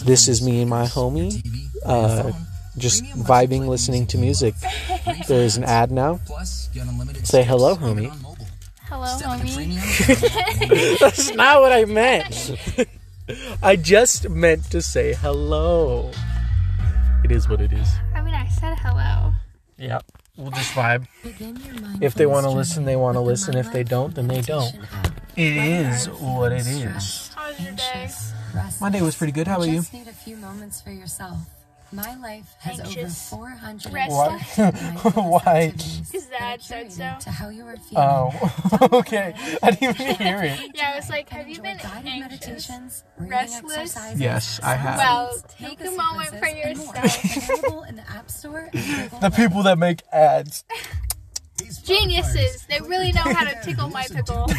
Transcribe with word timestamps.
This 0.00 0.28
is 0.28 0.42
me 0.42 0.60
and 0.60 0.70
my 0.70 0.84
homie, 0.84 1.42
uh, 1.84 2.32
just 2.76 3.04
vibing, 3.04 3.66
listening 3.68 4.06
to 4.08 4.18
music. 4.18 4.54
There's 5.28 5.56
an 5.56 5.64
ad 5.64 5.90
now. 5.90 6.20
Say 7.22 7.42
hello, 7.42 7.76
homie. 7.76 8.10
Hello, 8.82 9.06
homie. 9.06 10.98
That's 10.98 11.32
not 11.34 11.60
what 11.60 11.72
I 11.72 11.84
meant. 11.84 12.56
I 13.62 13.76
just 13.76 14.28
meant 14.28 14.70
to 14.70 14.82
say 14.82 15.14
hello. 15.14 16.10
It 17.24 17.32
is 17.32 17.48
what 17.48 17.60
it 17.60 17.72
is. 17.72 17.88
I 18.14 18.20
mean, 18.20 18.34
I 18.34 18.46
said 18.48 18.76
hello. 18.78 19.32
Yeah, 19.78 20.00
we'll 20.36 20.50
just 20.50 20.72
vibe. 20.72 21.06
If 22.02 22.14
they 22.14 22.26
want 22.26 22.44
to 22.44 22.50
listen, 22.50 22.84
they 22.84 22.96
want 22.96 23.16
to 23.16 23.20
listen. 23.20 23.56
If 23.56 23.72
they 23.72 23.82
don't, 23.82 24.14
then 24.14 24.28
they 24.28 24.42
don't. 24.42 24.74
It 25.36 25.56
is 25.56 26.06
what 26.10 26.52
it 26.52 26.66
is. 26.66 27.23
How 27.44 27.50
was 27.50 27.60
your 27.60 27.72
day? 27.74 28.08
My 28.80 28.88
day 28.88 29.02
was 29.02 29.16
pretty 29.16 29.34
good. 29.34 29.46
How 29.46 29.56
about 29.56 29.68
you? 29.68 29.74
Just 29.74 29.92
need 29.92 30.08
a 30.08 30.12
few 30.14 30.34
moments 30.38 30.80
for 30.80 30.90
yourself. 30.90 31.36
My 31.92 32.16
life 32.16 32.54
has 32.60 32.80
Anxious. 32.80 33.30
over 33.34 33.44
400 33.44 33.92
Restless. 33.92 35.14
Why? 35.14 35.70
Because 35.76 36.26
Dad 36.26 36.62
said 36.62 36.90
so. 36.90 37.16
to 37.20 37.30
how 37.30 37.50
you 37.50 37.66
are 37.66 37.76
feeling. 37.76 37.98
Oh, 37.98 38.88
okay. 38.94 39.34
I 39.62 39.72
didn't 39.72 40.00
even 40.00 40.16
hear 40.26 40.42
it. 40.42 40.70
Yeah, 40.74 40.92
I 40.94 40.96
was 40.96 41.10
like, 41.10 41.28
have 41.28 41.46
you 41.46 41.60
been 41.60 41.76
guided 41.76 42.06
anxious? 42.06 42.30
meditations, 42.46 43.04
Restless? 43.18 43.94
Yes, 44.16 44.58
I 44.62 44.76
have. 44.76 44.96
Well, 44.96 45.36
take 45.58 45.80
a 45.82 45.90
moment 45.90 46.30
for 46.30 46.46
sequences, 46.46 46.64
and 46.64 46.78
more. 46.78 46.96
yourself. 46.96 47.60
Available 47.60 47.82
in 47.82 47.96
the 47.96 48.10
App 48.10 48.30
Store 48.30 48.70
The 48.72 49.32
people 49.36 49.62
that 49.64 49.78
make 49.78 50.00
ads 50.10 50.64
Geniuses. 51.78 52.66
They 52.66 52.80
really 52.80 53.12
know 53.12 53.22
how 53.22 53.44
to 53.44 53.60
tickle 53.62 53.88
my 53.90 54.06
pickle. 54.06 54.46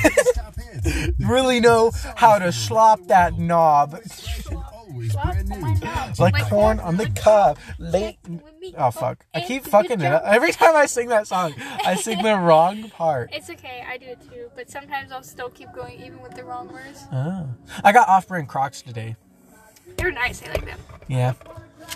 really 1.20 1.60
know 1.60 1.92
how 2.16 2.40
to 2.40 2.52
slop 2.52 3.08
that 3.08 3.38
knob 3.38 4.00
Slap 5.10 5.38
on 5.52 5.62
my 5.62 5.74
knob. 5.74 6.20
like 6.20 6.50
corn 6.50 6.80
on 6.80 6.98
the 6.98 7.10
cob. 7.10 7.58
Late. 7.80 8.18
Oh 8.78 8.92
fuck! 8.92 9.26
I 9.34 9.42
keep 9.42 9.66
fucking 9.66 10.02
it 10.02 10.06
up 10.12 10.24
every 10.26 10.52
time 10.52 10.76
I 10.76 10.86
sing 10.86 11.10
that 11.10 11.28
song. 11.28 11.54
I 11.60 11.96
sing 11.96 12.22
the 12.22 12.38
wrong 12.40 12.90
part. 12.90 13.30
It's 13.34 13.50
okay, 13.50 13.84
I 13.88 13.98
do 13.98 14.06
it 14.06 14.22
too. 14.22 14.50
But 14.56 14.70
sometimes 14.70 15.12
I'll 15.12 15.24
still 15.24 15.50
keep 15.50 15.74
going 15.74 16.00
even 16.02 16.22
with 16.22 16.36
the 16.36 16.44
wrong 16.44 16.72
words. 16.72 17.06
Oh. 17.12 17.48
I 17.84 17.92
got 17.92 18.08
off-brand 18.08 18.48
Crocs 18.48 18.82
today. 18.82 19.16
They're 19.98 20.12
nice, 20.12 20.42
I 20.44 20.52
like 20.52 20.66
them. 20.66 20.80
Yeah, 21.08 21.34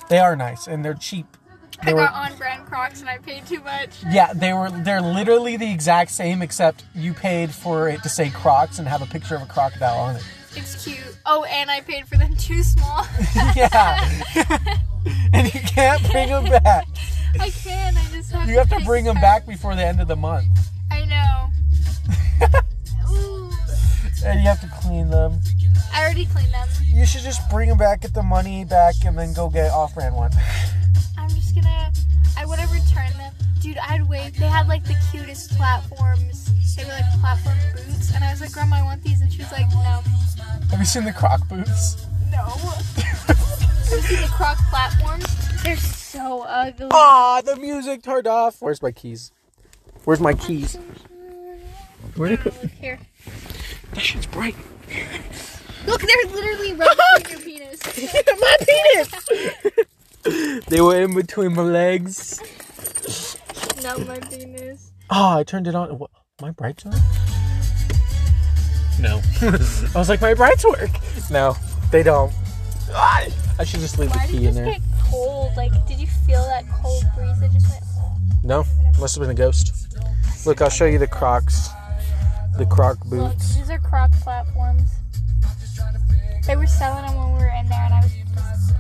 they 0.10 0.20
are 0.20 0.36
nice 0.36 0.68
and 0.68 0.84
they're 0.84 0.94
cheap. 0.94 1.38
They 1.86 1.92
I 1.92 1.94
were 1.94 2.02
got 2.02 2.32
on 2.32 2.38
brand 2.38 2.66
Crocs 2.66 3.00
and 3.02 3.10
I 3.10 3.18
paid 3.20 3.46
too 3.46 3.62
much. 3.62 3.90
yeah, 4.12 4.34
they 4.34 4.54
were 4.54 4.70
they're 4.70 5.02
literally 5.02 5.56
the 5.58 5.72
exact 5.72 6.12
same 6.12 6.42
except 6.42 6.84
you 6.94 7.14
paid 7.14 7.52
for 7.52 7.88
it 7.90 8.04
to 8.04 8.10
say 8.10 8.30
Crocs 8.30 8.80
and 8.80 8.88
have 8.88 9.02
a 9.02 9.06
picture 9.06 9.36
of 9.36 9.42
a 9.42 9.46
crocodile 9.46 9.98
on 10.00 10.16
it. 10.18 10.24
It's 10.56 10.84
cute. 10.84 11.00
Oh, 11.26 11.44
and 11.46 11.70
I 11.72 11.82
paid 11.82 12.08
for 12.08 12.18
them 12.18 12.36
too 12.36 12.64
small. 12.64 13.06
Yeah, 13.56 14.10
and 15.34 15.54
you 15.54 15.60
can't 15.62 16.02
bring 16.12 16.30
them 16.30 16.46
back. 16.46 16.86
I 17.40 17.50
can, 17.52 17.96
I 17.96 18.04
just 18.12 18.32
have 18.32 18.50
You 18.50 18.58
have 18.58 18.70
to 18.70 18.84
bring 18.84 19.06
them 19.06 19.16
time. 19.16 19.22
back 19.22 19.46
before 19.48 19.76
the 19.76 19.86
end 19.86 20.02
of 20.02 20.08
the 20.08 20.16
month, 20.16 20.48
I 20.92 21.06
know. 21.06 21.50
And 24.26 24.42
you 24.42 24.48
have 24.48 24.60
to 24.60 24.68
clean 24.82 25.10
them. 25.10 25.40
I 25.94 26.04
already 26.04 26.26
cleaned 26.26 26.52
them. 26.54 26.68
You 26.86 27.06
should 27.06 27.22
just 27.22 27.50
bring 27.50 27.70
them 27.70 27.78
back, 27.78 28.02
get 28.02 28.14
the 28.14 28.22
money 28.22 28.66
back, 28.66 28.96
and 29.06 29.18
then 29.18 29.32
go 29.34 29.50
get 29.50 29.72
off-brand 29.72 30.14
one. 30.14 30.32
I'm 31.30 31.36
just 31.36 31.56
gonna. 31.56 31.92
I 32.38 32.46
would 32.46 32.60
have 32.60 32.72
returned 32.72 33.14
them. 33.16 33.34
Dude, 33.62 33.78
I'd 33.78 34.08
wait. 34.08 34.34
They 34.34 34.48
had 34.48 34.68
like 34.68 34.84
the 34.86 34.96
cutest 35.12 35.52
platforms. 35.58 36.50
They 36.76 36.86
were 36.86 36.92
like 36.92 37.06
platform 37.20 37.58
boots. 37.76 38.14
And 38.16 38.24
I 38.24 38.32
was 38.32 38.42
like, 38.42 38.52
Grandma, 38.52 38.78
I 38.78 38.84
want 38.84 39.04
these. 39.04 39.22
And 39.22 39.32
she 39.32 39.40
was 39.40 39.52
like, 39.52 39.70
No. 39.72 40.02
Have 40.72 40.80
you 40.80 40.86
seen 40.86 41.04
the 41.04 41.14
Croc 41.14 41.48
boots? 41.50 42.06
No. 42.32 42.46
you 43.92 44.02
see 44.02 44.16
the 44.16 44.30
croc 44.32 44.58
platforms? 44.70 45.26
They're 45.64 45.76
so 45.78 46.44
ugly. 46.44 46.88
Ah, 46.92 47.42
the 47.44 47.56
music 47.56 48.04
turned 48.04 48.28
off. 48.28 48.58
Where's 48.62 48.82
my 48.82 48.92
keys? 48.92 49.32
Where's 50.06 50.20
my 50.20 50.34
keys? 50.34 50.78
Where 52.16 52.30
did 52.30 52.40
I 52.40 52.44
put? 52.44 52.70
Here. 52.72 53.00
That 53.94 54.02
shit's 54.02 54.26
bright. 54.26 54.56
Look, 55.88 56.02
they're 56.02 56.32
literally 56.32 56.74
rubbing 56.74 57.30
your 57.30 57.40
penis. 57.40 57.80
my 58.40 58.58
penis. 58.62 59.86
They 60.24 60.82
were 60.82 61.02
in 61.02 61.16
between 61.16 61.54
my 61.56 61.62
legs. 61.64 62.40
Not 63.84 64.06
my 64.08 64.20
penis. 64.20 64.92
Oh, 65.10 65.38
I 65.38 65.44
turned 65.44 65.68
it 65.68 65.76
on. 65.76 65.90
What, 65.98 66.12
my 66.42 66.52
brights 66.52 66.86
on? 66.86 66.94
No. 69.00 69.22
I 69.42 69.92
was 69.98 70.10
like, 70.10 70.22
my 70.22 70.34
brights 70.34 70.66
work. 70.66 70.90
No, 71.32 71.56
they 71.92 72.04
don't. 72.04 72.34
Ah, 72.92 73.26
I 73.60 73.64
should 73.64 73.80
just 73.80 73.98
leave 74.00 74.10
Why 74.12 74.26
the 74.28 74.32
did 74.34 74.40
key 74.40 74.48
in 74.48 74.54
just 74.54 74.56
there. 74.58 74.66
get 74.66 74.82
cold? 75.10 75.52
Like, 75.56 75.72
did 75.88 76.00
you 76.00 76.08
feel 76.08 76.44
that 76.44 76.66
cold 76.82 77.04
breeze 77.16 77.40
that 77.40 77.52
just 77.52 77.68
went? 77.70 77.84
No, 78.44 78.64
must 79.00 79.16
have 79.16 79.22
been 79.22 79.30
a 79.32 79.34
ghost. 79.34 79.96
Look, 80.46 80.62
I'll 80.62 80.70
show 80.70 80.86
you 80.86 80.98
the 81.00 81.08
Crocs. 81.08 81.70
The 82.58 82.66
Croc 82.66 82.98
Look, 83.06 83.32
boots. 83.34 83.56
these 83.56 83.70
are 83.70 83.80
croc 83.80 84.12
platforms. 84.12 84.90
They 86.46 86.56
were 86.56 86.68
selling 86.68 87.06
them 87.06 87.16
when 87.18 87.28
we 87.34 87.40
were 87.44 87.54
in 87.58 87.68
there, 87.70 87.80
and 87.86 87.94
I 87.94 88.00
was 88.02 88.12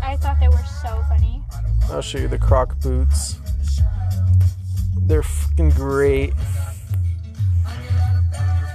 I 0.01 0.17
thought 0.17 0.39
they 0.39 0.47
were 0.47 0.63
so 0.81 1.03
funny. 1.07 1.43
I'll 1.89 2.01
show 2.01 2.17
you 2.17 2.27
the 2.27 2.37
Croc 2.37 2.79
boots. 2.81 3.39
They're 5.01 5.23
fucking 5.23 5.71
great. 5.71 6.33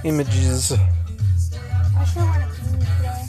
Images. 0.03 0.71
I 0.71 0.77
have 0.77 2.15
worn 2.15 2.41
a 2.41 2.47
beanie 2.47 2.79
today. 2.97 3.25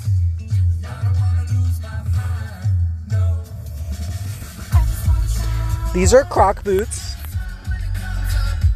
These 5.94 6.12
are 6.12 6.24
Croc 6.24 6.62
boots. 6.64 7.14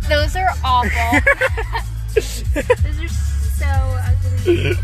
Those 0.08 0.36
are 0.36 0.50
awful. 0.64 1.20
Those 2.14 2.44
are 3.00 3.08
so 3.08 3.66
ugly. 4.46 4.74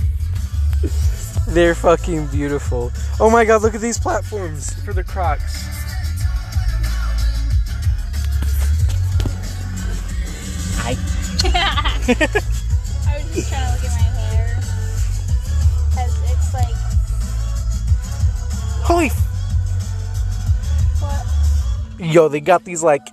They're 1.48 1.74
fucking 1.74 2.28
beautiful. 2.28 2.90
Oh 3.20 3.28
my 3.30 3.44
god, 3.44 3.62
look 3.62 3.74
at 3.74 3.80
these 3.80 3.98
platforms 3.98 4.72
for 4.82 4.92
the 4.92 5.04
Crocs. 5.04 5.64
I 10.78 10.96
was 12.04 13.34
just 13.34 13.48
trying 13.50 13.66
to 13.66 13.72
look 13.72 13.84
at 13.84 13.92
my 13.92 14.02
hair. 14.20 14.56
Because 15.90 16.14
it's 16.30 16.54
like, 16.54 16.74
Holy 18.84 19.06
f- 19.06 19.16
what? 21.00 22.06
Yo, 22.06 22.28
they 22.28 22.40
got 22.40 22.64
these 22.64 22.82
like 22.82 23.06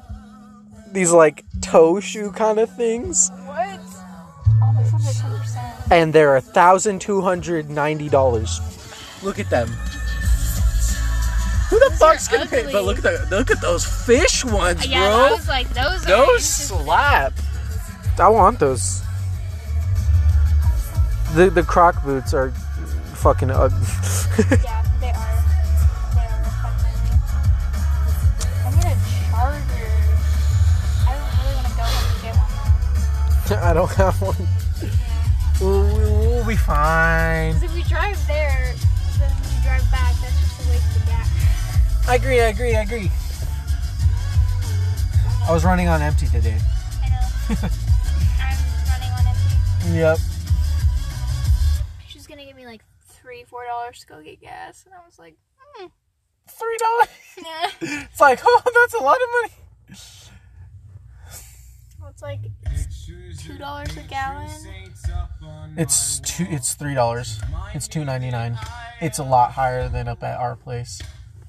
these 0.92 1.12
like 1.12 1.44
toe 1.62 2.00
shoe 2.00 2.32
kind 2.32 2.60
of 2.60 2.70
things. 2.76 3.30
What? 3.46 3.80
Oh, 4.64 4.74
10%. 4.78 5.31
And 5.92 6.14
they're 6.14 6.38
a 6.38 6.42
thousand 6.42 7.02
two 7.02 7.22
hundred 7.22 7.70
ninety 7.70 8.08
dollars. 8.10 8.60
Look 9.22 9.38
at 9.40 9.50
them. 9.50 9.68
Who 11.70 11.80
the 11.80 11.96
fuck's 11.98 12.28
gonna 12.28 12.46
pay? 12.48 12.70
But 12.72 12.84
look 12.86 12.98
at 12.98 13.04
the 13.04 13.28
look 13.30 13.52
at 13.52 13.62
those 13.62 13.86
fish 13.86 14.44
ones, 14.44 14.86
Yeah, 14.88 15.08
bro. 15.08 15.26
I 15.28 15.32
was 15.32 15.48
like, 15.48 15.70
those 15.70 16.06
are 16.06 16.10
Those 16.26 16.46
slap. 16.46 17.34
I 18.20 18.30
want 18.30 18.60
those. 18.60 19.02
The 21.34 21.50
the 21.50 21.64
Croc 21.64 22.04
boots 22.04 22.34
are 22.34 22.52
fucking 23.16 23.52
ugly. 23.52 23.78
Yeah, 24.64 24.84
they 25.00 25.12
are. 25.12 25.44
They 26.14 26.28
are 26.28 26.44
fucking. 26.62 27.12
I 28.66 28.70
need 28.76 28.86
a 28.86 28.96
charger. 29.30 29.92
I 31.08 31.10
don't 31.16 31.32
really 31.40 31.56
want 31.56 31.68
to 31.68 31.74
go 31.76 31.84
home 31.84 32.06
and 32.12 32.22
get 32.22 32.36
one. 33.52 33.60
I 33.70 33.74
don't 33.74 33.92
have 33.92 34.22
one. 34.22 34.48
We'll, 35.62 35.84
we'll, 35.84 36.48
be 36.48 36.56
fine. 36.56 37.54
Because 37.54 37.70
if 37.70 37.76
we 37.76 37.84
drive 37.84 38.18
there, 38.28 38.74
then 39.20 39.32
we 39.44 39.64
drive 39.64 39.92
back, 39.92 40.16
that's 40.20 40.40
just 40.40 40.66
a 40.66 40.70
waste 40.72 40.98
of 40.98 41.06
gas. 41.06 42.08
I 42.08 42.16
agree. 42.16 42.42
I 42.42 42.48
agree. 42.48 42.76
I 42.76 42.82
agree. 42.82 43.12
I 45.48 45.54
was 45.54 45.64
running 45.64 45.88
on 45.88 46.02
empty 46.02 46.26
today. 46.26 46.58
I 47.04 47.10
know. 47.10 47.56
I'm 48.42 48.58
running 48.90 49.12
on 49.12 49.28
empty. 49.28 49.98
Yep. 49.98 50.18
She's 52.08 52.26
gonna 52.26 52.46
give 52.46 52.56
me 52.56 52.66
like 52.66 52.84
three, 53.06 53.44
four 53.44 53.64
dollars 53.66 54.00
to 54.00 54.08
go 54.08 54.22
get 54.22 54.42
gas, 54.42 54.84
and 54.86 54.96
I 54.96 55.06
was 55.06 55.20
like, 55.20 55.36
hmm, 55.60 55.88
Three 56.48 56.78
dollars. 56.78 57.08
nah. 57.38 57.70
It's 58.12 58.20
like, 58.20 58.40
oh, 58.46 58.62
that's 58.66 58.94
a 58.94 59.04
lot 59.04 59.18
of 59.18 59.30
money. 59.42 59.54
Well, 62.00 62.10
it's 62.10 62.22
like 62.24 62.40
two 63.38 63.58
dollars 63.58 63.96
a 63.98 64.02
gallon. 64.02 64.50
It's 65.78 66.20
two. 66.20 66.46
It's 66.50 66.74
three 66.74 66.94
dollars. 66.94 67.40
It's 67.74 67.88
two 67.88 68.06
ninety 68.06 68.30
nine. 68.30 68.58
It's 69.02 69.20
a 69.20 69.24
lot 69.24 69.52
higher 69.52 69.90
than 69.90 70.08
up 70.08 70.24
at 70.24 70.40
our 70.40 70.56
place. 70.56 71.02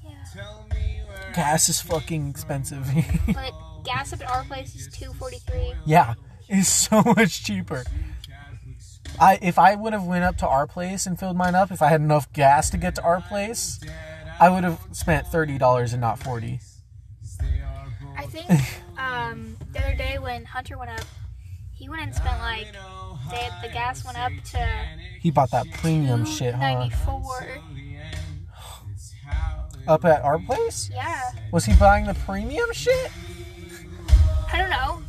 Yeah. 0.03 1.33
Gas 1.33 1.69
is 1.69 1.81
fucking 1.81 2.29
expensive. 2.29 2.87
But 3.33 3.51
gas 3.83 4.13
up 4.13 4.21
at 4.21 4.29
our 4.29 4.43
place 4.43 4.75
is 4.75 4.87
two 4.87 5.13
forty 5.13 5.39
three. 5.39 5.73
yeah, 5.85 6.13
it's 6.47 6.69
so 6.69 7.01
much 7.17 7.43
cheaper. 7.43 7.83
I 9.19 9.37
if 9.41 9.59
I 9.59 9.75
would 9.75 9.93
have 9.93 10.03
went 10.05 10.23
up 10.23 10.37
to 10.37 10.47
our 10.47 10.65
place 10.67 11.05
and 11.05 11.19
filled 11.19 11.37
mine 11.37 11.55
up, 11.55 11.71
if 11.71 11.81
I 11.81 11.89
had 11.89 12.01
enough 12.01 12.31
gas 12.33 12.69
to 12.71 12.77
get 12.77 12.95
to 12.95 13.03
our 13.03 13.21
place, 13.21 13.79
I 14.39 14.49
would 14.49 14.63
have 14.63 14.79
spent 14.91 15.27
thirty 15.27 15.57
dollars 15.57 15.93
and 15.93 16.01
not 16.01 16.19
forty. 16.19 16.59
I 18.17 18.25
think 18.25 18.49
um, 18.97 19.57
the 19.73 19.79
other 19.79 19.95
day 19.95 20.17
when 20.19 20.45
Hunter 20.45 20.77
went 20.77 20.91
up, 20.91 21.05
he 21.73 21.89
went 21.89 22.01
and 22.03 22.15
spent 22.15 22.39
like 22.39 22.67
they, 23.29 23.49
the 23.61 23.69
gas 23.73 24.03
went 24.05 24.17
up 24.17 24.31
to 24.51 24.69
He 25.19 25.31
bought 25.31 25.51
that 25.51 25.65
premium 25.73 26.25
shit, 26.25 26.53
huh? 26.53 26.59
ninety 26.61 26.95
four. 26.95 27.47
Up 29.87 30.05
at 30.05 30.21
our 30.21 30.39
place? 30.39 30.89
Yeah, 30.93 31.21
Was 31.51 31.65
he 31.65 31.73
buying 31.75 32.05
the 32.05 32.13
premium 32.13 32.71
shit? 32.71 33.11
I 34.51 34.57
don't 34.57 34.69
know. 34.69 35.01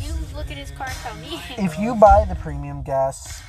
You 0.00 0.14
look 0.34 0.50
at 0.50 0.56
his 0.56 0.70
car 0.70 0.86
and 0.86 0.96
tell 0.98 1.14
me. 1.16 1.40
If 1.58 1.78
you 1.78 1.94
buy 1.96 2.24
the 2.26 2.34
premium 2.34 2.82
gas, 2.82 3.42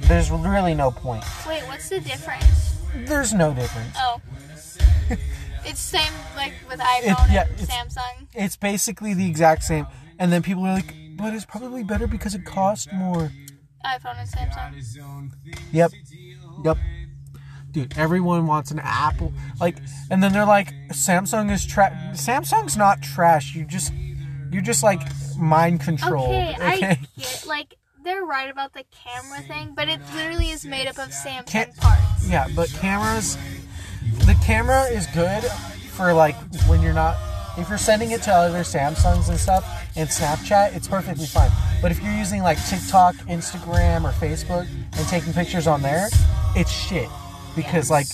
there's 0.00 0.30
really 0.30 0.74
no 0.74 0.90
point. 0.92 1.24
Wait, 1.48 1.62
what's 1.66 1.88
the 1.88 1.98
difference? 2.00 2.76
There's 2.94 3.32
no 3.32 3.52
difference. 3.52 3.96
Oh, 3.98 4.20
it's 5.64 5.80
same 5.80 6.12
like 6.36 6.52
with 6.68 6.78
iPhone 6.78 7.32
yeah, 7.32 7.44
and 7.46 7.60
it's- 7.60 7.68
Samsung. 7.68 8.26
It's 8.34 8.56
basically 8.56 9.12
the 9.14 9.26
exact 9.28 9.64
same. 9.64 9.86
And 10.22 10.32
then 10.32 10.40
people 10.40 10.64
are 10.64 10.74
like, 10.74 10.94
but 11.16 11.34
it's 11.34 11.44
probably 11.44 11.82
better 11.82 12.06
because 12.06 12.36
it 12.36 12.44
costs 12.44 12.86
more. 12.92 13.32
iPhone 13.84 14.18
and 14.20 14.28
Samsung. 14.28 15.32
Yep. 15.72 15.90
Yep. 16.64 16.78
Dude, 17.72 17.98
everyone 17.98 18.46
wants 18.46 18.70
an 18.70 18.78
Apple. 18.78 19.32
Like, 19.58 19.78
and 20.12 20.22
then 20.22 20.32
they're 20.32 20.46
like, 20.46 20.72
Samsung 20.90 21.50
is 21.50 21.66
trash. 21.66 21.92
Samsung's 22.12 22.76
not 22.76 23.02
trash. 23.02 23.56
You 23.56 23.64
just, 23.64 23.92
you're 24.52 24.62
just 24.62 24.84
like 24.84 25.00
mind 25.36 25.80
controlled. 25.80 26.28
Okay, 26.28 26.54
I 26.60 26.98
get 27.18 27.44
like 27.48 27.74
they're 28.04 28.24
right 28.24 28.48
about 28.48 28.74
the 28.74 28.84
camera 28.92 29.40
thing, 29.40 29.72
but 29.74 29.88
it 29.88 30.00
literally 30.14 30.50
is 30.50 30.64
made 30.64 30.86
up 30.86 30.98
of 30.98 31.08
Samsung 31.08 31.46
Can't- 31.46 31.76
parts. 31.78 32.28
Yeah, 32.28 32.46
but 32.54 32.68
cameras, 32.68 33.36
the 34.18 34.36
camera 34.44 34.84
is 34.84 35.08
good 35.08 35.42
for 35.90 36.12
like 36.12 36.36
when 36.68 36.80
you're 36.80 36.92
not, 36.92 37.16
if 37.58 37.68
you're 37.68 37.78
sending 37.78 38.10
it 38.12 38.22
to 38.22 38.32
other 38.32 38.60
Samsungs 38.60 39.28
and 39.28 39.38
stuff 39.38 39.64
and 39.96 40.08
Snapchat, 40.08 40.74
it's 40.74 40.88
perfectly 40.88 41.26
fine. 41.26 41.50
But 41.80 41.90
if 41.90 42.02
you're 42.02 42.12
using 42.14 42.42
like 42.42 42.58
TikTok, 42.66 43.14
Instagram, 43.28 44.04
or 44.04 44.12
Facebook 44.12 44.66
and 44.96 45.08
taking 45.08 45.32
pictures 45.32 45.66
on 45.66 45.82
there, 45.82 46.08
it's 46.56 46.70
shit 46.70 47.08
because 47.56 47.90
like, 47.90 48.06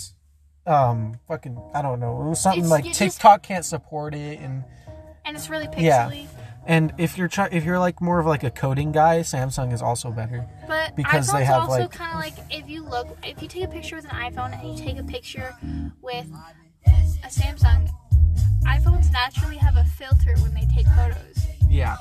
um, 0.66 1.18
fucking, 1.28 1.58
I 1.74 1.82
don't 1.82 2.00
know, 2.00 2.20
it 2.22 2.28
was 2.28 2.40
something 2.40 2.60
It's- 2.60 2.70
like 2.70 2.84
you 2.84 2.90
just- 2.92 2.98
TikTok 3.16 3.42
can't 3.42 3.64
support 3.64 4.14
it 4.14 4.40
and. 4.40 4.64
And 5.24 5.36
it's 5.36 5.50
really 5.50 5.66
pixely. 5.66 5.82
Yeah. 5.82 6.10
And 6.66 6.92
if 6.98 7.16
you're 7.16 7.28
try- 7.28 7.48
if 7.52 7.64
you're 7.64 7.78
like 7.78 8.00
more 8.02 8.18
of 8.18 8.26
like 8.26 8.44
a 8.44 8.50
coding 8.50 8.92
guy, 8.92 9.20
Samsung 9.20 9.72
is 9.72 9.80
also 9.82 10.10
better. 10.10 10.46
But 10.66 10.96
Because 10.96 11.28
iPhone's 11.28 11.32
they 11.32 11.44
have, 11.44 11.60
also 11.62 11.80
like- 11.80 11.90
kind 11.92 12.12
of 12.12 12.18
like 12.18 12.34
if 12.50 12.68
you 12.68 12.82
look, 12.82 13.08
if 13.22 13.40
you 13.42 13.48
take 13.48 13.64
a 13.64 13.68
picture 13.68 13.96
with 13.96 14.04
an 14.06 14.10
iPhone 14.10 14.58
and 14.58 14.70
you 14.78 14.84
take 14.84 14.98
a 14.98 15.02
picture 15.04 15.54
with 16.02 16.26
a 17.24 17.28
Samsung, 17.28 17.88
iPhones 18.64 19.10
naturally 19.12 19.56
have 19.56 19.76
a 19.76 19.84
filter 19.84 20.34
when 20.38 20.54
they 20.54 20.66
take 20.74 20.86
photos. 20.88 21.46
Yeah. 21.68 21.96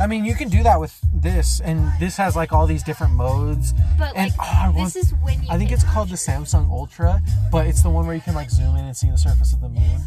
I 0.00 0.06
mean, 0.06 0.24
you 0.24 0.34
can 0.34 0.48
do 0.48 0.62
that 0.62 0.80
with 0.80 0.98
this, 1.14 1.60
and 1.60 1.92
this 2.00 2.16
has 2.16 2.34
like 2.34 2.52
all 2.52 2.66
these 2.66 2.82
different 2.82 3.12
modes. 3.12 3.74
But 3.98 4.16
And 4.16 4.30
like 4.30 4.40
oh, 4.40 4.60
I 4.64 4.68
want- 4.70 4.94
this 4.94 5.04
is 5.04 5.14
when 5.22 5.42
you. 5.42 5.48
I 5.50 5.58
think 5.58 5.70
it's 5.72 5.84
called 5.84 6.08
the 6.08 6.16
Samsung 6.16 6.70
Ultra, 6.70 7.20
but 7.52 7.66
it's 7.66 7.82
the 7.82 7.90
one 7.90 8.06
where 8.06 8.14
you 8.14 8.22
can 8.22 8.34
like 8.34 8.50
zoom 8.50 8.76
in 8.76 8.84
and 8.86 8.96
see 8.96 9.10
the 9.10 9.18
surface 9.18 9.52
of 9.52 9.60
the 9.60 9.68
moon. 9.68 10.00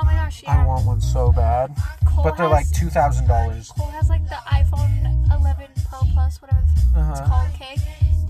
Oh 0.00 0.04
my 0.04 0.14
gosh, 0.14 0.42
yeah. 0.42 0.62
I 0.62 0.66
want 0.66 0.86
one 0.86 1.00
so 1.00 1.30
bad, 1.32 1.74
Cole 2.06 2.24
but 2.24 2.36
they're 2.36 2.48
has- 2.48 2.52
like 2.52 2.70
two 2.70 2.88
thousand 2.88 3.28
dollars. 3.28 3.70
Cole 3.76 3.88
has 3.88 4.08
like 4.08 4.24
the 4.28 4.36
iPhone 4.46 4.90
11 5.38 5.66
Pro 5.88 6.00
Plus, 6.14 6.40
whatever 6.40 6.62
it's 6.72 6.96
Uh-huh. 6.96 7.26
called. 7.26 7.48
Okay. 7.54 7.76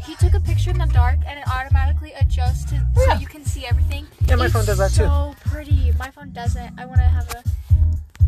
He 0.03 0.15
took 0.17 0.35
a 0.35 0.41
picture 0.41 0.71
in 0.71 0.79
the 0.79 0.87
dark 0.87 1.19
and 1.27 1.39
it 1.39 1.47
automatically 1.49 2.13
adjusts 2.19 2.65
to 2.71 2.75
Yeah. 2.75 3.15
so 3.15 3.21
you 3.21 3.27
can 3.27 3.45
see 3.45 3.67
everything. 3.67 4.07
Yeah, 4.27 4.37
my 4.37 4.47
It's 4.47 4.55
phone 4.55 4.65
does 4.65 4.79
that 4.79 4.91
too. 4.91 5.05
So 5.05 5.35
pretty. 5.49 5.93
My 5.99 6.11
phone 6.11 6.33
doesn't. 6.33 6.79
I 6.81 6.87
want 6.87 6.99
to 6.99 7.05
have 7.05 7.31
a. 7.31 7.43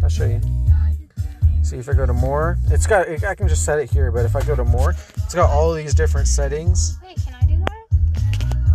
I'll 0.02 0.08
show 0.08 0.26
you. 0.26 0.40
See 1.64 1.78
if 1.78 1.88
I 1.88 1.92
go 1.94 2.04
to 2.06 2.12
more, 2.12 2.58
it's 2.70 2.86
got. 2.86 3.08
I 3.08 3.34
can 3.34 3.48
just 3.48 3.64
set 3.64 3.78
it 3.78 3.90
here, 3.90 4.10
but 4.10 4.24
if 4.26 4.36
I 4.36 4.42
go 4.42 4.54
to 4.54 4.64
more, 4.64 4.90
it's 5.16 5.34
got 5.34 5.48
all 5.48 5.72
these 5.72 5.94
different 5.94 6.28
settings. 6.28 6.98
Wait, 7.04 7.16
can 7.24 7.34
I 7.34 7.46
do 7.46 7.56
that? 7.58 7.71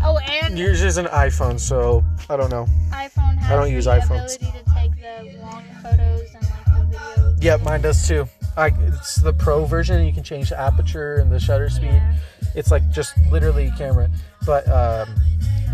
Oh, 0.04 0.18
and 0.20 0.58
Yours 0.58 0.84
is 0.84 0.98
an 0.98 1.06
iPhone, 1.08 1.60
so 1.60 2.04
I 2.30 2.38
don't 2.38 2.50
know. 2.50 2.66
iPhone 2.92 3.38
has 3.38 3.52
I 3.52 3.56
don't 3.56 3.72
use 3.72 3.86
the 3.86 3.92
iPhones. 3.92 4.36
ability 4.38 4.46
to 4.46 4.74
take 4.74 4.96
the 4.96 5.40
long 5.42 5.64
photos 5.84 6.34
and 6.34 6.44
like 6.44 6.92
the 6.92 6.98
videos. 6.98 7.44
Yep, 7.44 7.62
mine 7.64 7.82
does 7.82 8.08
too. 8.08 8.28
I, 8.56 8.68
it's 8.88 9.16
the 9.16 9.34
pro 9.34 9.66
version. 9.66 10.06
You 10.06 10.14
can 10.14 10.24
change 10.24 10.50
the 10.50 10.60
aperture 10.60 11.16
and 11.16 11.32
the 11.32 11.40
shutter 11.40 11.70
speed. 11.70 11.92
Yeah. 11.92 12.16
It's 12.56 12.72
like 12.72 12.90
just 12.92 13.14
literally 13.32 13.72
camera. 13.78 14.10
But 14.46 14.68
um, 14.70 15.14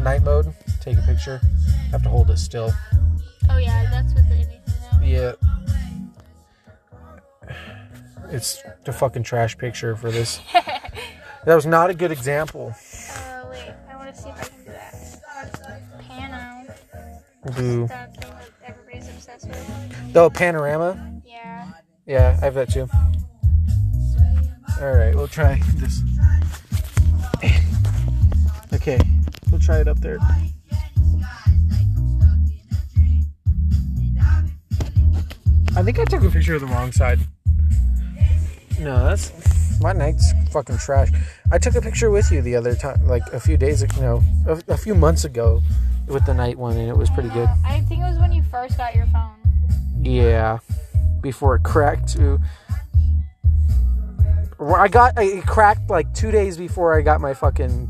night 0.01 0.23
mode, 0.23 0.53
take 0.81 0.97
a 0.97 1.01
picture. 1.03 1.39
Have 1.91 2.03
to 2.03 2.09
hold 2.09 2.29
it 2.29 2.37
still. 2.37 2.71
Oh 3.49 3.57
yeah, 3.57 3.87
that's 3.89 4.13
with 4.13 4.25
anything 4.31 4.59
now. 4.91 5.01
Yeah. 5.01 5.33
It's 8.31 8.61
the 8.85 8.91
fucking 8.91 9.23
trash 9.23 9.57
picture 9.57 9.95
for 9.95 10.11
this. 10.11 10.39
That 11.45 11.55
was 11.55 11.65
not 11.65 11.89
a 11.89 11.93
good 11.93 12.13
example. 12.13 12.73
Boo. 17.55 17.87
that 17.87 18.25
everybody's 18.65 19.09
obsessed 19.09 19.47
with. 19.47 20.15
Oh, 20.15 20.29
panorama. 20.29 21.21
Yeah. 21.25 21.71
Yeah, 22.05 22.37
I 22.41 22.45
have 22.45 22.53
that 22.55 22.69
too. 22.71 22.87
All 24.81 24.91
right, 24.91 25.15
we'll 25.15 25.27
try 25.27 25.61
this. 25.75 26.01
Okay, 28.73 28.99
we'll 29.51 29.59
try 29.61 29.79
it 29.79 29.87
up 29.87 29.99
there. 29.99 30.17
I 35.75 35.81
think 35.81 35.99
I 35.99 36.05
took 36.05 36.23
a 36.23 36.29
picture 36.29 36.55
of 36.55 36.61
the 36.61 36.67
wrong 36.67 36.91
side. 36.91 37.19
No, 38.79 39.03
that's 39.05 39.31
my 39.79 39.93
night's 39.93 40.33
fucking 40.51 40.77
trash. 40.77 41.09
I 41.51 41.57
took 41.57 41.75
a 41.75 41.81
picture 41.81 42.09
with 42.09 42.31
you 42.31 42.41
the 42.41 42.55
other 42.55 42.75
time, 42.75 43.07
like 43.07 43.23
a 43.31 43.39
few 43.39 43.57
days 43.57 43.81
ago, 43.81 44.01
no, 44.01 44.23
a, 44.67 44.73
a 44.73 44.77
few 44.77 44.95
months 44.95 45.23
ago, 45.23 45.61
with 46.07 46.25
the 46.25 46.33
night 46.33 46.57
one, 46.57 46.77
and 46.77 46.89
it 46.89 46.95
was 46.97 47.09
pretty 47.09 47.29
good. 47.29 47.49
I 47.65 47.81
think 47.81 48.01
it 48.01 48.05
was 48.09 48.17
when 48.19 48.31
you 48.31 48.43
first 48.43 48.77
got 48.77 48.95
your 48.95 49.05
phone. 49.07 49.31
Yeah, 50.01 50.59
before 51.21 51.55
it 51.55 51.63
cracked 51.63 52.09
too. 52.13 52.39
Well, 54.59 54.75
I 54.75 54.87
got 54.87 55.13
it 55.17 55.45
cracked 55.45 55.89
like 55.89 56.13
two 56.13 56.31
days 56.31 56.57
before 56.57 56.97
I 56.97 57.01
got 57.01 57.19
my 57.19 57.33
fucking 57.33 57.89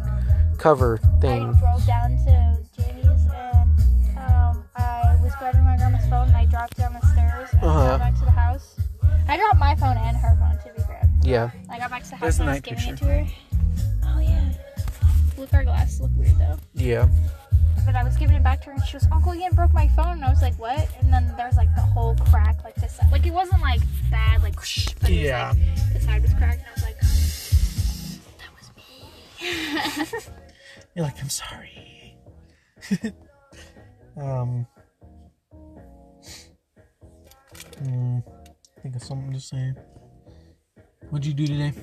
cover 0.58 0.98
thing. 1.22 1.50
I 1.50 1.52
thing. 1.52 1.60
drove 1.60 1.86
down 1.86 2.10
to 2.26 2.58
Jamie's 2.78 3.26
and 3.34 4.18
um, 4.18 4.64
I 4.76 5.18
was 5.22 5.34
grabbing 5.38 5.64
my 5.64 5.76
grandma's 5.78 6.06
phone 6.10 6.28
and 6.30 6.38
I 6.38 6.46
dropped 6.46 6.78
down 6.78 6.94
the 6.94 7.06
stairs 7.08 7.50
and 7.54 7.64
Uh-huh. 7.64 7.98
got 7.98 8.00
back 8.00 8.16
to 8.20 8.26
the 8.26 8.32
house. 8.32 8.76
I 9.28 9.38
dropped 9.38 9.60
my 9.60 9.76
phone 9.76 9.98
and 9.98 10.18
her 10.18 10.36
phone 10.40 10.58
to 10.74 10.80
be 10.82 10.86
grabbed. 10.88 11.26
Yeah, 11.26 11.52
I 11.70 11.78
got 11.78 11.90
back 11.92 12.04
to 12.06 12.10
the 12.12 12.16
house 12.16 12.38
the 12.38 12.44
and 12.44 12.50
I 12.50 12.54
was 12.54 12.62
night 12.64 12.64
giving 12.78 12.94
it 12.94 12.98
to 12.98 13.06
her. 13.06 13.26
Look, 15.38 15.54
our 15.54 15.64
glasses 15.64 16.02
look 16.02 16.12
weird 16.16 16.38
though. 16.38 16.58
yeah. 16.74 17.08
But 17.86 17.96
I 17.96 18.04
was 18.04 18.16
giving 18.16 18.36
it 18.38 18.44
back 18.44 18.62
to 18.62 18.68
her 18.68 18.72
and 18.74 18.84
she 18.86 18.96
was, 18.96 19.06
Uncle 19.12 19.36
Ian 19.36 19.54
broke 19.56 19.74
my 19.74 19.88
phone. 19.90 20.14
And 20.14 20.24
I 20.26 20.30
was 20.30 20.42
like, 20.42 20.58
what? 20.58 20.88
And 21.02 21.12
then 21.12 21.34
there 21.36 21.48
was 21.48 21.58
like 21.58 21.74
the 21.76 21.82
whole 21.82 22.16
crack, 22.32 22.64
like 22.64 22.76
this. 22.76 22.98
Like 23.12 23.26
it 23.26 23.34
wasn't 23.34 23.62
like 23.62 23.82
bad, 24.10 24.42
like 24.42 24.56
whoosh, 24.58 24.88
but 25.02 25.10
it 25.10 25.14
was 25.16 25.22
Yeah. 25.24 25.50
like 25.52 25.94
the 25.94 26.00
side 26.02 26.22
was 26.22 26.34
cracked. 26.36 26.62
And 26.62 26.68
I 26.70 26.74
was 26.76 26.84
like, 26.84 27.00
that 28.40 28.52
was 28.58 28.72
me. 30.24 30.32
You're 30.96 31.04
like, 31.06 31.20
I'm 31.22 31.30
sorry. 31.30 32.18
um. 34.18 34.66
hmm, 37.84 38.20
think 38.82 38.96
of 38.96 39.04
something 39.04 39.34
to 39.34 39.40
say. 39.42 39.74
What'd 41.14 41.28
you 41.28 41.36
do 41.36 41.46
today? 41.46 41.74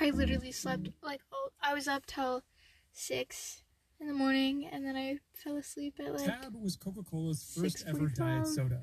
I 0.00 0.08
literally 0.08 0.50
slept 0.50 0.88
like 1.02 1.20
oh, 1.30 1.50
I 1.62 1.74
was 1.74 1.86
up 1.86 2.06
till 2.06 2.42
six 2.90 3.62
in 4.00 4.06
the 4.06 4.14
morning, 4.14 4.66
and 4.72 4.82
then 4.82 4.96
I 4.96 5.18
fell 5.34 5.58
asleep 5.58 5.96
at 6.00 6.14
like 6.14 6.24
Tab 6.24 6.54
was 6.54 6.74
Coca-Cola's 6.74 7.54
first 7.54 7.84
ever 7.86 8.06
diet 8.06 8.46
soda. 8.46 8.80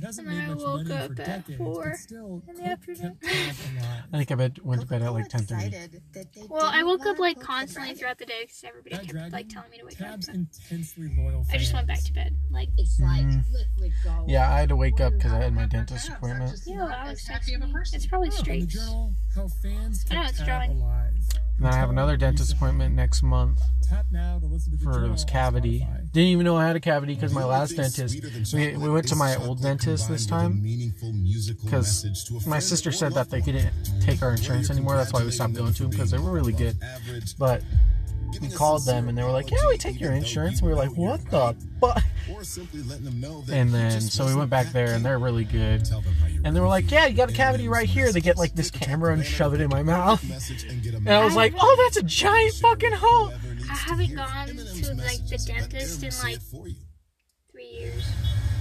It 0.00 0.04
hasn't 0.04 0.28
And 0.28 0.36
made 0.38 0.44
I 0.44 0.48
much 0.48 0.58
woke 0.58 0.76
money 0.86 0.92
up 0.92 1.06
for 1.06 1.20
at 1.22 1.26
decades, 1.26 1.58
four 1.58 1.84
but 1.90 1.96
still, 1.96 2.42
in 2.48 2.54
the 2.54 2.64
afternoon. 2.70 3.18
kept 3.20 3.22
Tab 3.22 3.56
alive. 3.82 4.02
I 4.12 4.16
think 4.18 4.30
I 4.30 4.34
bet, 4.36 4.64
went 4.64 4.80
to 4.82 4.86
bed 4.86 5.02
at 5.02 5.12
like 5.12 5.28
ten 5.28 5.40
thirty. 5.40 5.66
Excited 5.66 6.02
that 6.12 6.32
they 6.32 6.42
Well, 6.48 6.64
I 6.72 6.84
woke 6.84 7.04
up 7.04 7.18
like 7.18 7.34
poke 7.34 7.40
the 7.42 7.46
constantly 7.46 7.94
throughout 7.94 8.18
the 8.18 8.26
day 8.26 8.42
because 8.42 8.62
everybody 8.64 8.94
That 8.94 9.00
kept 9.02 9.10
dragon, 9.12 9.32
like 9.32 9.48
telling 9.48 9.70
me 9.70 9.78
to 9.78 9.84
wake 9.86 9.98
Tab's 9.98 10.28
up. 10.28 10.36
intensely 10.36 11.10
loyal 11.18 11.44
I 11.52 11.58
just 11.58 11.74
went 11.74 11.88
back 11.88 12.02
to 12.04 12.12
bed. 12.12 12.36
Like, 12.50 12.68
It's 12.78 13.00
like 13.00 13.26
Mhm. 13.26 13.44
liquid 13.52 13.92
gold. 14.04 14.30
Yeah, 14.30 14.48
I 14.54 14.60
had 14.60 14.68
to 14.68 14.76
wake 14.76 15.00
up 15.00 15.14
because 15.14 15.32
I 15.32 15.38
had 15.42 15.52
my 15.52 15.66
dentist 15.66 16.08
appointment. 16.08 16.60
yo, 16.64 16.88
Alex 16.88 17.28
texted 17.28 17.58
me. 17.60 17.74
It's 17.92 18.06
probably 18.06 18.28
On 18.30 18.44
the 18.46 18.66
journal, 18.66 19.14
how 19.34 19.48
fans 19.48 20.04
I 20.10 20.14
know, 20.14 20.22
it's 20.22 20.38
Tab 20.38 20.46
drawing. 20.46 20.70
alive. 20.80 21.14
And 21.56 21.66
then 21.66 21.72
I 21.74 21.76
have 21.76 21.90
another 21.90 22.16
dentist 22.16 22.52
appointment 22.52 22.94
next 22.94 23.24
month. 23.24 23.60
Tap 23.88 24.04
now 24.10 24.38
to 24.38 24.46
listen 24.46 24.72
to 24.72 24.78
the 24.78 24.84
for 24.84 25.08
this 25.08 25.24
cavity. 25.24 25.86
Didn't 26.12 26.28
even 26.28 26.44
know 26.44 26.56
I 26.56 26.66
had 26.66 26.76
a 26.76 26.80
cavity 26.80 27.14
because 27.14 27.32
my 27.32 27.44
last 27.44 27.74
dentist. 27.74 28.52
We, 28.52 28.76
we 28.76 28.90
went 28.90 29.08
to 29.08 29.16
my 29.16 29.36
old 29.36 29.62
dentist 29.62 30.10
this 30.10 30.26
time 30.26 30.60
because 31.64 32.46
my 32.46 32.58
sister 32.58 32.92
said 32.92 33.14
that 33.14 33.30
they 33.30 33.40
couldn't 33.40 33.70
take 34.00 34.22
our 34.22 34.32
insurance 34.32 34.68
anymore. 34.70 34.96
That's 34.96 35.12
why 35.12 35.24
we 35.24 35.30
stopped 35.30 35.54
going 35.54 35.72
to 35.72 35.82
them 35.84 35.90
because 35.90 36.10
they 36.10 36.18
were 36.18 36.30
really 36.30 36.52
good. 36.52 36.76
But 37.38 37.62
we 38.42 38.50
called 38.50 38.84
them 38.84 39.08
and 39.08 39.16
they 39.16 39.22
were 39.22 39.30
like, 39.30 39.50
"Yeah, 39.50 39.66
we 39.68 39.78
take 39.78 39.98
your 39.98 40.12
insurance." 40.12 40.60
We 40.60 40.68
were 40.68 40.76
like, 40.76 40.94
"What 40.94 41.24
the 41.30 41.56
fuck?" 41.80 42.02
And 43.50 43.72
then 43.72 44.02
so 44.02 44.26
we 44.26 44.34
went 44.34 44.50
back 44.50 44.70
there 44.72 44.92
and 44.92 45.02
they're 45.02 45.18
really 45.18 45.44
good. 45.44 45.88
And 46.44 46.54
they 46.54 46.60
were 46.60 46.68
like, 46.68 46.90
"Yeah, 46.90 47.06
you 47.06 47.16
got 47.16 47.30
a 47.30 47.32
cavity 47.32 47.68
right 47.68 47.88
here." 47.88 48.12
They 48.12 48.20
get 48.20 48.36
like 48.36 48.54
this 48.54 48.70
camera 48.70 49.14
and 49.14 49.24
shove 49.24 49.54
it 49.54 49.62
in 49.62 49.70
my 49.70 49.82
mouth. 49.82 50.22
And 50.94 51.08
I 51.08 51.24
was 51.24 51.34
like, 51.34 51.54
"Oh, 51.58 51.76
that's 51.84 51.96
a 51.96 52.02
giant 52.02 52.54
fucking 52.56 52.92
hole." 52.92 53.32
I 53.70 53.74
haven't 53.74 54.14
gone 54.14 54.48
to 54.48 54.94
like 54.94 55.26
the 55.28 55.38
dentist 55.46 56.02
in 56.02 56.10
like 56.22 56.40
three 56.40 56.76
years. 57.64 58.04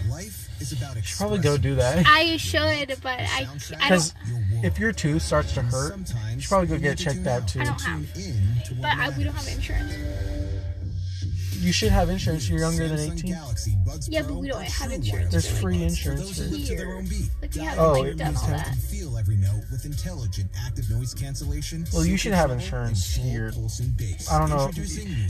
Life 0.09 0.49
is 0.61 0.71
about 0.71 0.97
Should 1.03 1.17
probably 1.17 1.39
go 1.39 1.57
do 1.57 1.75
that. 1.75 2.05
I 2.07 2.37
should, 2.37 2.95
but 3.03 3.19
I, 3.19 3.41
I 3.41 3.47
Because 3.69 4.13
don't. 4.13 4.63
if 4.65 4.79
your 4.79 4.91
tooth 4.93 5.21
starts 5.21 5.53
to 5.53 5.61
hurt, 5.61 5.97
you 6.33 6.39
should 6.39 6.49
probably 6.49 6.67
go 6.67 6.77
get 6.77 6.93
it 6.99 7.03
checked 7.03 7.27
out 7.27 7.47
too. 7.47 7.59
I 7.61 7.65
don't 7.65 7.81
have. 7.81 8.05
But 8.81 8.97
I, 8.97 9.09
we 9.17 9.23
don't 9.25 9.33
have 9.33 9.47
insurance. 9.47 9.93
You 11.59 11.73
should 11.73 11.91
have 11.91 12.09
insurance. 12.09 12.47
You're 12.49 12.59
younger 12.59 12.87
than 12.87 12.99
18. 12.99 13.35
Yeah, 14.07 14.21
but 14.21 14.35
we 14.35 14.47
don't 14.47 14.61
have 14.63 14.91
insurance. 14.91 15.31
There's 15.31 15.59
free 15.59 15.83
insurance 15.83 16.37
for. 16.37 16.43
Here. 16.55 17.03
Like 17.41 17.53
we 17.55 17.61
haven't 17.61 17.83
Oh, 17.83 17.91
like 17.93 18.05
it 18.11 18.17
done 18.17 18.33
was 18.33 18.43
all 18.43 18.49
that. 18.49 18.75
Feel 18.75 19.17
every 19.17 19.37
note 19.37 19.63
with 19.71 19.85
intelligent 19.85 20.49
active 20.65 20.89
noise 20.89 21.13
cancellation. 21.13 21.85
Well, 21.93 22.05
you 22.05 22.17
should 22.17 22.33
have 22.33 22.51
insurance 22.51 23.15
here. 23.15 23.51
I 24.31 24.39
don't 24.39 24.49
know. 24.49 24.69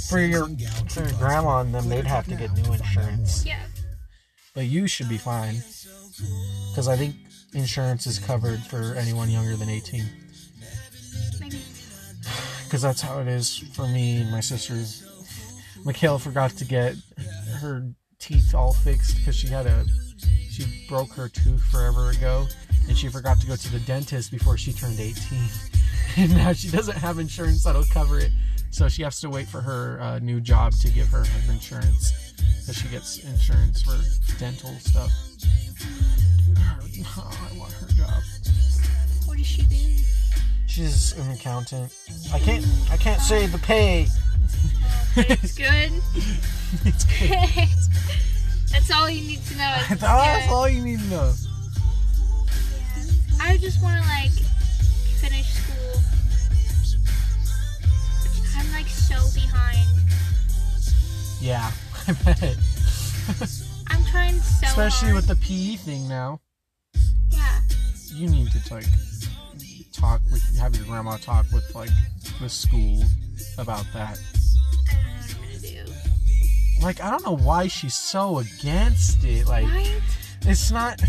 For 0.09 0.19
your 0.19 0.47
for 0.89 1.01
your 1.01 1.11
grandma 1.17 1.61
and 1.61 1.73
them, 1.73 1.87
they'd 1.87 2.05
have 2.05 2.25
to 2.27 2.35
get 2.35 2.51
new 2.53 2.73
insurance. 2.73 3.45
Yeah. 3.45 3.59
But 4.53 4.65
you 4.65 4.87
should 4.87 5.07
be 5.09 5.17
fine. 5.17 5.63
Because 6.71 6.87
I 6.87 6.97
think 6.97 7.15
insurance 7.53 8.05
is 8.05 8.19
covered 8.19 8.59
for 8.59 8.95
anyone 8.95 9.29
younger 9.29 9.55
than 9.55 9.69
18. 9.69 10.03
Maybe. 11.39 11.61
Because 12.65 12.81
that's 12.81 12.99
how 12.99 13.19
it 13.21 13.29
is 13.29 13.59
for 13.73 13.87
me 13.87 14.19
and 14.19 14.29
my 14.29 14.41
sisters. 14.41 15.06
Mikhail 15.85 16.19
forgot 16.19 16.51
to 16.51 16.65
get 16.65 16.95
her 17.59 17.87
teeth 18.19 18.53
all 18.53 18.73
fixed 18.73 19.17
because 19.17 19.35
she 19.35 19.47
had 19.47 19.65
a 19.65 19.85
she 20.49 20.85
broke 20.89 21.11
her 21.11 21.29
tooth 21.29 21.63
forever 21.65 22.09
ago 22.09 22.47
and 22.87 22.97
she 22.97 23.07
forgot 23.09 23.39
to 23.39 23.47
go 23.47 23.55
to 23.55 23.71
the 23.71 23.79
dentist 23.81 24.31
before 24.31 24.57
she 24.57 24.73
turned 24.73 24.99
18 24.99 25.39
and 26.17 26.35
now 26.35 26.53
she 26.53 26.69
doesn't 26.69 26.97
have 26.97 27.19
insurance 27.19 27.63
that'll 27.63 27.83
cover 27.85 28.19
it. 28.19 28.31
So 28.71 28.89
she 28.89 29.01
has 29.03 29.19
to 29.21 29.29
wait 29.29 29.47
for 29.47 29.61
her 29.61 29.99
uh, 30.01 30.19
new 30.19 30.41
job 30.41 30.73
to 30.81 30.89
give 30.89 31.07
her 31.09 31.23
her 31.23 31.51
insurance 31.51 32.33
so 32.61 32.73
she 32.73 32.87
gets 32.89 33.19
insurance 33.19 33.81
for 33.81 33.97
dental 34.39 34.73
stuff. 34.79 35.11
Oh, 37.17 37.49
i 37.53 37.57
want 37.57 37.71
her 37.73 37.87
job. 37.87 38.23
What 39.25 39.37
does 39.37 39.47
she 39.47 39.61
do? 39.63 40.03
she's 40.77 41.17
an 41.17 41.31
accountant. 41.31 41.91
I 42.31 42.37
can't 42.37 42.63
i 42.91 42.97
can't 42.97 43.21
say 43.21 43.47
the 43.47 43.57
pay 43.57 44.07
it's 45.17 45.57
good. 45.57 45.91
it's 46.85 47.05
good 47.05 47.69
That's 48.71 48.91
all 48.91 49.09
you 49.09 49.21
need 49.27 49.43
to 49.45 49.57
know. 49.57 49.77
That's 49.95 50.49
all 50.51 50.69
you 50.69 50.83
need 50.83 50.99
to 50.99 51.05
know 51.07 51.33
I 53.39 53.57
just 53.57 53.81
want 53.81 54.01
to 54.01 54.07
like 54.09 54.31
finish 55.21 55.47
school. 55.53 56.01
I'm 58.57 58.71
like 58.73 58.87
so 58.87 59.15
behind. 59.39 59.87
Yeah, 61.39 61.71
I 62.07 62.13
bet. 62.13 62.57
I'm 63.89 64.03
trying 64.05 64.33
so 64.39 64.65
Especially 64.67 65.11
hard. 65.11 65.15
with 65.15 65.27
the 65.27 65.35
PE 65.35 65.75
thing 65.77 66.07
now. 66.09 66.41
yeah. 67.29 67.59
You 68.13 68.27
need 68.29 68.51
to 68.51 68.73
like 68.73 68.85
talk 69.93 70.21
with 70.31 70.43
have 70.57 70.75
your 70.75 70.85
grandma 70.85 71.17
talk 71.17 71.45
with 71.53 71.73
like 71.75 71.91
the 72.41 72.49
school 72.49 73.03
about 73.57 73.85
that. 73.93 74.19
Like 76.81 77.01
I 77.01 77.09
don't 77.09 77.25
know 77.25 77.35
why 77.37 77.67
she's 77.67 77.95
so 77.95 78.39
against 78.39 79.23
it. 79.23 79.47
Like 79.47 79.65
Right? 79.65 80.01
it's 80.43 80.71
not 80.71 81.01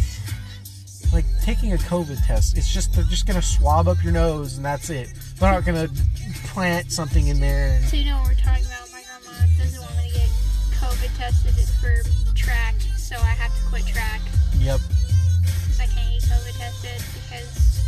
like 1.13 1.25
taking 1.43 1.73
a 1.73 1.77
COVID 1.77 2.25
test. 2.27 2.57
It's 2.59 2.73
just 2.73 2.95
they're 2.95 3.05
just 3.05 3.27
gonna 3.27 3.43
swab 3.43 3.89
up 3.89 4.03
your 4.03 4.13
nose 4.13 4.57
and 4.57 4.65
that's 4.65 4.91
it. 4.91 5.13
They're 5.37 5.53
not 5.53 5.65
gonna 5.65 5.89
plant 6.47 6.91
something 6.93 7.29
in 7.29 7.41
there. 7.41 7.73
And, 7.77 7.85
So 7.87 7.97
you 7.97 8.07
know 8.07 8.19
what 8.19 8.29
we're 8.29 8.35
talking 8.35 8.67
about. 8.67 8.91
My 8.93 9.03
grandma 9.03 9.47
doesn't 9.59 9.81
want 9.81 9.97
me 9.99 10.09
to 10.11 10.15
get 10.19 10.29
COVID 10.81 11.17
tested 11.17 11.55
for 11.81 12.35
track, 12.35 12.75
so 12.97 13.17
I 13.17 13.31
have 13.37 13.55
to 13.55 13.63
quit 13.69 13.87
track 13.87 14.21
yep. 14.59 14.81
because 15.41 15.81
I 15.81 15.87
can't 15.87 16.13
get 16.13 16.23
COVID 16.31 16.59
tested 16.59 17.03
because 17.15 17.85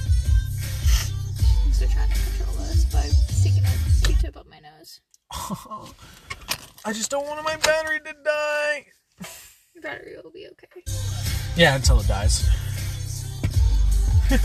they're 1.78 1.88
trying 1.88 2.10
to 2.10 2.14
control 2.14 2.58
us 2.66 2.84
by 2.87 3.02
sticking 3.02 3.64
a 3.64 4.06
Q-tip 4.06 4.37
up 4.37 4.46
my 4.49 4.60
nose. 4.60 5.00
I 6.84 6.92
just 6.92 7.10
don't 7.10 7.26
want 7.26 7.44
my 7.44 7.56
battery 7.56 8.00
to 8.00 8.14
die. 8.25 8.87
Your 9.75 9.82
battery 9.82 10.16
will 10.22 10.30
be 10.30 10.49
okay. 10.52 10.82
Yeah, 11.54 11.76
until 11.76 12.00
it 12.00 12.08
dies. 12.08 12.49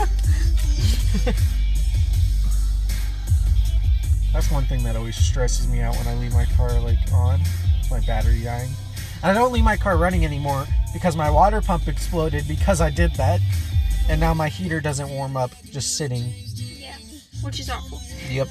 That's 4.32 4.50
one 4.50 4.66
thing 4.66 4.82
that 4.84 4.96
always 4.96 5.16
stresses 5.16 5.66
me 5.68 5.80
out 5.80 5.96
when 5.96 6.06
I 6.06 6.14
leave 6.16 6.34
my 6.34 6.44
car 6.56 6.78
like 6.80 6.98
on, 7.14 7.40
my 7.90 8.00
battery 8.00 8.42
dying. 8.42 8.70
And 9.22 9.30
I 9.30 9.34
don't 9.34 9.52
leave 9.52 9.64
my 9.64 9.78
car 9.78 9.96
running 9.96 10.26
anymore 10.26 10.66
because 10.92 11.16
my 11.16 11.30
water 11.30 11.62
pump 11.62 11.88
exploded 11.88 12.46
because 12.46 12.82
I 12.82 12.90
did 12.90 13.14
that. 13.14 13.40
And 14.10 14.20
now 14.20 14.34
my 14.34 14.48
heater 14.48 14.80
doesn't 14.80 15.08
warm 15.08 15.38
up 15.38 15.52
just 15.64 15.96
sitting. 15.96 16.34
Yeah, 16.54 16.96
which 17.42 17.60
is 17.60 17.70
awful. 17.70 18.02
Yep. 18.28 18.48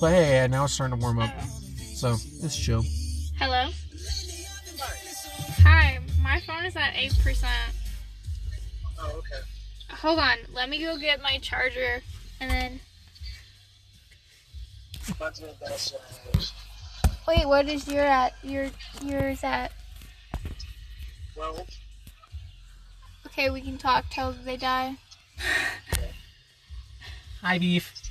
But 0.00 0.12
hey, 0.12 0.48
now 0.50 0.64
it's 0.64 0.72
starting 0.72 0.98
to 0.98 1.02
warm 1.02 1.18
up. 1.18 1.30
So, 1.94 2.16
it's 2.42 2.56
chill. 2.56 2.82
Hello. 3.38 3.68
Hi, 5.62 5.98
my 6.22 6.40
phone 6.40 6.64
is 6.64 6.74
at 6.74 6.94
eight 6.96 7.14
percent. 7.22 7.74
Oh, 8.98 9.08
okay. 9.18 9.44
Hold 9.90 10.18
on, 10.18 10.38
let 10.54 10.70
me 10.70 10.78
go 10.80 10.96
get 10.96 11.20
my 11.20 11.36
charger, 11.42 12.02
and 12.40 12.50
then. 12.50 12.80
That's 15.18 15.40
what 15.42 15.60
that's 15.60 15.92
what 15.92 16.52
Wait, 17.28 17.46
what 17.46 17.68
is 17.68 17.86
your 17.86 18.04
at? 18.04 18.32
Your 18.42 18.70
yours 19.04 19.44
at? 19.44 19.72
Well, 21.36 21.66
Okay, 23.26 23.50
we 23.50 23.60
can 23.60 23.76
talk 23.76 24.06
till 24.10 24.32
they 24.32 24.56
die. 24.56 24.96
Hi, 27.42 27.58
Beef. 27.58 28.09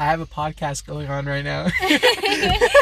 I 0.00 0.04
have 0.06 0.20
a 0.20 0.26
podcast 0.26 0.86
going 0.86 1.08
on 1.10 1.26
right 1.26 1.44
now. 1.44 1.64
perfect. 1.64 2.74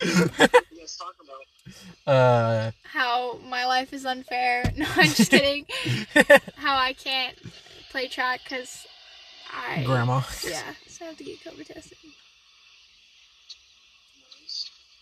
Let's 0.74 0.96
talk 0.96 1.14
about. 1.22 2.12
uh, 2.12 2.70
How 2.84 3.36
my 3.46 3.66
life 3.66 3.92
is 3.92 4.06
unfair. 4.06 4.64
No, 4.76 4.86
I'm 4.96 5.10
just 5.10 5.30
kidding. 5.30 5.66
How 6.56 6.76
I 6.78 6.94
can't 6.94 7.36
play 7.90 8.08
track 8.08 8.40
because 8.42 8.86
I. 9.54 9.84
grandma. 9.84 10.22
Yeah, 10.48 10.62
so 10.88 11.04
I 11.04 11.08
have 11.08 11.18
to 11.18 11.24
get 11.24 11.40
COVID 11.44 11.66
tested. 11.66 11.98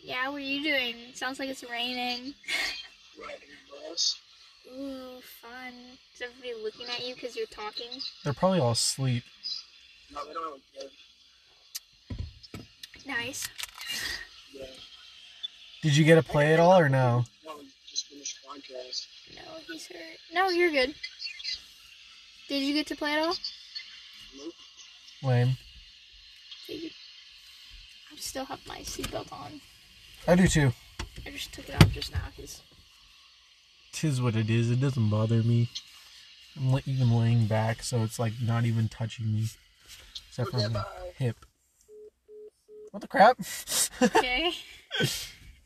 Yeah, 0.03 0.29
what 0.31 0.37
are 0.39 0.41
you 0.41 0.63
doing? 0.65 0.97
Sounds 1.15 1.39
like 1.39 1.51
it's 1.51 1.63
raining. 1.71 2.35
Riding 3.17 3.49
bus. 3.89 4.19
Ooh, 4.77 5.21
fun. 5.41 5.73
Is 6.15 6.21
everybody 6.23 6.55
looking 6.65 6.87
at 6.89 7.07
you 7.07 7.15
because 7.15 7.37
you're 7.37 7.47
talking? 7.47 7.87
They're 8.25 8.33
probably 8.33 8.59
all 8.59 8.73
asleep. 8.73 9.23
No, 10.12 10.21
don't 10.33 10.57
a 10.57 10.79
kid. 10.79 10.90
Nice. 13.07 13.49
Yeah. 14.52 14.67
Did 15.83 15.97
you 15.97 16.05
get 16.05 16.17
to 16.17 16.23
play 16.23 16.52
it 16.52 16.61
all 16.61 16.79
or 16.79 16.88
no? 16.88 17.25
No, 17.45 17.57
we 17.59 17.67
just 17.88 18.07
finished 18.07 18.38
podcast. 18.47 19.07
No, 19.35 19.43
he's 19.67 19.87
hurt. 19.87 20.19
No, 20.33 20.49
you're 20.49 20.71
good. 20.71 20.95
Did 22.49 22.62
you 22.62 22.75
get 22.75 22.87
to 22.88 22.97
play 22.97 23.14
it 23.14 23.21
all? 23.21 23.35
Nope. 24.37 24.52
Lame. 25.23 25.57
I 26.69 26.90
still 28.17 28.45
have 28.45 28.61
my 28.67 28.79
seatbelt 28.81 29.33
on. 29.33 29.61
I 30.26 30.35
do 30.35 30.47
too. 30.47 30.73
I 31.26 31.31
just 31.31 31.52
took 31.52 31.69
it 31.69 31.75
off 31.75 31.90
just 31.93 32.12
now 32.12 32.21
because 32.35 32.62
Tis 33.93 34.23
what 34.23 34.37
it 34.37 34.49
is. 34.49 34.71
It 34.71 34.81
doesn't 34.81 35.11
bother 35.11 35.43
me. 35.43 35.69
I'm 36.57 36.81
even 36.87 37.12
laying 37.12 37.47
back, 37.47 37.83
so 37.83 38.02
it's 38.02 38.19
like 38.19 38.33
not 38.43 38.64
even 38.64 38.88
touching 38.88 39.33
me, 39.33 39.47
except 40.31 40.51
for 40.51 40.69
my 40.71 40.85
hip. 41.17 41.45
What 42.93 43.01
the 43.01 43.09
crap? 43.09 43.39
okay. 44.01 44.53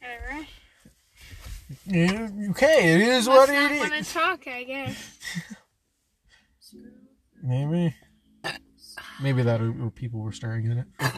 Whatever. 0.01 0.47
Yeah, 1.87 2.29
okay, 2.51 2.95
it 2.95 3.01
is 3.01 3.27
Must 3.27 3.39
what 3.39 3.49
it 3.51 3.79
want 3.79 3.95
is. 3.95 4.09
to 4.09 4.15
talk, 4.15 4.47
I 4.47 4.65
guess. 4.65 5.19
Maybe. 7.43 7.95
Maybe 9.23 9.43
that 9.43 9.61
or, 9.61 9.91
people 9.95 10.21
were 10.21 10.33
staring 10.33 10.71
at 10.71 10.79
it. 10.79 11.13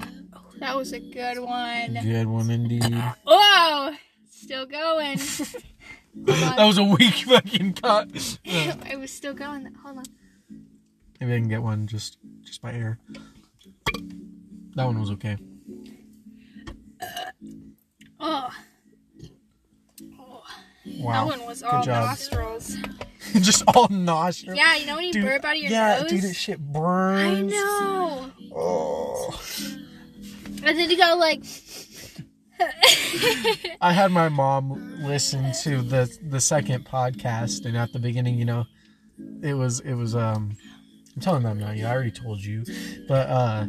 That 0.58 0.76
was 0.76 0.92
a 0.92 1.00
good 1.00 1.38
one. 1.38 1.98
Good 2.02 2.26
one 2.26 2.50
indeed. 2.50 2.84
Whoa! 3.26 3.94
Still 4.30 4.66
going. 4.66 5.18
that 6.14 6.56
was 6.58 6.78
a 6.78 6.84
weak 6.84 7.14
fucking 7.14 7.74
cut. 7.74 8.08
it 8.44 8.98
was 8.98 9.10
still 9.10 9.34
going. 9.34 9.72
Hold 9.82 9.98
on. 9.98 10.04
Maybe 11.20 11.34
I 11.34 11.38
can 11.38 11.48
get 11.48 11.62
one 11.62 11.86
just 11.86 12.18
just 12.42 12.60
by 12.60 12.72
air. 12.72 12.98
That 14.74 14.84
one 14.84 15.00
was 15.00 15.10
okay. 15.12 15.36
Oh. 18.20 18.50
oh. 20.18 20.42
Wow. 20.98 21.28
That 21.28 21.38
one 21.38 21.46
was 21.46 21.62
Good 21.62 21.70
all 21.70 21.82
job. 21.82 22.04
nostrils. 22.08 22.76
just 23.40 23.62
all 23.74 23.88
nostrils. 23.88 24.56
Yeah, 24.56 24.76
you 24.76 24.86
know 24.86 24.96
when 24.96 25.06
you 25.06 25.12
Dude, 25.12 25.24
burp 25.24 25.44
out 25.44 25.56
of 25.56 25.62
your 25.62 25.70
yeah, 25.70 26.00
nose? 26.00 26.10
dude, 26.10 26.22
this 26.22 26.36
shit 26.36 26.58
burns. 26.60 27.52
I 27.52 27.56
know. 27.56 28.30
Oh. 28.54 29.40
And 30.64 30.78
then 30.78 30.90
you 30.90 30.96
go 30.96 31.16
like. 31.18 31.42
I 33.80 33.92
had 33.92 34.10
my 34.12 34.30
mom 34.30 35.02
listen 35.02 35.52
to 35.62 35.82
the 35.82 36.10
the 36.22 36.40
second 36.40 36.86
podcast, 36.86 37.66
and 37.66 37.76
at 37.76 37.92
the 37.92 37.98
beginning, 37.98 38.38
you 38.38 38.46
know, 38.46 38.64
it 39.42 39.54
was 39.54 39.80
it 39.80 39.94
was 39.94 40.16
um, 40.16 40.56
I'm 41.16 41.22
telling 41.22 41.42
them 41.44 41.58
now. 41.58 41.70
Yeah, 41.72 41.90
I 41.90 41.94
already 41.94 42.10
told 42.10 42.44
you, 42.44 42.62
but 43.08 43.28
uh, 43.28 43.66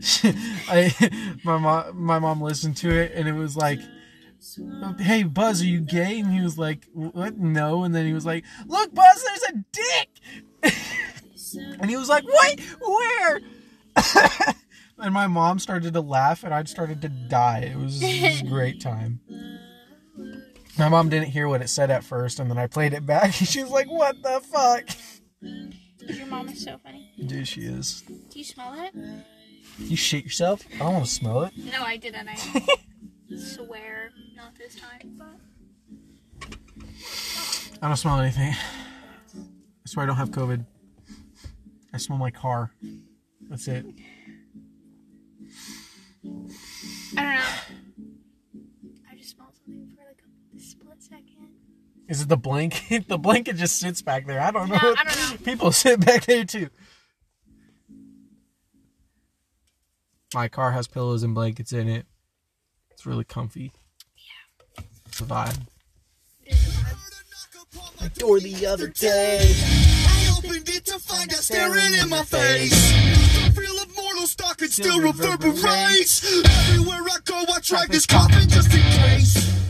I 0.68 1.36
my 1.44 1.56
mom 1.56 2.02
my 2.02 2.18
mom 2.18 2.42
listened 2.42 2.76
to 2.78 2.90
it, 2.90 3.12
and 3.14 3.28
it 3.28 3.34
was 3.34 3.56
like. 3.56 3.80
Hey 5.00 5.24
Buzz, 5.24 5.62
are 5.62 5.66
you 5.66 5.80
gay? 5.80 6.20
And 6.20 6.32
he 6.32 6.40
was 6.40 6.56
like, 6.56 6.86
"What? 6.92 7.38
No." 7.38 7.82
And 7.82 7.92
then 7.92 8.06
he 8.06 8.12
was 8.12 8.24
like, 8.24 8.44
"Look, 8.68 8.94
Buzz, 8.94 9.24
there's 9.24 9.42
a 9.42 9.64
dick." 9.72 10.74
and 11.80 11.90
he 11.90 11.96
was 11.96 12.08
like, 12.08 12.22
"What? 12.22 12.60
Where?" 12.80 13.40
and 14.98 15.12
my 15.12 15.26
mom 15.26 15.58
started 15.58 15.92
to 15.94 16.00
laugh, 16.00 16.44
and 16.44 16.54
I 16.54 16.62
started 16.64 17.02
to 17.02 17.08
die. 17.08 17.72
It 17.72 17.76
was, 17.76 18.00
it 18.00 18.22
was 18.22 18.40
a 18.42 18.44
great 18.44 18.80
time. 18.80 19.20
My 20.78 20.88
mom 20.88 21.08
didn't 21.08 21.30
hear 21.30 21.48
what 21.48 21.60
it 21.60 21.68
said 21.68 21.90
at 21.90 22.04
first, 22.04 22.38
and 22.38 22.48
then 22.48 22.58
I 22.58 22.68
played 22.68 22.92
it 22.92 23.04
back, 23.04 23.40
and 23.40 23.48
she 23.48 23.60
was 23.60 23.72
like, 23.72 23.90
"What 23.90 24.22
the 24.22 24.40
fuck?" 24.40 24.88
Your 26.08 26.26
mom 26.26 26.48
is 26.48 26.62
so 26.64 26.78
funny. 26.78 27.10
Dude, 27.24 27.46
she 27.46 27.62
is. 27.62 28.02
Do 28.02 28.38
you 28.38 28.44
smell 28.44 28.74
it? 28.78 28.94
You 29.78 29.96
shit 29.96 30.24
yourself? 30.24 30.62
I 30.74 30.78
don't 30.78 30.94
want 30.94 31.04
to 31.06 31.10
smell 31.10 31.42
it. 31.42 31.52
No, 31.56 31.82
I 31.82 31.96
didn't. 31.96 32.28
I 32.28 32.34
swear, 33.36 34.10
not 34.34 34.56
this 34.56 34.76
time. 34.76 35.16
But 35.18 35.36
I 37.82 37.88
don't 37.88 37.96
smell 37.96 38.18
anything. 38.20 38.52
I 39.34 39.86
swear 39.86 40.04
I 40.04 40.06
don't 40.06 40.16
have 40.16 40.30
COVID. 40.30 40.64
I 41.92 41.98
smell 41.98 42.18
my 42.18 42.30
car. 42.30 42.72
That's 43.48 43.68
it. 43.68 43.84
I 47.16 47.22
don't 47.22 47.34
know. 47.34 47.40
Is 52.08 52.22
it 52.22 52.28
the 52.28 52.38
blanket? 52.38 53.06
the 53.08 53.18
blanket 53.18 53.56
just 53.56 53.78
sits 53.78 54.02
back 54.02 54.26
there. 54.26 54.40
I 54.40 54.50
don't 54.50 54.68
know. 54.68 54.78
No, 54.82 54.94
I 54.96 55.04
don't 55.04 55.30
know. 55.30 55.36
People 55.44 55.72
sit 55.72 56.04
back 56.04 56.24
there 56.24 56.44
too. 56.44 56.70
My 60.34 60.48
car 60.48 60.72
has 60.72 60.86
pillows 60.86 61.22
and 61.22 61.34
blankets 61.34 61.72
in 61.72 61.88
it. 61.88 62.06
It's 62.90 63.06
really 63.06 63.24
comfy. 63.24 63.72
Yeah. 64.76 64.84
It's 65.06 65.20
a 65.20 65.24
vibe. 65.24 65.58
My 68.00 68.08
door 68.08 68.40
the 68.40 68.66
other 68.66 68.88
day. 68.88 69.54
I 69.54 70.34
opened 70.38 70.68
it 70.68 70.84
to 70.86 70.98
find 70.98 71.32
out 71.32 71.38
staring 71.38 71.94
in 71.94 72.08
my 72.08 72.22
face. 72.24 72.70
The 72.70 73.52
feel 73.52 73.82
of 73.82 73.96
mortal 73.96 74.26
stock 74.26 74.60
and 74.60 74.70
still 74.70 74.92
Still 74.92 75.02
reverberates. 75.02 76.24
Everywhere 76.68 77.02
I 77.02 77.18
go, 77.24 77.44
I 77.52 77.60
drag 77.62 77.88
this 77.90 78.06
coffin 78.06 78.48
just 78.48 78.72
in 78.74 78.82
case. 78.82 79.67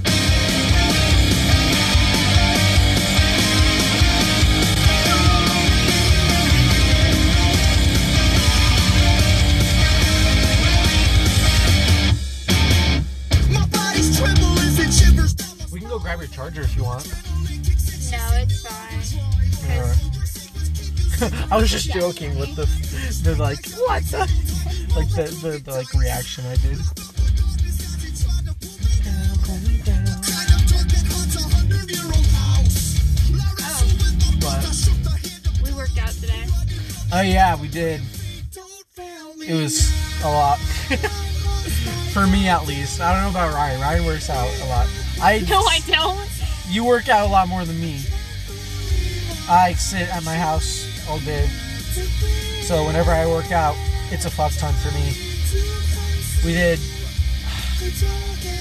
I 21.51 21.57
was 21.57 21.71
just 21.71 21.91
joking 21.93 22.39
with 22.39 22.55
the 22.57 22.67
the 23.25 23.35
like 23.37 23.65
what 23.87 24.03
the 24.05 24.19
like 24.95 25.09
the, 25.11 25.25
the, 25.43 25.59
the 25.65 25.71
like 25.73 25.93
reaction 25.95 26.45
I 26.47 26.57
did. 26.57 26.79
But 34.41 34.65
We 35.63 35.73
worked 35.75 35.99
out 35.99 36.11
today. 36.11 36.45
oh 37.13 37.21
yeah, 37.23 37.61
we 37.61 37.69
did. 37.69 38.01
It 39.47 39.55
was 39.55 39.91
a 40.25 40.29
lot 40.29 40.59
for 42.13 42.27
me 42.27 42.49
at 42.49 42.67
least. 42.67 43.01
I 43.01 43.13
don't 43.13 43.23
know 43.23 43.31
about 43.39 43.55
Ryan. 43.55 43.81
Ryan 43.81 44.07
works 44.07 44.31
out 44.31 44.49
a 44.63 44.67
lot. 44.67 44.89
I 45.21 45.41
No, 45.49 45.61
I 45.61 45.81
don't. 45.87 46.19
you 46.69 46.85
work 46.85 47.09
out 47.09 47.29
a 47.29 47.31
lot 47.31 47.49
more 47.49 47.65
than 47.65 47.81
me. 47.81 48.01
I 49.49 49.73
sit 49.75 50.09
at 50.15 50.25
my 50.25 50.35
house 50.35 50.88
all 51.09 51.19
day, 51.21 51.47
so 52.63 52.85
whenever 52.87 53.11
I 53.11 53.27
work 53.27 53.51
out, 53.53 53.75
it's 54.11 54.25
a 54.25 54.31
fuck 54.31 54.53
ton 54.53 54.75
for 54.75 54.91
me. 54.93 55.13
We 56.45 56.53
did. 56.55 56.79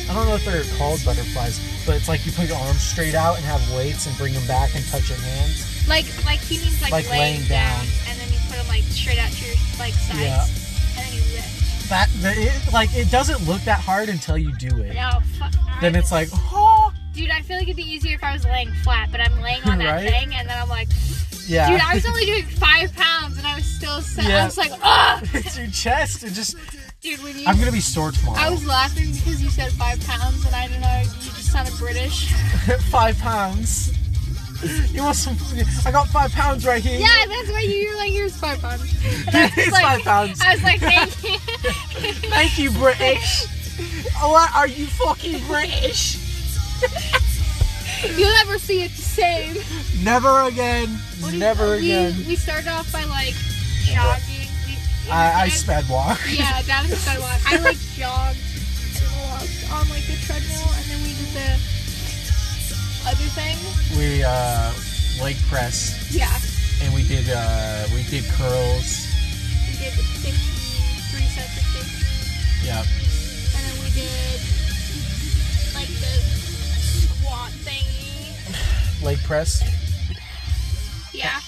I 0.09 0.13
don't 0.13 0.25
know 0.27 0.35
if 0.35 0.45
they're 0.45 0.63
called 0.77 1.03
butterflies, 1.03 1.59
but 1.85 1.95
it's 1.95 2.07
like 2.07 2.25
you 2.25 2.31
put 2.31 2.47
your 2.47 2.57
arms 2.57 2.81
straight 2.81 3.15
out 3.15 3.35
and 3.35 3.43
have 3.45 3.61
weights 3.75 4.05
and 4.07 4.15
bring 4.17 4.33
them 4.33 4.45
back 4.47 4.75
and 4.75 4.85
touch 4.87 5.09
your 5.09 5.17
hands. 5.19 5.87
Like, 5.87 6.05
like 6.25 6.39
he 6.39 6.57
means 6.59 6.81
like, 6.81 6.91
Like 6.91 7.09
laying, 7.09 7.37
laying 7.39 7.47
down, 7.49 7.69
down. 7.79 7.85
and 8.09 8.19
then 8.19 8.31
you 8.31 8.39
put 8.47 8.57
them 8.57 8.67
like 8.67 8.83
straight 8.83 9.19
out 9.19 9.31
to 9.31 9.45
your 9.45 9.55
like 9.79 9.93
sides, 9.93 10.19
Yeah. 10.19 10.45
and 10.97 11.07
then 11.07 11.13
you 11.13 11.21
lift. 11.35 11.89
That, 11.89 12.09
that 12.21 12.37
it, 12.37 12.73
like 12.73 12.95
it 12.95 13.09
doesn't 13.11 13.45
look 13.47 13.61
that 13.63 13.79
hard 13.79 14.09
until 14.09 14.37
you 14.37 14.53
do 14.57 14.81
it. 14.81 14.93
No, 14.95 15.19
fuck. 15.39 15.51
Then 15.81 15.95
it's 15.95 16.11
like, 16.11 16.29
oh, 16.33 16.91
dude, 17.13 17.29
I 17.29 17.41
feel 17.41 17.57
like 17.57 17.67
it'd 17.67 17.75
be 17.77 17.83
easier 17.89 18.15
if 18.15 18.23
I 18.23 18.33
was 18.33 18.45
laying 18.45 18.71
flat, 18.83 19.09
but 19.11 19.19
I'm 19.21 19.39
laying 19.41 19.63
on 19.63 19.77
that 19.79 19.91
Right? 20.03 20.09
thing, 20.09 20.35
and 20.35 20.47
then 20.49 20.57
I'm 20.61 20.69
like, 20.69 20.89
yeah. 21.47 21.69
dude, 21.71 21.81
I 21.81 21.95
was 21.95 22.05
only 22.05 22.25
doing 22.25 22.45
five 22.45 22.93
pounds, 22.95 23.37
and 23.37 23.47
I 23.47 23.55
was 23.55 23.65
still. 23.65 24.01
So, 24.01 24.21
Yeah. 24.21 24.43
I 24.43 24.45
was 24.45 24.57
like, 24.57 24.71
ah, 24.83 25.21
it's 25.33 25.57
your 25.57 25.67
chest. 25.67 26.23
It 26.23 26.33
just. 26.33 26.55
dude, 27.01 27.21
when 27.23 27.37
you. 27.37 27.45
I'm 27.47 27.57
gonna 27.57 27.71
be 27.71 27.79
sore 27.81 28.11
tomorrow. 28.11 28.37
I 28.39 28.49
was 28.49 28.65
laughing 28.65 29.11
because 29.11 29.41
you 29.41 29.49
said 29.49 29.71
five 29.73 29.99
pounds, 30.05 30.45
and 30.45 30.55
I 30.55 30.67
don't 30.67 30.81
know, 30.81 31.01
you 31.01 31.31
just 31.31 31.51
sounded 31.51 31.73
British. 31.77 32.31
five 32.91 33.17
pounds. 33.19 33.93
You 34.91 35.03
want 35.03 35.15
some? 35.15 35.37
I 35.85 35.91
got 35.91 36.07
five 36.07 36.31
pounds 36.31 36.65
right 36.65 36.81
here. 36.83 36.99
Yeah, 36.99 37.25
that's 37.27 37.49
why 37.51 37.61
you're 37.61 37.95
like, 37.95 38.11
here's 38.11 38.35
five 38.35 38.59
pounds. 38.59 38.81
And 39.27 39.35
I 39.35 39.43
was 39.43 39.57
It's 39.57 39.71
like, 39.71 39.83
five 39.83 40.01
pounds. 40.01 40.41
I 40.43 40.53
was 40.55 40.63
like, 40.63 40.79
thank 40.79 41.23
you. 41.23 41.37
Thank 42.31 42.57
you, 42.57 42.71
British. 42.71 43.45
What 44.19 44.49
are 44.55 44.67
you 44.67 44.87
fucking 44.87 45.45
British? 45.45 46.17
You'll 48.17 48.31
never 48.33 48.57
see 48.59 48.83
it 48.83 48.91
the 48.91 49.01
same. 49.01 49.57
Never 50.03 50.41
again. 50.43 50.99
You- 51.19 51.37
Never 51.37 51.71
we, 51.71 51.91
again. 51.91 52.13
We 52.27 52.35
started 52.35 52.67
off 52.69 52.91
by 52.91 53.03
like 53.05 53.33
jogging. 53.83 54.47
We, 54.67 54.77
I, 55.11 55.43
I 55.43 55.49
sped 55.49 55.87
walk. 55.89 56.19
Yeah, 56.29 56.61
that 56.63 56.85
was 56.89 56.99
sped 56.99 57.19
walk. 57.19 57.39
I 57.45 57.57
like 57.63 57.77
jogged 57.95 58.37
on 59.71 59.89
like 59.89 60.05
the 60.07 60.15
treadmill, 60.25 60.67
and 60.77 60.85
then 60.89 61.01
we 61.03 61.13
did 61.17 61.33
the 61.33 61.49
other 63.07 63.29
thing. 63.35 63.57
We 63.97 64.23
uh, 64.23 64.73
leg 65.21 65.35
press 65.49 66.13
Yeah, 66.13 66.31
and 66.83 66.93
we 66.93 67.03
did 67.07 67.29
uh, 67.29 67.87
we 67.93 68.03
did 68.03 68.23
curls. 68.35 69.07
we 69.67 69.77
did 69.79 69.93
15, 69.93 70.33
three 71.11 71.27
sets 71.33 71.57
of 71.57 71.65
15, 71.81 72.67
Yeah. 72.67 72.79
and 72.83 73.61
then 73.65 73.83
we 73.83 73.89
did 73.91 74.39
Leg 79.03 79.17
press. 79.23 79.61
Yeah, 81.13 81.39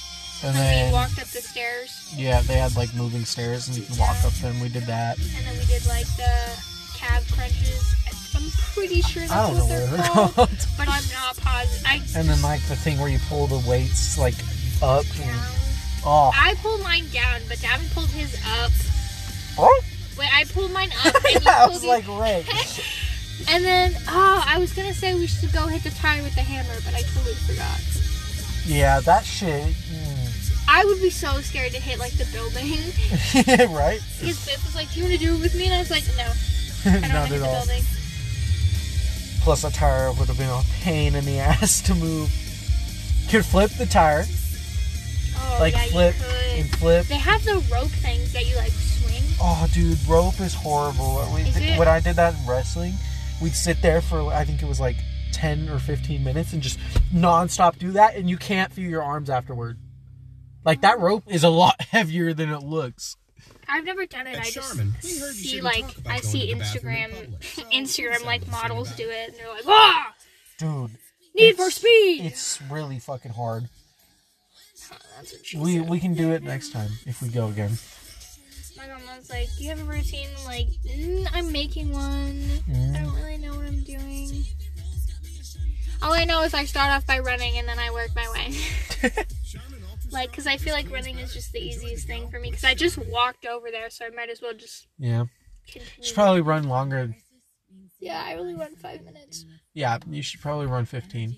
And 0.44 0.50
and 0.50 0.58
then 0.58 0.88
we 0.88 0.94
walked 0.94 1.20
up 1.20 1.28
the 1.28 1.42
stairs, 1.42 2.12
yeah, 2.16 2.42
they 2.42 2.56
had 2.56 2.76
like 2.76 2.94
moving 2.96 3.26
stairs 3.26 3.68
and 3.68 3.78
you 3.78 3.84
can 3.84 3.98
walk 3.98 4.16
up 4.26 4.34
them. 4.34 4.60
We 4.60 4.70
did 4.70 4.84
that. 4.84 5.18
and 5.20 5.46
then 5.46 5.58
we 5.58 5.66
did 5.66 5.86
like 5.88 6.08
the 6.18 6.32
calf 6.96 7.30
crunches. 7.32 7.96
I'm 8.36 8.50
pretty 8.74 9.02
sure 9.02 9.24
that's 9.24 9.34
I 9.34 9.48
don't 9.48 9.58
know 9.58 9.66
what 9.66 9.90
what 9.90 9.90
they're 9.98 10.08
called, 10.08 10.34
called. 10.36 10.50
but 10.78 10.88
I'm 10.88 11.04
not 11.14 11.38
positive. 11.38 11.86
I 11.86 12.02
And 12.16 12.28
then 12.30 12.42
like 12.42 12.62
the 12.68 12.76
thing 12.76 13.00
where 13.00 13.10
you 13.10 13.20
pull 13.28 13.48
the 13.48 13.62
weights 13.70 14.18
like 14.18 14.36
up 14.82 15.06
and 15.22 15.40
oh. 16.06 16.32
I 16.34 16.56
pulled 16.62 16.82
mine 16.82 17.10
down, 17.12 17.42
but 17.48 17.58
Davin 17.58 17.94
pulled 17.94 18.10
his 18.10 18.34
up. 18.62 18.72
Oh, 19.58 19.82
Wait, 20.18 20.30
I 20.34 20.44
pulled 20.46 20.72
mine 20.72 20.90
up, 21.06 21.16
and 21.34 21.44
you 21.46 21.50
I 21.52 21.68
was 21.68 21.84
like, 21.84 22.06
wait. 22.08 22.46
And 23.48 23.64
then, 23.64 23.96
oh, 24.10 24.44
I 24.46 24.58
was 24.60 24.74
gonna 24.74 24.94
say 24.94 25.16
we 25.16 25.28
should 25.28 25.54
go 25.54 25.68
hit 25.68 25.84
the 25.84 25.92
tire 25.92 26.22
with 26.24 26.36
the 26.36 26.42
hammer, 26.42 26.76
but 26.86 26.94
I 26.94 27.02
totally 27.02 27.36
forgot. 27.36 27.80
Yeah, 28.66 29.00
that 29.02 29.24
shit. 29.26 29.64
mm. 29.64 30.16
I 30.68 30.86
would 30.86 31.02
be 31.02 31.10
so 31.10 31.40
scared 31.42 31.72
to 31.72 31.80
hit 31.80 31.98
like 32.00 32.12
the 32.14 32.26
building. 32.32 32.70
right? 33.76 34.00
Because 34.20 34.46
Biff 34.46 34.64
was 34.66 34.76
like, 34.76 34.92
"Do 34.94 35.00
you 35.00 35.06
want 35.08 35.20
to 35.20 35.26
do 35.26 35.36
it 35.36 35.42
with 35.42 35.56
me?" 35.56 35.66
And 35.66 35.74
I 35.76 35.80
was 35.80 35.90
like, 35.90 36.04
"No, 36.18 36.32
I 36.86 37.00
don't 37.00 37.14
want 37.14 37.28
to 37.28 37.34
hit 37.34 37.40
the 37.40 37.46
all. 37.48 37.66
building." 37.66 37.84
Plus, 39.42 39.64
a 39.64 39.72
tire 39.72 40.12
would 40.12 40.28
have 40.28 40.38
been 40.38 40.50
a 40.50 40.62
pain 40.82 41.16
in 41.16 41.26
the 41.26 41.40
ass 41.40 41.82
to 41.84 41.96
move. 41.96 42.30
Could 43.30 43.46
flip 43.46 43.72
the 43.72 43.86
tire, 43.86 44.26
Oh 45.38 45.58
like 45.60 45.74
yeah, 45.74 45.86
flip 45.86 46.16
you 46.18 46.24
could. 46.24 46.60
and 46.60 46.70
flip. 46.78 47.06
They 47.08 47.16
have 47.18 47.44
the 47.46 47.64
rope 47.72 47.90
things 47.90 48.34
that 48.34 48.48
you 48.48 48.56
like 48.58 48.72
swing. 48.72 49.24
Oh, 49.42 49.68
dude, 49.74 49.98
rope 50.08 50.40
is 50.42 50.54
horrible. 50.54 51.20
Is 51.38 51.56
it? 51.58 51.80
When 51.80 51.88
I 51.88 52.00
did 52.00 52.16
that 52.18 52.36
in 52.36 52.46
wrestling, 52.46 52.94
we'd 53.42 53.54
sit 53.56 53.82
there 53.82 54.02
for 54.02 54.22
I 54.34 54.44
think 54.46 54.62
it 54.62 54.68
was 54.68 54.80
like 54.80 54.96
ten 55.32 55.70
or 55.70 55.80
fifteen 55.80 56.24
minutes 56.24 56.54
and 56.54 56.62
just 56.62 56.80
nonstop 57.14 57.78
do 57.78 57.92
that, 57.92 58.16
and 58.16 58.30
you 58.30 58.38
can't 58.38 58.72
feel 58.72 58.90
your 58.90 59.04
arms 59.04 59.30
afterward. 59.30 59.78
Like 60.66 60.82
that 60.82 61.00
rope 61.00 61.24
is 61.28 61.44
a 61.44 61.50
lot 61.50 61.82
heavier 61.92 62.34
than 62.34 62.50
it 62.52 62.64
looks. 62.64 63.16
I've 63.68 63.86
never 63.86 64.06
done 64.06 64.26
it. 64.28 64.36
Hey, 64.36 64.42
I 64.42 64.50
just 64.50 64.68
Charmin, 64.68 64.94
we 65.04 65.20
heard 65.20 65.36
you 65.36 65.44
see 65.44 65.62
like 65.62 65.86
I 66.08 66.20
see 66.20 66.48
to 66.48 66.52
in 66.54 66.60
Instagram 66.60 67.12
public. 67.12 67.40
Instagram 67.74 68.26
like 68.26 68.48
models 68.48 68.92
do 68.96 69.08
it, 69.10 69.30
and 69.30 69.38
they're 69.38 69.50
like, 69.54 69.64
"Ah, 69.68 70.14
Dude, 70.58 70.92
Need 71.36 71.56
for 71.56 71.70
Speed." 71.70 72.26
It's 72.26 72.60
really 72.64 73.00
fucking 73.00 73.32
hard. 73.32 73.70
That's 75.18 75.34
what 75.34 75.46
she 75.46 75.58
We 75.58 75.78
said. 75.78 75.90
we 75.90 76.00
can 76.00 76.14
do 76.16 76.32
it 76.32 76.42
next 76.42 76.72
time 76.72 76.92
if 77.06 77.22
we 77.22 77.30
go 77.30 77.48
again. 77.48 77.78
My 78.80 78.88
mom 78.88 79.02
was 79.18 79.30
like, 79.30 79.50
"Do 79.58 79.64
you 79.64 79.70
have 79.70 79.82
a 79.82 79.84
routine?" 79.84 80.28
I'm 80.40 80.46
like, 80.46 80.68
mm, 80.86 81.28
"I'm 81.34 81.52
making 81.52 81.92
one. 81.92 82.42
Mm. 82.70 82.96
I 82.96 83.00
don't 83.04 83.16
really 83.16 83.38
know 83.38 83.54
what 83.56 83.66
I'm 83.66 83.84
doing. 83.84 84.46
All 86.02 86.14
I 86.14 86.24
know 86.24 86.44
is 86.44 86.54
I 86.54 86.64
start 86.64 86.90
off 86.92 87.06
by 87.06 87.20
running 87.20 87.58
and 87.58 87.68
then 87.68 87.78
I 87.78 87.92
work 87.92 88.12
my 88.16 88.30
way. 88.32 88.56
like, 90.12 90.32
cause 90.32 90.48
I 90.48 90.56
feel 90.56 90.74
like 90.74 90.90
running 90.90 91.18
is 91.20 91.34
just 91.34 91.52
the 91.52 91.60
easiest 91.60 92.08
thing 92.08 92.30
for 92.30 92.40
me. 92.40 92.52
Cause 92.52 92.64
I 92.64 92.74
just 92.74 92.98
walked 92.98 93.46
over 93.46 93.70
there, 93.70 93.90
so 93.90 94.06
I 94.06 94.10
might 94.10 94.30
as 94.30 94.42
well 94.42 94.54
just 94.54 94.88
Yeah, 94.98 95.26
continue. 95.68 95.90
should 96.02 96.16
probably 96.16 96.42
run 96.42 96.70
longer. 96.70 97.14
yeah, 98.00 98.24
I 98.26 98.36
only 98.36 98.56
run 98.56 98.76
five 98.78 99.04
minutes. 99.04 99.46
Yeah, 99.74 99.98
you 100.10 100.22
should 100.22 100.40
probably 100.40 100.68
run 100.68 100.86
fifteen. 100.86 101.36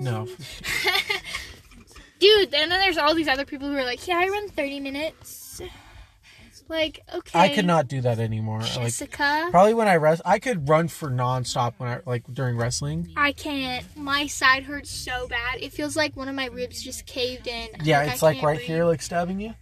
No, 0.00 0.26
Dude, 2.18 2.54
and 2.54 2.70
then 2.70 2.80
there's 2.80 2.98
all 2.98 3.14
these 3.14 3.28
other 3.28 3.44
people 3.44 3.68
who 3.68 3.76
are 3.76 3.84
like, 3.84 4.06
"Yeah, 4.06 4.18
I 4.18 4.28
run 4.28 4.48
30 4.48 4.80
minutes." 4.80 5.60
Like, 6.68 7.00
okay. 7.12 7.38
I 7.38 7.48
could 7.50 7.66
not 7.66 7.88
do 7.88 8.00
that 8.00 8.18
anymore. 8.18 8.60
Like 8.60 8.72
Jessica. 8.72 9.48
probably 9.50 9.74
when 9.74 9.86
I 9.86 9.96
rest, 9.96 10.22
I 10.24 10.38
could 10.38 10.68
run 10.68 10.88
for 10.88 11.10
nonstop 11.10 11.74
when 11.78 11.90
I 11.90 12.00
like 12.06 12.24
during 12.32 12.56
wrestling. 12.56 13.12
I 13.16 13.32
can't. 13.32 13.84
My 13.96 14.26
side 14.26 14.64
hurts 14.64 14.90
so 14.90 15.28
bad. 15.28 15.60
It 15.60 15.72
feels 15.72 15.96
like 15.96 16.16
one 16.16 16.28
of 16.28 16.34
my 16.34 16.46
ribs 16.46 16.82
just 16.82 17.06
caved 17.06 17.46
in. 17.46 17.68
Yeah, 17.82 18.00
I 18.00 18.04
it's 18.04 18.22
like 18.22 18.42
right 18.42 18.56
breathe. 18.56 18.66
here, 18.66 18.84
like 18.84 19.02
stabbing 19.02 19.40
you. 19.40 19.54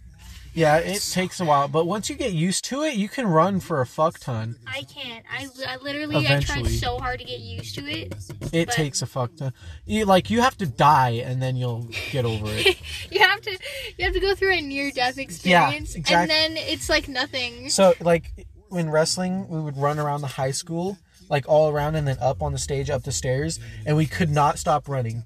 Yeah, 0.53 0.77
it 0.77 1.01
takes 1.11 1.39
a 1.39 1.45
while, 1.45 1.67
but 1.67 1.85
once 1.85 2.09
you 2.09 2.15
get 2.15 2.31
used 2.33 2.63
to 2.65 2.83
it, 2.83 2.93
you 2.95 3.09
can 3.09 3.25
run 3.27 3.59
for 3.59 3.81
a 3.81 3.85
fuck 3.87 4.19
ton. 4.19 4.57
I 4.67 4.83
can't. 4.83 5.25
I, 5.31 5.47
I 5.67 5.77
literally 5.77 6.27
I 6.27 6.39
tried 6.41 6.67
so 6.67 6.99
hard 6.99 7.19
to 7.19 7.25
get 7.25 7.39
used 7.39 7.73
to 7.75 7.81
it. 7.89 8.13
It 8.51 8.67
But- 8.67 8.75
takes 8.75 9.01
a 9.01 9.07
fuck 9.07 9.35
ton. 9.35 9.53
You 9.85 10.05
like 10.05 10.29
you 10.29 10.41
have 10.41 10.55
to 10.59 10.67
die 10.67 11.21
and 11.25 11.41
then 11.41 11.55
you'll 11.55 11.87
get 12.11 12.25
over 12.25 12.45
it. 12.47 12.77
You 13.11 13.19
have 13.19 13.41
to 13.41 13.51
you 13.97 14.05
have 14.05 14.13
to 14.13 14.19
go 14.19 14.35
through 14.35 14.53
a 14.53 14.61
near 14.61 14.91
death 14.91 15.17
experience, 15.27 15.95
exact- 15.95 16.31
and 16.31 16.55
then 16.55 16.63
it's 16.63 16.89
like 16.89 17.07
nothing. 17.07 17.69
So 17.69 17.93
like 17.99 18.45
when 18.69 18.89
wrestling, 18.89 19.47
we 19.49 19.59
would 19.59 19.77
run 19.77 19.99
around 19.99 20.21
the 20.21 20.27
high 20.27 20.51
school, 20.51 20.97
like 21.29 21.47
all 21.47 21.69
around 21.71 21.95
and 21.95 22.07
then 22.07 22.17
up 22.19 22.41
on 22.41 22.51
the 22.51 22.57
stage, 22.59 22.89
up 22.89 23.03
the 23.03 23.11
stairs, 23.11 23.59
and 23.85 23.95
we 23.97 24.05
could 24.05 24.29
not 24.29 24.57
stop 24.59 24.87
running. 24.87 25.23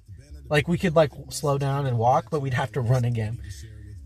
Like 0.49 0.67
we 0.67 0.77
could 0.77 0.95
like 0.95 1.11
slow 1.29 1.57
down 1.57 1.85
and 1.85 1.97
walk, 1.97 2.27
but 2.31 2.41
we'd 2.41 2.53
have 2.53 2.71
to 2.73 2.81
run 2.81 3.03
again. 3.05 3.39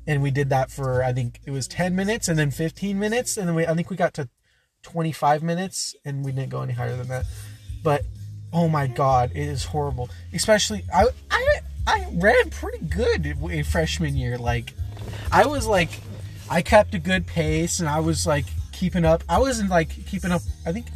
And 0.07 0.21
we 0.21 0.31
did 0.31 0.49
that 0.49 0.71
for 0.71 1.03
I 1.03 1.13
think 1.13 1.39
it 1.45 1.51
was 1.51 1.67
ten 1.67 1.95
minutes 1.95 2.27
and 2.27 2.37
then 2.37 2.51
fifteen 2.51 2.99
minutes, 2.99 3.37
and 3.37 3.47
then 3.47 3.55
we 3.55 3.67
I 3.67 3.75
think 3.75 3.89
we 3.89 3.95
got 3.95 4.13
to 4.15 4.29
twenty 4.81 5.11
five 5.11 5.43
minutes, 5.43 5.95
and 6.03 6.25
we 6.25 6.31
didn't 6.31 6.49
go 6.49 6.61
any 6.61 6.73
higher 6.73 6.95
than 6.95 7.07
that. 7.07 7.25
But 7.83 8.03
oh 8.51 8.67
my 8.67 8.87
god, 8.87 9.31
it 9.31 9.47
is 9.47 9.65
horrible. 9.65 10.09
Especially 10.33 10.83
I 10.93 11.07
I 11.29 11.59
I 11.87 12.07
ran 12.13 12.49
pretty 12.49 12.85
good 12.85 13.25
in 13.25 13.63
freshman 13.63 14.15
year. 14.15 14.37
Like 14.37 14.73
I 15.31 15.45
was 15.45 15.67
like 15.67 15.89
I 16.49 16.61
kept 16.61 16.93
a 16.93 16.99
good 16.99 17.27
pace 17.27 17.79
and 17.79 17.87
I 17.87 17.99
was 17.99 18.27
like 18.27 18.45
keeping 18.71 19.05
up. 19.05 19.23
I 19.29 19.39
wasn't 19.39 19.69
like 19.69 20.05
keeping 20.07 20.31
up. 20.31 20.41
I 20.65 20.71
think 20.71 20.87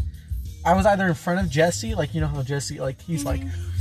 I 0.66 0.74
was 0.74 0.86
either 0.86 1.08
in 1.08 1.14
front 1.14 1.40
of 1.40 1.50
Jesse, 1.50 1.96
like 1.96 2.14
you 2.14 2.22
know 2.22 2.28
how 2.28 2.42
Jesse 2.42 2.80
like 2.80 3.00
he's 3.02 3.24
like, 3.24 3.42
mm-hmm. 3.42 3.75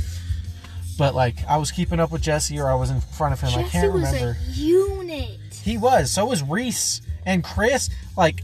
But 0.97 1.15
like 1.15 1.35
I 1.47 1.57
was 1.57 1.71
keeping 1.71 1.99
up 1.99 2.11
with 2.11 2.21
Jesse 2.21 2.59
or 2.59 2.67
I 2.69 2.75
was 2.75 2.89
in 2.89 3.01
front 3.01 3.33
of 3.33 3.41
him. 3.41 3.57
I 3.59 3.63
can't 3.63 3.93
was 3.93 4.03
remember. 4.03 4.37
a 4.39 4.51
unit. 4.51 5.39
He 5.63 5.77
was. 5.77 6.11
So 6.11 6.25
was 6.25 6.43
Reese 6.43 7.01
and 7.25 7.43
Chris. 7.43 7.89
Like, 8.15 8.41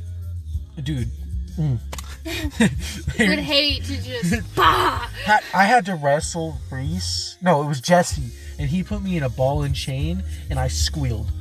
dude. 0.81 1.09
mm. 1.57 1.79
Would 3.19 3.39
hate 3.39 3.83
to 3.85 4.01
just 4.01 4.55
bah. 4.55 5.07
Ha- 5.25 5.41
I 5.53 5.63
had 5.63 5.85
to 5.87 5.95
wrestle 5.95 6.57
Reese. 6.71 7.37
No, 7.41 7.63
it 7.63 7.67
was 7.67 7.81
Jesse, 7.81 8.31
and 8.59 8.69
he 8.69 8.83
put 8.83 9.01
me 9.01 9.17
in 9.17 9.23
a 9.23 9.29
ball 9.29 9.63
and 9.63 9.73
chain, 9.75 10.23
and 10.49 10.59
I 10.59 10.67
squealed. 10.67 11.31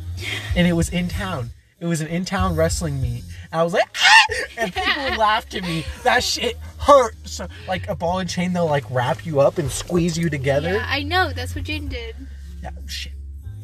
And 0.56 0.66
it 0.66 0.72
was 0.72 0.88
in 0.88 1.08
town. 1.08 1.50
It 1.80 1.86
was 1.86 2.02
an 2.02 2.08
in-town 2.08 2.56
wrestling 2.56 3.00
meet. 3.00 3.24
And 3.50 3.60
I 3.60 3.64
was 3.64 3.72
like, 3.72 3.88
ah! 3.96 4.34
and 4.58 4.74
people 4.74 5.16
laughed 5.18 5.54
at 5.54 5.62
me. 5.62 5.84
That 6.04 6.22
shit 6.22 6.58
hurt. 6.90 7.14
So, 7.24 7.46
like 7.68 7.88
a 7.88 7.94
ball 7.94 8.18
and 8.18 8.28
chain, 8.28 8.52
they'll 8.52 8.66
like 8.66 8.84
wrap 8.90 9.24
you 9.26 9.40
up 9.40 9.58
and 9.58 9.70
squeeze 9.70 10.16
you 10.18 10.28
together. 10.30 10.74
Yeah, 10.74 10.86
I 10.88 11.02
know. 11.02 11.32
That's 11.32 11.54
what 11.54 11.64
Jaden 11.64 11.88
did. 11.88 12.14
Yeah, 12.62 12.70
shit. 12.86 13.12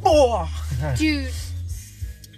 Oh. 0.04 0.48
Dude, 0.96 1.32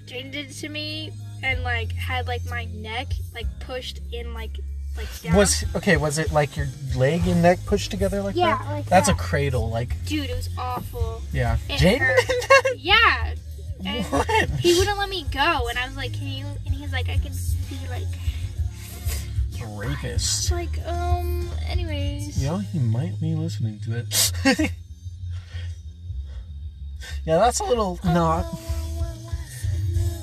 Jaden 0.07 0.33
did 0.33 0.51
it 0.51 0.53
to 0.55 0.69
me 0.69 1.13
and 1.43 1.63
like 1.63 1.93
had 1.93 2.27
like 2.27 2.45
my 2.47 2.65
neck 2.75 3.09
like 3.35 3.47
pushed 3.61 4.01
in 4.13 4.33
like 4.35 4.59
like 4.97 5.07
down. 5.23 5.37
Was 5.37 5.65
okay? 5.77 5.97
Was 5.97 6.19
it 6.19 6.33
like 6.33 6.57
your 6.57 6.67
leg 6.97 7.27
and 7.27 7.43
neck 7.43 7.59
pushed 7.67 7.91
together 7.91 8.23
like 8.23 8.35
Yeah, 8.37 8.59
that? 8.59 8.71
like 8.73 8.87
That's 8.87 9.09
a 9.09 9.15
cradle. 9.15 9.71
Like, 9.71 9.95
Dude, 10.07 10.31
it 10.31 10.37
was 10.37 10.49
awful. 10.59 11.23
yeah. 11.33 11.59
It 11.69 11.79
Jaden 11.81 11.99
that? 11.99 12.75
Yeah. 12.79 13.35
And 13.87 14.05
What? 14.07 14.27
he 14.59 14.77
wouldn't 14.77 14.99
let 14.99 15.09
me 15.09 15.25
go, 15.31 15.69
and 15.69 15.79
I 15.79 15.87
was 15.87 15.95
like, 15.97 16.13
"Can 16.13 16.27
you?" 16.27 16.45
And 16.67 16.75
he's 16.75 16.91
like, 16.91 17.09
"I 17.09 17.17
can 17.19 17.31
be 17.71 17.79
like, 17.89 18.03
Rapist. 19.67 20.51
like, 20.51 20.79
um." 20.87 21.51
Anyways. 21.69 22.43
Know, 22.43 22.59
he 22.59 22.79
might 22.79 23.21
be 23.21 23.35
listening 23.35 23.79
to 23.81 23.99
it. 23.99 24.33
yeah, 27.25 27.37
that's 27.39 27.61
a 27.61 27.65
little 27.65 27.99
not. 28.05 28.45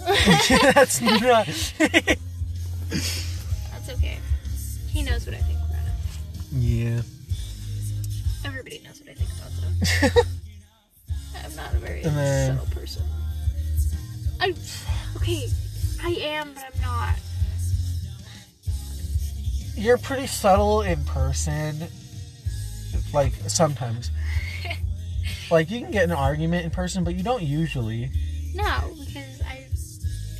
that's 0.74 1.02
not. 1.02 1.48
That's 2.90 3.90
okay. 3.90 4.18
He 4.90 5.02
knows 5.04 5.26
what 5.26 5.36
I 5.36 5.40
think 5.40 5.58
about 5.60 5.80
it. 5.82 5.94
yeah. 6.54 7.02
Everybody 8.46 8.82
knows 8.86 9.00
what 9.02 9.10
I 9.10 9.14
think 9.16 9.30
about 9.32 9.52
them. 10.14 10.26
I'm 11.44 11.56
not 11.56 11.74
a 11.74 11.78
very 11.78 12.02
then- 12.04 12.58
subtle 12.58 12.74
person. 12.76 13.04
I 14.40 14.54
okay. 15.18 15.50
I 16.04 16.10
am, 16.10 16.54
but 16.54 16.64
I'm 16.76 16.82
not. 16.82 17.16
You're 19.76 19.98
pretty 19.98 20.28
subtle 20.28 20.82
in 20.82 21.04
person. 21.06 21.88
Like, 23.14 23.34
sometimes. 23.48 24.12
like, 25.52 25.70
you 25.70 25.82
can 25.82 25.92
get 25.92 26.04
an 26.06 26.12
argument 26.12 26.66
in 26.66 26.72
person, 26.72 27.04
but 27.04 27.16
you 27.16 27.24
don't 27.24 27.44
usually. 27.44 28.10
No, 28.54 28.94
because 29.00 29.42
I 29.42 29.66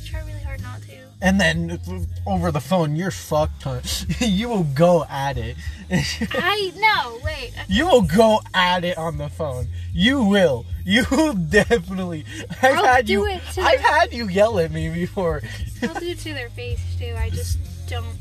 try 0.06 0.20
really 0.20 0.40
hard 0.40 0.62
not 0.62 0.80
to. 0.82 0.96
And 1.22 1.40
then 1.40 1.80
over 2.26 2.50
the 2.50 2.60
phone, 2.60 2.96
you're 2.96 3.10
fucked. 3.10 3.62
Huh? 3.62 3.80
you 4.20 4.48
will 4.48 4.64
go 4.64 5.04
at 5.08 5.36
it. 5.38 5.56
I 5.90 6.72
no 6.76 7.18
wait. 7.24 7.52
You 7.68 7.86
will 7.86 8.02
go 8.02 8.40
at 8.54 8.84
it 8.84 8.98
on 8.98 9.16
the 9.18 9.28
phone. 9.28 9.68
You 9.92 10.22
will. 10.24 10.66
You 10.84 11.04
will 11.10 11.32
definitely. 11.34 12.24
I've 12.62 12.76
I'll 12.78 12.84
had 12.84 13.06
do 13.06 13.12
you. 13.12 13.26
it 13.26 13.40
to 13.54 13.60
I've 13.62 13.80
their- 13.82 13.90
had 13.92 14.12
you 14.12 14.28
yell 14.28 14.58
at 14.58 14.70
me 14.72 14.88
before. 14.90 15.42
I'll 15.82 15.94
do 15.94 16.06
it 16.06 16.18
to 16.20 16.32
their 16.34 16.50
face 16.50 16.80
too. 16.98 17.14
I 17.16 17.30
just 17.30 17.58
don't. 17.88 18.16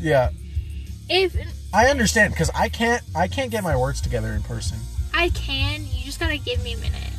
Yeah, 0.00 0.30
If 1.08 1.36
I 1.72 1.86
understand 1.86 2.32
because 2.32 2.50
I 2.54 2.68
can't. 2.68 3.02
I 3.14 3.28
can't 3.28 3.50
get 3.50 3.62
my 3.62 3.76
words 3.76 4.00
together 4.00 4.32
in 4.32 4.42
person. 4.42 4.78
I 5.12 5.30
can, 5.30 5.80
you 5.80 6.04
just 6.04 6.20
gotta 6.20 6.38
give 6.38 6.62
me 6.62 6.74
a 6.74 6.78
minute. 6.78 7.12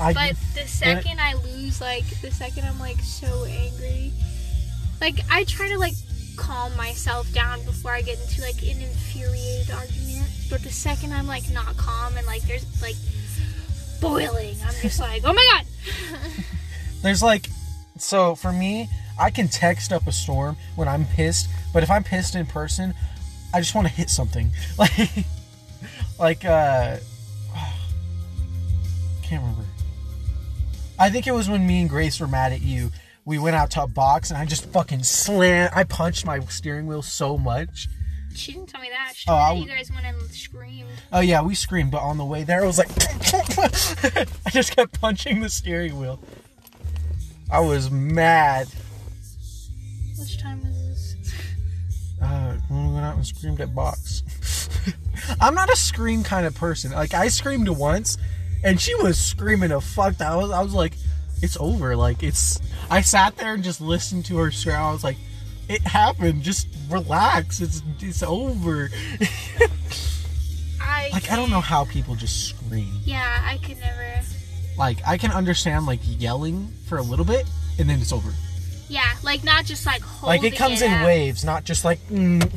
I. 0.00 0.12
But 0.12 0.36
the 0.54 0.68
second 0.68 1.20
I 1.20 1.34
lose, 1.34 1.80
like 1.80 2.04
the 2.20 2.30
second 2.30 2.64
I'm 2.64 2.78
like 2.78 3.00
so 3.00 3.44
angry, 3.44 4.12
like 5.00 5.20
I 5.30 5.44
try 5.44 5.68
to 5.68 5.78
like 5.78 5.94
calm 6.36 6.76
myself 6.76 7.32
down 7.32 7.64
before 7.64 7.92
I 7.92 8.02
get 8.02 8.20
into 8.20 8.42
like 8.42 8.62
an 8.62 8.82
infuriated 8.82 9.70
argument. 9.70 10.28
But 10.50 10.62
the 10.62 10.70
second 10.70 11.12
I'm 11.12 11.26
like 11.26 11.50
not 11.50 11.76
calm 11.76 12.16
and 12.16 12.26
like 12.26 12.42
there's 12.42 12.66
like 12.82 12.96
boiling, 14.00 14.56
I'm 14.64 14.74
just 14.80 15.00
like, 15.00 15.22
oh 15.24 15.32
my 15.32 15.46
god. 15.52 15.66
there's 17.02 17.22
like, 17.22 17.48
so 17.98 18.34
for 18.34 18.52
me, 18.52 18.88
I 19.18 19.30
can 19.30 19.48
text 19.48 19.92
up 19.92 20.06
a 20.06 20.12
storm 20.12 20.56
when 20.76 20.88
I'm 20.88 21.06
pissed. 21.06 21.48
But 21.76 21.82
if 21.82 21.90
I'm 21.90 22.04
pissed 22.04 22.34
in 22.34 22.46
person, 22.46 22.94
I 23.52 23.60
just 23.60 23.74
want 23.74 23.86
to 23.86 23.92
hit 23.92 24.08
something. 24.08 24.50
Like, 24.78 25.10
like 26.18 26.44
uh. 26.46 26.96
can't 29.22 29.42
remember. 29.42 29.66
I 30.98 31.10
think 31.10 31.26
it 31.26 31.32
was 31.32 31.50
when 31.50 31.66
me 31.66 31.82
and 31.82 31.90
Grace 31.90 32.18
were 32.18 32.28
mad 32.28 32.54
at 32.54 32.62
you. 32.62 32.92
We 33.26 33.38
went 33.38 33.56
out 33.56 33.72
to 33.72 33.82
a 33.82 33.86
box 33.86 34.30
and 34.30 34.38
I 34.38 34.46
just 34.46 34.64
fucking 34.70 35.02
slammed. 35.02 35.72
I 35.76 35.84
punched 35.84 36.24
my 36.24 36.40
steering 36.46 36.86
wheel 36.86 37.02
so 37.02 37.36
much. 37.36 37.88
She 38.34 38.52
didn't 38.52 38.70
tell 38.70 38.80
me 38.80 38.88
that. 38.88 39.12
She 39.14 39.28
Oh, 39.28 39.34
told 39.36 39.58
me 39.60 39.66
that 39.66 39.70
you 39.72 39.76
guys 39.76 39.90
went 39.92 40.06
and 40.06 40.30
screamed. 40.30 40.88
Oh 41.12 41.20
yeah, 41.20 41.42
we 41.42 41.54
screamed, 41.54 41.90
but 41.90 42.00
on 42.00 42.16
the 42.16 42.24
way 42.24 42.42
there, 42.42 42.62
I 42.62 42.66
was 42.66 42.78
like, 42.78 42.88
I 44.46 44.50
just 44.50 44.74
kept 44.74 44.98
punching 44.98 45.40
the 45.40 45.50
steering 45.50 46.00
wheel. 46.00 46.20
I 47.50 47.60
was 47.60 47.90
mad. 47.90 48.66
Which 50.18 50.40
time 50.40 50.62
was? 50.64 50.75
Uh, 52.26 52.54
when 52.68 52.88
we 52.88 52.94
went 52.94 53.06
out 53.06 53.14
and 53.14 53.24
screamed 53.24 53.60
at 53.60 53.72
box. 53.72 54.24
I'm 55.40 55.54
not 55.54 55.72
a 55.72 55.76
scream 55.76 56.24
kind 56.24 56.44
of 56.44 56.56
person. 56.56 56.90
Like 56.90 57.14
I 57.14 57.28
screamed 57.28 57.68
once, 57.68 58.18
and 58.64 58.80
she 58.80 58.96
was 58.96 59.16
screaming 59.16 59.70
a 59.70 59.80
fuck. 59.80 60.20
I 60.20 60.34
was, 60.34 60.50
I 60.50 60.60
was 60.60 60.74
like, 60.74 60.94
it's 61.40 61.56
over. 61.58 61.94
Like 61.94 62.24
it's. 62.24 62.60
I 62.90 63.02
sat 63.02 63.36
there 63.36 63.54
and 63.54 63.62
just 63.62 63.80
listened 63.80 64.24
to 64.26 64.38
her 64.38 64.50
scream. 64.50 64.74
I 64.74 64.90
was 64.90 65.04
like, 65.04 65.16
it 65.68 65.82
happened. 65.82 66.42
Just 66.42 66.66
relax. 66.88 67.60
It's 67.60 67.82
it's 68.00 68.24
over. 68.24 68.90
I 70.80 71.10
like 71.12 71.30
I 71.30 71.36
don't 71.36 71.50
know 71.50 71.60
how 71.60 71.84
people 71.84 72.16
just 72.16 72.48
scream. 72.48 72.92
Yeah, 73.04 73.40
I 73.44 73.58
could 73.58 73.78
never. 73.78 74.20
Like 74.76 74.98
I 75.06 75.16
can 75.16 75.30
understand 75.30 75.86
like 75.86 76.00
yelling 76.02 76.72
for 76.88 76.98
a 76.98 77.02
little 77.02 77.24
bit, 77.24 77.48
and 77.78 77.88
then 77.88 78.00
it's 78.00 78.12
over. 78.12 78.32
Yeah, 78.88 79.04
like 79.22 79.42
not 79.44 79.64
just 79.64 79.84
like 79.86 80.00
holding 80.02 80.42
Like 80.42 80.52
it 80.52 80.56
comes 80.56 80.80
in 80.82 80.90
out. 80.90 81.06
waves, 81.06 81.44
not 81.44 81.64
just 81.64 81.84
like. 81.84 81.98
Mm, 82.08 82.48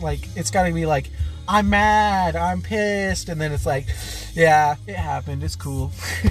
like 0.00 0.20
it's 0.36 0.50
got 0.50 0.64
to 0.66 0.72
be 0.72 0.86
like. 0.86 1.10
I'm 1.48 1.70
mad, 1.70 2.36
I'm 2.36 2.62
pissed, 2.62 3.28
and 3.28 3.40
then 3.40 3.50
it's 3.50 3.66
like, 3.66 3.86
yeah, 4.32 4.76
it 4.86 4.94
happened, 4.94 5.42
it's 5.42 5.56
cool. 5.56 5.90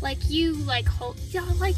Like 0.00 0.18
you 0.28 0.52
like 0.54 0.86
hold, 0.86 1.18
yeah, 1.30 1.46
like 1.58 1.76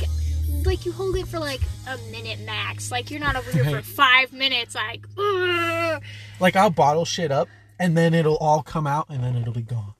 like 0.65 0.85
you 0.85 0.91
hold 0.91 1.15
it 1.17 1.29
for 1.29 1.39
like 1.39 1.61
a 1.87 1.97
minute 2.11 2.41
max. 2.41 2.91
Like 2.91 3.09
you're 3.11 3.21
not 3.21 3.37
over 3.37 3.49
here 3.53 3.65
for 3.65 3.83
five 3.83 4.33
minutes. 4.33 4.75
Like, 4.75 5.07
"Ugh." 5.17 6.03
like 6.41 6.57
I'll 6.57 6.71
bottle 6.71 7.05
shit 7.05 7.31
up 7.31 7.49
and 7.79 7.97
then 7.97 8.15
it'll 8.15 8.37
all 8.39 8.65
come 8.65 8.85
out 8.87 9.07
and 9.11 9.23
then 9.23 9.37
it'll 9.37 9.53
be 9.53 9.63
gone. 9.63 9.95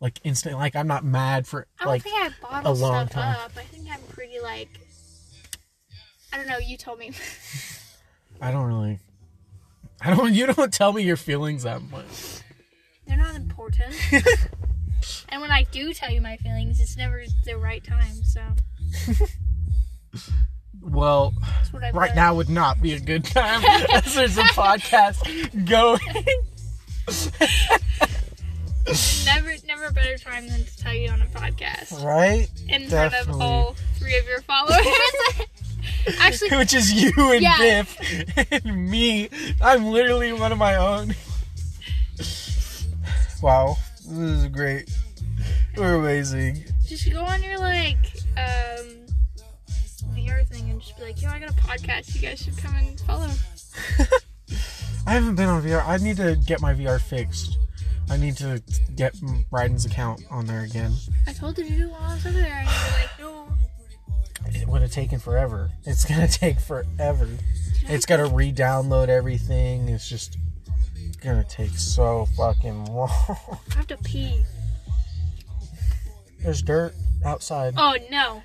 Like 0.00 0.20
instant 0.22 0.56
like 0.56 0.76
I'm 0.76 0.86
not 0.86 1.02
mad 1.02 1.46
for 1.46 1.66
I 1.80 1.84
don't 1.84 1.92
like 1.92 2.02
think 2.02 2.14
I 2.20 2.30
bottle 2.42 2.72
a 2.72 2.74
long 2.74 3.08
stuff 3.08 3.22
time. 3.22 3.36
up. 3.36 3.52
I 3.56 3.62
think 3.62 3.88
I'm 3.90 4.00
pretty 4.10 4.38
like. 4.40 4.68
I 6.36 6.38
don't 6.40 6.48
know. 6.48 6.58
You 6.58 6.76
told 6.76 6.98
me. 6.98 7.12
I 8.42 8.50
don't 8.50 8.66
really 8.66 8.98
I 10.02 10.14
don't 10.14 10.34
you 10.34 10.44
don't 10.46 10.70
tell 10.70 10.92
me 10.92 11.02
your 11.02 11.16
feelings 11.16 11.62
that 11.62 11.80
much. 11.80 12.42
They're 13.06 13.16
not 13.16 13.34
important. 13.36 13.94
and 15.30 15.40
when 15.40 15.50
I 15.50 15.62
do 15.62 15.94
tell 15.94 16.10
you 16.10 16.20
my 16.20 16.36
feelings, 16.36 16.78
it's 16.78 16.94
never 16.94 17.24
the 17.46 17.56
right 17.56 17.82
time. 17.82 18.22
So 18.22 18.42
Well, 20.82 21.32
that's 21.40 21.72
what 21.72 21.82
I've 21.84 21.94
right 21.94 22.08
learned. 22.10 22.16
now 22.16 22.34
would 22.34 22.50
not 22.50 22.82
be 22.82 22.92
a 22.92 23.00
good 23.00 23.24
time 23.24 23.64
as 23.94 24.14
there's 24.14 24.36
a 24.36 24.42
podcast 24.42 25.24
going. 25.64 26.00
Never, 29.24 29.54
never 29.66 29.86
a 29.86 29.92
better 29.92 30.18
time 30.18 30.46
than 30.48 30.64
to 30.64 30.76
tell 30.76 30.92
you 30.94 31.08
on 31.08 31.22
a 31.22 31.26
podcast 31.26 32.04
right? 32.04 32.48
in 32.68 32.90
front 32.90 33.14
of 33.14 33.40
all 33.40 33.74
three 33.94 34.18
of 34.18 34.26
your 34.26 34.42
followers. 34.42 34.86
Actually, 36.20 36.56
Which 36.56 36.74
is 36.74 36.92
you 36.92 37.12
and 37.32 37.42
Yeah. 37.42 37.56
Biff 37.58 38.52
and 38.52 38.90
me. 38.90 39.28
I'm 39.60 39.86
literally 39.86 40.32
one 40.32 40.52
of 40.52 40.58
my 40.58 40.76
own. 40.76 41.14
Wow, 43.42 43.76
this 44.00 44.08
is 44.42 44.46
great. 44.48 44.90
We're 45.76 45.96
amazing. 45.96 46.64
just 46.86 47.10
go 47.12 47.22
on 47.22 47.42
your 47.42 47.58
like 47.58 47.96
um 48.36 48.86
VR 50.14 50.46
thing 50.48 50.70
and 50.70 50.80
just 50.80 50.96
be 50.96 51.02
like, 51.04 51.20
yo, 51.20 51.28
I 51.28 51.38
got 51.38 51.50
a 51.50 51.54
podcast. 51.54 52.14
You 52.14 52.20
guys 52.22 52.40
should 52.40 52.56
come 52.56 52.74
and 52.76 52.98
follow. 53.00 53.28
I 55.06 55.12
haven't 55.12 55.34
been 55.36 55.48
on 55.48 55.62
VR. 55.62 55.86
I 55.86 55.98
need 55.98 56.16
to 56.16 56.36
get 56.46 56.60
my 56.60 56.72
VR 56.74 57.00
fixed. 57.00 57.58
I 58.08 58.16
need 58.16 58.36
to 58.38 58.62
get 58.94 59.14
Ryden's 59.52 59.84
account 59.84 60.22
on 60.30 60.46
there 60.46 60.62
again. 60.62 60.92
I 61.26 61.32
told 61.32 61.58
you 61.58 61.64
to 61.64 61.70
do 61.70 61.88
while 61.90 62.02
I 62.02 62.14
was 62.14 62.26
over 62.26 62.38
there, 62.38 62.58
and 62.58 62.68
you 62.68 62.74
were 62.74 62.92
like, 63.00 63.18
no. 63.20 63.48
It 64.54 64.66
would 64.68 64.82
have 64.82 64.90
taken 64.92 65.18
forever. 65.18 65.70
It's 65.84 66.04
gonna 66.04 66.28
take 66.28 66.60
forever. 66.60 67.28
It's 67.88 68.06
gotta 68.06 68.26
re-download 68.26 69.08
everything. 69.08 69.88
It's 69.88 70.08
just 70.08 70.36
gonna 71.22 71.44
take 71.44 71.70
so 71.70 72.26
fucking 72.36 72.86
long. 72.86 73.10
I 73.72 73.74
have 73.74 73.86
to 73.88 73.96
pee. 73.98 74.42
There's 76.40 76.62
dirt 76.62 76.94
outside. 77.24 77.74
Oh 77.76 77.96
no. 78.10 78.42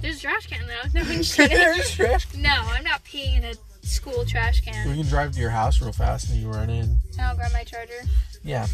There's 0.00 0.18
a 0.18 0.20
trash 0.20 0.46
can 0.48 0.66
though. 0.66 1.00
No, 1.00 1.06
I'm 1.06 1.16
just 1.18 1.36
kidding. 1.36 1.56
There's 1.56 1.90
trash. 1.94 2.26
No, 2.34 2.50
I'm 2.50 2.84
not 2.84 3.04
peeing 3.04 3.38
in 3.38 3.44
a 3.44 3.54
school 3.86 4.24
trash 4.24 4.60
can. 4.60 4.88
We 4.88 4.96
can 4.96 5.06
drive 5.06 5.32
to 5.32 5.40
your 5.40 5.50
house 5.50 5.80
real 5.80 5.92
fast 5.92 6.30
and 6.30 6.40
you 6.40 6.48
run 6.48 6.70
in. 6.70 6.98
And 7.12 7.20
I'll 7.20 7.36
grab 7.36 7.52
my 7.52 7.64
charger. 7.64 8.02
Yeah, 8.44 8.66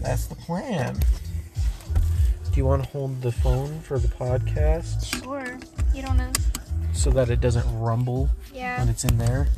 that's 0.00 0.26
the 0.26 0.36
plan. 0.36 1.00
Do 2.54 2.60
you 2.60 2.66
want 2.66 2.84
to 2.84 2.88
hold 2.90 3.20
the 3.20 3.32
phone 3.32 3.80
for 3.80 3.98
the 3.98 4.06
podcast 4.06 5.20
Sure. 5.22 5.58
You 5.92 6.02
don't 6.02 6.16
know. 6.16 6.30
so 6.92 7.10
that 7.10 7.28
it 7.28 7.40
doesn't 7.40 7.66
rumble 7.80 8.30
Yeah. 8.52 8.78
when 8.78 8.88
it's 8.88 9.02
in 9.04 9.18
there? 9.18 9.48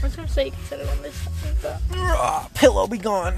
I 0.00 0.04
was 0.04 0.16
gonna 0.16 0.28
say 0.28 0.46
you 0.46 0.50
can 0.52 0.64
set 0.64 0.80
it 0.80 0.88
on 0.88 1.02
this 1.02 1.14
side, 1.14 1.54
but 1.62 1.80
Ah, 1.94 2.48
pillow 2.54 2.86
be 2.86 2.98
gone. 2.98 3.36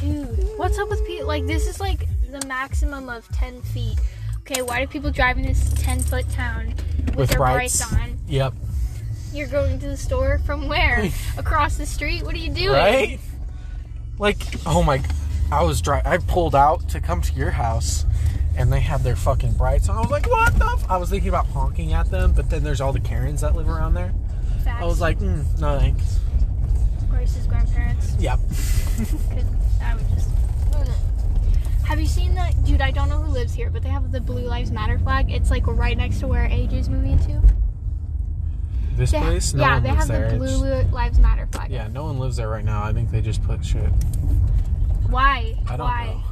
dude, 0.00 0.26
what's 0.58 0.78
up 0.78 0.88
with 0.90 1.04
people? 1.06 1.26
Like 1.26 1.46
this 1.46 1.66
is 1.66 1.80
like 1.80 2.06
the 2.30 2.46
maximum 2.46 3.08
of 3.08 3.26
ten 3.28 3.60
feet. 3.62 3.98
Okay, 4.40 4.62
why 4.62 4.80
do 4.80 4.86
people 4.86 5.10
drive 5.10 5.36
in 5.38 5.44
this 5.44 5.72
ten 5.76 6.00
foot 6.00 6.28
town 6.30 6.74
with, 7.06 7.16
With 7.16 7.30
their 7.30 7.38
brights. 7.38 7.78
brights 7.88 7.92
on? 7.94 8.18
Yep. 8.28 8.54
You're 9.32 9.46
going 9.48 9.78
to 9.80 9.88
the 9.88 9.96
store 9.96 10.38
from 10.46 10.68
where? 10.68 11.10
Across 11.38 11.76
the 11.76 11.84
street? 11.86 12.22
What 12.24 12.34
are 12.34 12.38
you 12.38 12.50
doing? 12.52 12.72
Right? 12.72 13.20
Like, 14.18 14.38
oh 14.66 14.82
my! 14.82 15.02
I 15.50 15.62
was 15.62 15.80
dri 15.80 16.00
I 16.04 16.18
pulled 16.18 16.54
out 16.54 16.88
to 16.90 17.00
come 17.00 17.22
to 17.22 17.32
your 17.34 17.50
house, 17.52 18.04
and 18.56 18.72
they 18.72 18.80
had 18.80 19.00
their 19.02 19.16
fucking 19.16 19.52
brights 19.54 19.88
on. 19.88 19.96
I 19.96 20.00
was 20.00 20.10
like, 20.10 20.28
what 20.28 20.54
the? 20.58 20.66
F-? 20.66 20.90
I 20.90 20.96
was 20.98 21.08
thinking 21.10 21.28
about 21.30 21.46
honking 21.46 21.92
at 21.94 22.10
them, 22.10 22.32
but 22.32 22.50
then 22.50 22.62
there's 22.64 22.80
all 22.80 22.92
the 22.92 23.00
Karens 23.00 23.40
that 23.40 23.54
live 23.54 23.68
around 23.68 23.94
there. 23.94 24.12
Facts. 24.64 24.82
I 24.82 24.84
was 24.84 25.00
like, 25.00 25.18
mm, 25.18 25.44
no 25.58 25.78
thanks. 25.78 26.18
Grace's 27.08 27.46
grandparents. 27.46 28.14
Yep. 28.18 28.38
I 29.82 29.94
would 29.94 30.08
just. 30.10 30.28
Have 31.86 31.98
you 31.98 32.06
seen 32.06 32.34
that, 32.34 32.62
dude? 32.64 32.82
I 32.82 32.90
don't 32.90 33.08
know 33.08 33.22
who 33.22 33.32
lives 33.32 33.54
here, 33.54 33.70
but 33.70 33.82
they 33.82 33.88
have 33.88 34.12
the 34.12 34.20
Blue 34.20 34.46
Lives 34.46 34.70
Matter 34.70 34.98
flag. 34.98 35.30
It's 35.30 35.50
like 35.50 35.66
right 35.66 35.96
next 35.96 36.20
to 36.20 36.26
where 36.26 36.46
AJ's 36.46 36.90
moving 36.90 37.18
to. 37.20 37.40
This 38.94 39.12
They 39.12 39.18
ha- 39.18 39.24
place, 39.26 39.54
no 39.54 39.62
yeah, 39.64 39.74
one 39.74 39.82
they 39.84 39.88
lives 39.90 39.98
have 40.00 40.08
there. 40.08 40.28
the 40.38 40.44
It's- 40.44 40.58
Blue 40.60 40.82
Lives 40.94 41.18
Matter 41.18 41.48
flag. 41.50 41.70
yeah, 41.70 41.88
no 41.88 42.04
one 42.04 42.18
lives 42.18 42.36
there 42.36 42.48
right 42.50 42.64
now. 42.64 42.82
I 42.82 42.92
think 42.92 43.10
they 43.10 43.22
just 43.22 43.42
put 43.42 43.64
shit. 43.64 43.90
Why? 45.08 45.56
I 45.68 45.76
don't 45.76 45.86
Why? 45.86 46.06
know. 46.06 46.22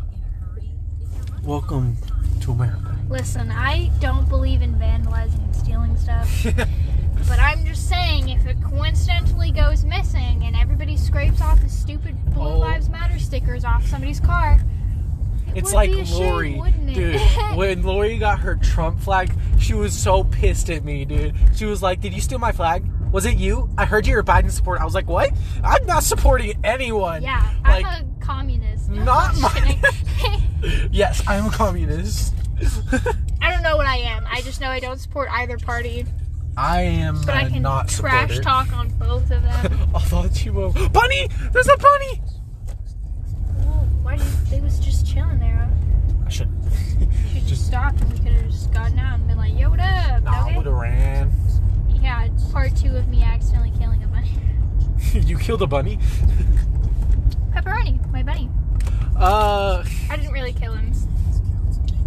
Welcome 1.43 1.97
to 2.41 2.53
America. 2.53 2.97
Listen, 3.09 3.51
I 3.51 3.91
don't 4.01 4.29
believe 4.29 4.62
in 4.62 4.75
vandalizing 4.75 5.45
and 5.45 5.57
stealing 5.57 5.97
stuff. 5.97 6.29
but 7.29 7.39
I'm 7.39 7.65
just 7.65 7.89
saying, 7.89 8.29
if 8.29 8.45
it 8.47 8.57
coincidentally 8.62 9.51
goes 9.53 9.85
missing 9.85 10.43
and 10.45 10.55
everybody 10.57 10.97
scrapes 10.97 11.41
off 11.41 11.61
the 11.62 11.69
stupid 11.69 12.17
Blue 12.35 12.43
Oh. 12.49 12.59
Lives 12.59 12.89
Matter 12.89 13.19
stickers 13.19 13.65
off 13.65 13.87
somebody's 13.87 14.21
car, 14.21 14.61
it 15.55 15.61
It's 15.61 15.73
like 15.73 15.91
shame, 15.91 16.05
Lori, 16.11 16.55
wouldn't 16.59 16.91
it? 16.91 16.95
dude. 16.95 17.21
when 17.57 17.83
Lori 17.83 18.19
got 18.19 18.41
her 18.41 18.57
Trump 18.57 19.01
flag, 19.01 19.33
she 19.59 19.73
was 19.73 19.97
so 19.97 20.23
pissed 20.25 20.69
at 20.69 20.85
me, 20.85 21.05
dude. 21.07 21.35
She 21.55 21.65
was 21.65 21.83
like, 21.83 22.01
"Did 22.03 22.12
you 22.12 22.21
steal 22.21 22.39
my 22.39 22.53
flag? 22.53 22.85
Was 23.11 23.25
it 23.25 23.39
you? 23.39 23.71
I 23.79 23.87
heard 23.87 24.07
you 24.07 24.15
were 24.15 24.21
a 24.21 24.25
Biden 24.25 24.51
supporter." 24.51 24.83
I 24.83 24.85
was 24.85 24.95
like, 24.95 25.09
"What? 25.09 25.31
I'm 25.65 25.87
not 25.87 26.03
supporting 26.03 26.59
anyone." 26.62 27.23
yeah, 27.23 27.55
like, 27.65 27.87
I'm 27.87 28.05
a. 28.05 28.16
not 29.05 29.37
my- 29.39 29.79
yes, 30.91 31.23
I'm 31.27 31.47
a 31.47 31.51
communist. 31.51 32.35
I 33.43 33.51
don't 33.51 33.63
know 33.63 33.77
what 33.77 33.87
I 33.87 33.97
am. 33.99 34.25
I 34.31 34.41
just 34.43 34.61
know 34.61 34.69
I 34.69 34.81
don't 34.81 34.99
support 34.99 35.29
either 35.31 35.59
party. 35.59 36.07
I 36.57 36.81
am 36.83 37.21
But 37.21 37.35
I 37.35 37.49
can 37.51 37.61
not 37.63 37.89
trash 37.89 38.37
supporter. 38.37 38.43
talk 38.43 38.73
on 38.77 38.89
both 38.99 39.31
of 39.31 39.43
them. 39.43 39.91
I 39.95 39.99
thought 40.01 40.45
you 40.45 40.53
were 40.55 40.71
bunny. 40.89 41.29
There's 41.53 41.69
a 41.69 41.77
bunny. 41.77 42.23
Well, 43.59 43.89
Why 44.03 44.17
did 44.17 44.27
they 44.51 44.61
was 44.61 44.79
just 44.81 45.07
chilling 45.07 45.39
there? 45.39 45.71
I 46.25 46.29
should. 46.31 46.49
She 47.33 47.41
just, 47.41 47.49
Just- 47.49 47.67
stopped 47.67 48.01
and 48.01 48.11
we 48.13 48.19
could 48.19 48.33
have 48.33 48.51
just 48.51 48.73
gotten 48.73 48.99
out 48.99 49.19
and 49.19 49.29
been 49.29 49.37
like, 49.37 49.57
"Yo, 49.59 49.69
what 49.71 49.81
up?" 49.81 50.23
Nah, 50.23 50.33
I 50.33 50.43
okay? 50.47 50.57
would 50.57 50.67
have 50.67 50.75
ran. 50.75 51.31
Yeah, 52.03 52.27
part 52.53 52.75
two 52.75 52.97
of 52.97 53.07
me 53.09 53.23
accidentally 53.23 53.73
killing 53.79 54.03
a 54.03 54.07
bunny. 54.09 54.31
you 55.13 55.37
killed 55.39 55.61
a 55.63 55.67
bunny. 55.67 55.99
Pepperoni, 57.55 58.11
my 58.13 58.23
bunny. 58.23 58.49
Uh, 59.19 59.85
I 60.11 60.17
didn't 60.17 60.33
really 60.33 60.53
kill 60.53 60.75
him. 60.75 60.93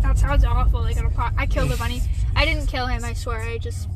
That 0.01 0.17
sounds 0.17 0.43
awful. 0.43 0.81
Like 0.81 0.97
on 0.97 1.05
a 1.05 1.09
pot. 1.09 1.33
I 1.37 1.45
killed 1.45 1.71
a 1.71 1.77
bunny. 1.77 2.01
I 2.35 2.45
didn't 2.45 2.67
kill 2.67 2.87
him. 2.87 3.03
I 3.03 3.13
swear. 3.13 3.41
I 3.41 3.57
just 3.57 3.87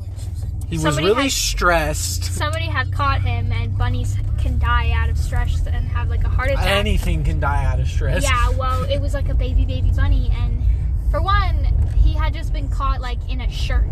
He 0.67 0.77
was 0.77 0.97
really 0.97 1.23
had- 1.23 1.31
stressed. 1.31 2.23
somebody 2.25 2.65
had 2.65 2.91
caught 2.91 3.21
him, 3.21 3.51
and 3.51 3.77
bunnies 3.77 4.17
can 4.39 4.59
die 4.59 4.91
out 4.91 5.09
of 5.09 5.17
stress 5.17 5.65
and 5.67 5.87
have 5.89 6.09
like 6.09 6.23
a 6.23 6.29
heart 6.29 6.49
attack. 6.51 6.65
Anything 6.67 7.23
can 7.23 7.39
die 7.39 7.63
out 7.65 7.79
of 7.79 7.87
stress. 7.87 8.23
Yeah, 8.23 8.49
well, 8.57 8.83
it 8.83 8.99
was 8.99 9.13
like 9.13 9.29
a 9.29 9.33
baby, 9.35 9.65
baby 9.65 9.91
bunny, 9.95 10.29
and 10.33 10.63
for 11.11 11.21
one, 11.21 11.65
he 12.03 12.13
had 12.13 12.33
just 12.33 12.51
been 12.51 12.67
caught 12.69 12.99
like 12.99 13.19
in 13.29 13.41
a 13.41 13.49
shirt. 13.51 13.85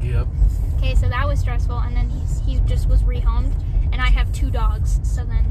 Yep. 0.00 0.26
Okay, 0.78 0.94
so 0.94 1.08
that 1.08 1.26
was 1.26 1.40
stressful, 1.40 1.76
and 1.78 1.94
then 1.96 2.08
he's 2.08 2.40
he 2.46 2.60
just 2.60 2.88
was 2.88 3.02
rehomed, 3.02 3.52
and 3.92 4.00
I 4.00 4.06
have 4.08 4.32
two 4.32 4.50
dogs. 4.50 5.00
So 5.02 5.24
then, 5.24 5.44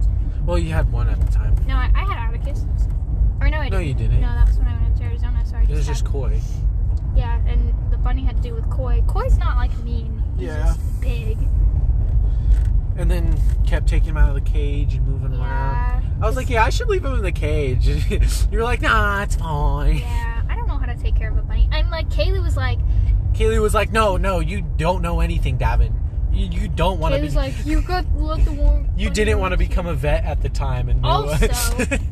Well, 0.46 0.58
you 0.58 0.72
had 0.74 0.92
one 0.92 1.10
at 1.10 1.20
the 1.20 1.32
time. 1.32 1.54
no, 1.68 1.76
I, 1.76 1.92
I 1.94 2.06
had 2.06 2.18
Atticus. 2.34 2.66
Or 3.42 3.50
no, 3.50 3.58
I 3.58 3.70
No, 3.70 3.78
didn't. 3.80 3.88
you 3.88 3.94
didn't. 3.94 4.22
No, 4.22 4.28
that 4.28 4.48
was 4.48 4.58
when 4.58 4.68
I 4.68 4.74
went 4.82 4.94
up 4.94 4.98
to 5.00 5.04
Arizona. 5.04 5.46
Sorry. 5.46 5.64
It 5.64 5.70
was 5.70 5.86
just 5.88 6.04
had- 6.04 6.12
koi. 6.12 6.42
yeah, 7.16 7.40
and 7.48 7.74
the 7.92 7.98
bunny 7.98 8.24
had 8.24 8.38
to 8.38 8.42
do 8.44 8.54
with 8.54 8.70
Koi. 8.70 9.02
Koi's 9.08 9.38
not 9.38 9.58
like 9.58 9.76
mean. 9.84 10.22
He's 10.38 10.48
Yeah. 10.48 10.64
just 10.66 11.02
big. 11.02 11.38
And 12.98 13.12
then 13.12 13.38
kept 13.66 13.88
taking 13.88 14.10
him 14.10 14.18
out 14.18 14.30
of 14.30 14.36
the 14.36 14.42
cage 14.50 14.96
and 14.96 15.08
moving 15.08 15.32
around. 15.34 15.42
Yeah. 15.42 16.02
I 16.20 16.26
was 16.26 16.36
like, 16.36 16.50
yeah, 16.50 16.64
I 16.64 16.70
should 16.70 16.90
leave 16.90 17.06
him 17.06 17.14
in 17.14 17.22
the 17.22 17.32
cage. 17.32 17.88
you 18.52 18.58
were 18.58 18.64
like, 18.64 18.82
nah, 18.82 19.22
it's 19.22 19.36
fine. 19.36 19.98
Yeah, 19.98 20.42
I 20.50 20.56
don't 20.56 20.68
know 20.68 20.78
how 20.78 20.88
to 20.88 20.96
take 20.96 21.16
care 21.16 21.30
of 21.30 21.38
a 21.38 21.42
bunny. 21.44 21.70
And 21.72 21.92
like 21.92 22.10
Kaylee 22.10 22.42
was 22.42 22.58
like, 22.58 22.80
Kaylee 23.34 23.62
was 23.62 23.76
like, 23.76 23.92
no, 23.92 24.18
no, 24.18 24.40
you 24.40 24.62
don't 24.78 25.04
know 25.04 25.20
anything, 25.20 25.60
Davin. 25.60 25.94
You, 26.32 26.48
you 26.48 26.68
don't 26.68 27.00
want 27.00 27.14
to 27.14 27.22
Kaylee's 27.22 27.34
be. 27.34 27.38
like, 27.38 27.54
you 27.66 27.82
got 27.82 28.06
let 28.16 28.44
the 28.46 28.52
one. 28.64 28.90
you 28.98 29.12
didn't 29.12 29.38
want 29.40 29.52
to 29.52 29.58
become 29.58 29.86
a 29.86 29.94
vet 29.94 30.24
at 30.24 30.42
the 30.42 30.50
time, 30.50 30.90
and 30.90 31.06
Also-. 31.06 31.48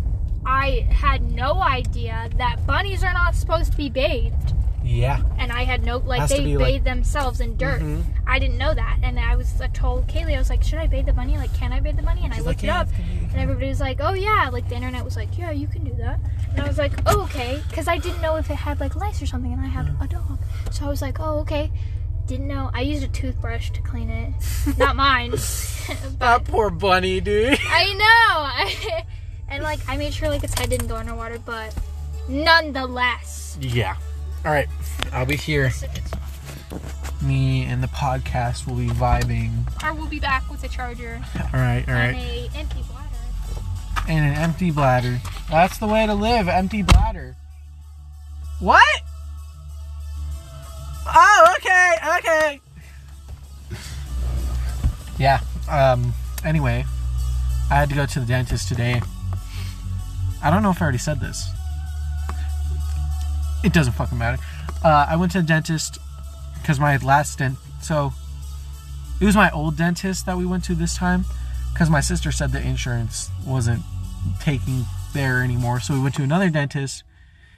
I 0.45 0.87
had 0.91 1.21
no 1.31 1.61
idea 1.61 2.29
that 2.37 2.65
bunnies 2.67 3.03
are 3.03 3.13
not 3.13 3.35
supposed 3.35 3.71
to 3.71 3.77
be 3.77 3.89
bathed. 3.89 4.53
yeah, 4.83 5.21
and 5.39 5.51
I 5.51 5.63
had 5.63 5.83
no 5.83 5.97
like 5.97 6.19
Has 6.19 6.29
they 6.29 6.43
bathe 6.43 6.59
like- 6.59 6.83
themselves 6.83 7.39
in 7.41 7.57
dirt. 7.57 7.81
Mhm. 7.81 8.03
I 8.27 8.37
didn't 8.39 8.57
know 8.59 8.73
that, 8.73 8.99
and 9.01 9.19
I 9.19 9.35
was 9.35 9.59
I 9.59 9.67
told 9.67 10.07
Kaylee 10.07 10.35
I 10.35 10.37
was 10.37 10.49
like, 10.49 10.61
should 10.63 10.77
I 10.79 10.85
bathe 10.87 11.07
the 11.07 11.13
bunny? 11.13 11.37
Like, 11.37 11.53
can 11.55 11.73
I 11.73 11.79
bathe 11.79 11.95
the 11.97 12.03
bunny? 12.03 12.21
And 12.23 12.33
I 12.33 12.37
looked 12.37 12.61
like, 12.61 12.63
it 12.63 12.69
up, 12.69 12.87
you 12.99 13.27
and 13.31 13.35
everybody 13.37 13.67
was 13.67 13.79
like, 13.79 13.97
oh 14.01 14.13
yeah, 14.13 14.49
like 14.53 14.69
the 14.69 14.75
internet 14.75 15.03
was 15.03 15.15
like, 15.15 15.35
yeah, 15.37 15.49
you 15.51 15.67
can 15.67 15.83
do 15.83 15.93
that. 15.95 16.19
And 16.51 16.61
I 16.61 16.67
was 16.67 16.77
like, 16.77 16.93
oh 17.07 17.23
okay, 17.23 17.61
because 17.69 17.87
I 17.87 17.97
didn't 17.97 18.21
know 18.21 18.35
if 18.35 18.49
it 18.49 18.55
had 18.55 18.79
like 18.79 18.95
lice 18.95 19.21
or 19.21 19.25
something, 19.25 19.51
and 19.51 19.61
I 19.61 19.67
had 19.67 19.87
a 19.99 20.07
dog, 20.07 20.37
so 20.71 20.85
I 20.85 20.89
was 20.89 21.01
like, 21.01 21.19
oh 21.19 21.39
okay. 21.39 21.71
Didn't 22.27 22.47
know. 22.47 22.71
I 22.73 22.81
used 22.81 23.03
a 23.03 23.07
toothbrush 23.07 23.69
to 23.69 23.81
clean 23.83 24.09
it, 24.09 24.33
not 24.79 24.95
mine. 24.95 25.29
but 25.87 26.19
that 26.19 26.43
poor 26.45 26.71
bunny, 26.71 27.21
dude. 27.21 27.59
I 27.69 27.93
know. 27.93 29.01
and 29.49 29.63
like 29.63 29.79
I 29.87 29.97
made 29.97 30.13
sure 30.13 30.29
like 30.29 30.43
its 30.43 30.57
head 30.57 30.69
didn't 30.69 30.87
go 30.87 30.95
underwater, 30.95 31.39
but 31.39 31.75
nonetheless. 32.29 33.57
Yeah. 33.61 33.95
All 34.45 34.51
right, 34.51 34.67
I'll 35.11 35.25
be 35.25 35.35
here. 35.35 35.71
Me 37.21 37.63
and 37.63 37.81
the 37.81 37.87
podcast 37.87 38.67
will 38.67 38.75
be 38.75 38.87
vibing. 38.87 39.51
Or 39.83 39.93
we'll 39.93 40.07
be 40.07 40.19
back 40.19 40.49
with 40.51 40.63
a 40.63 40.67
charger 40.67 41.19
All 41.35 41.41
right, 41.53 41.83
all 41.87 41.93
right. 41.93 42.13
and 42.13 42.17
right. 42.17 42.49
a 42.53 42.57
empty 42.57 42.83
bladder. 42.83 43.61
And 44.07 44.25
an 44.25 44.43
empty 44.43 44.71
bladder. 44.71 45.19
That's 45.49 45.77
the 45.79 45.87
way 45.87 46.05
to 46.05 46.13
live. 46.13 46.47
Empty 46.47 46.83
bladder. 46.83 47.35
What? 48.59 49.01
Oh, 51.07 51.53
okay, 51.57 51.93
okay. 52.17 52.61
Yeah. 55.17 55.39
Um. 55.69 56.13
Anyway, 56.43 56.85
I 57.71 57.75
had 57.75 57.89
to 57.89 57.95
go 57.95 58.05
to 58.05 58.19
the 58.19 58.25
dentist 58.25 58.67
today. 58.67 59.01
I 60.45 60.51
don't 60.51 60.61
know 60.61 60.69
if 60.69 60.79
I 60.79 60.83
already 60.83 60.99
said 60.99 61.19
this. 61.19 61.49
It 63.63 63.73
doesn't 63.73 63.93
fucking 63.93 64.17
matter. 64.17 64.41
Uh, 64.83 65.07
I 65.09 65.15
went 65.15 65.31
to 65.31 65.41
the 65.41 65.47
dentist 65.47 65.97
because 66.61 66.79
my 66.79 66.97
last 66.97 67.39
dent. 67.39 67.57
So 67.81 68.13
it 69.19 69.25
was 69.25 69.35
my 69.35 69.49
old 69.49 69.75
dentist 69.75 70.27
that 70.27 70.37
we 70.37 70.45
went 70.45 70.63
to 70.65 70.75
this 70.75 70.95
time 70.95 71.25
because 71.73 71.89
my 71.89 71.99
sister 71.99 72.31
said 72.31 72.51
the 72.51 72.61
insurance 72.61 73.31
wasn't 73.43 73.81
taking 74.39 74.85
there 75.13 75.41
anymore. 75.41 75.79
So 75.79 75.95
we 75.95 75.99
went 75.99 76.13
to 76.15 76.21
another 76.21 76.51
dentist, 76.51 77.03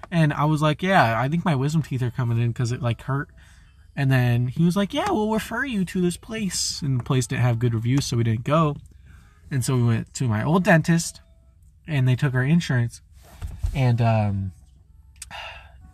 and 0.09 0.31
I 0.31 0.45
was 0.45 0.61
like, 0.61 0.81
"Yeah, 0.81 1.19
I 1.19 1.27
think 1.27 1.43
my 1.43 1.55
wisdom 1.55 1.81
teeth 1.81 2.01
are 2.01 2.11
coming 2.11 2.39
in 2.39 2.51
because 2.51 2.71
it 2.71 2.81
like 2.81 3.01
hurt." 3.01 3.27
And 3.97 4.09
then 4.09 4.47
he 4.47 4.63
was 4.63 4.77
like, 4.77 4.93
"Yeah, 4.93 5.11
we'll 5.11 5.33
refer 5.33 5.65
you 5.65 5.83
to 5.83 5.99
this 5.99 6.15
place," 6.15 6.81
and 6.81 7.01
the 7.01 7.03
place 7.03 7.27
didn't 7.27 7.41
have 7.41 7.59
good 7.59 7.73
reviews, 7.73 8.05
so 8.05 8.15
we 8.15 8.23
didn't 8.23 8.45
go. 8.45 8.77
And 9.51 9.65
so 9.65 9.75
we 9.75 9.83
went 9.83 10.13
to 10.13 10.29
my 10.29 10.41
old 10.41 10.63
dentist, 10.63 11.19
and 11.87 12.07
they 12.07 12.15
took 12.15 12.33
our 12.33 12.43
insurance, 12.43 13.01
and 13.73 14.01
um, 14.01 14.51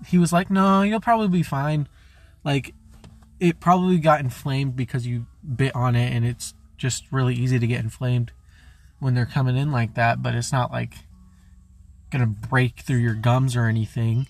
he 0.07 0.17
was 0.17 0.33
like, 0.33 0.49
"No, 0.49 0.81
you'll 0.81 0.99
probably 0.99 1.27
be 1.27 1.43
fine. 1.43 1.87
Like, 2.43 2.73
it 3.39 3.59
probably 3.59 3.97
got 3.97 4.19
inflamed 4.19 4.75
because 4.75 5.07
you 5.07 5.25
bit 5.55 5.75
on 5.75 5.95
it, 5.95 6.13
and 6.13 6.25
it's 6.25 6.53
just 6.77 7.05
really 7.11 7.35
easy 7.35 7.59
to 7.59 7.67
get 7.67 7.81
inflamed." 7.81 8.31
when 9.03 9.13
they're 9.13 9.25
coming 9.25 9.57
in 9.57 9.71
like 9.71 9.93
that, 9.95 10.23
but 10.23 10.33
it's 10.33 10.51
not 10.51 10.71
like 10.71 10.93
gonna 12.09 12.25
break 12.25 12.79
through 12.79 12.97
your 12.97 13.13
gums 13.13 13.55
or 13.55 13.65
anything. 13.65 14.27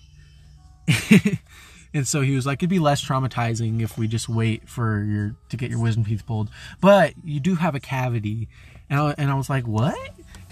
and 1.94 2.06
so 2.06 2.20
he 2.20 2.34
was 2.34 2.44
like, 2.44 2.58
it'd 2.58 2.68
be 2.68 2.80
less 2.80 3.02
traumatizing 3.02 3.80
if 3.80 3.96
we 3.96 4.08
just 4.08 4.28
wait 4.28 4.68
for 4.68 5.02
your 5.02 5.36
to 5.48 5.56
get 5.56 5.70
your 5.70 5.80
wisdom 5.80 6.04
teeth 6.04 6.26
pulled. 6.26 6.50
But 6.80 7.14
you 7.22 7.40
do 7.40 7.54
have 7.54 7.74
a 7.74 7.80
cavity, 7.80 8.48
and 8.90 9.00
I, 9.00 9.14
and 9.16 9.30
I 9.30 9.34
was 9.34 9.48
like, 9.48 9.66
what? 9.66 9.96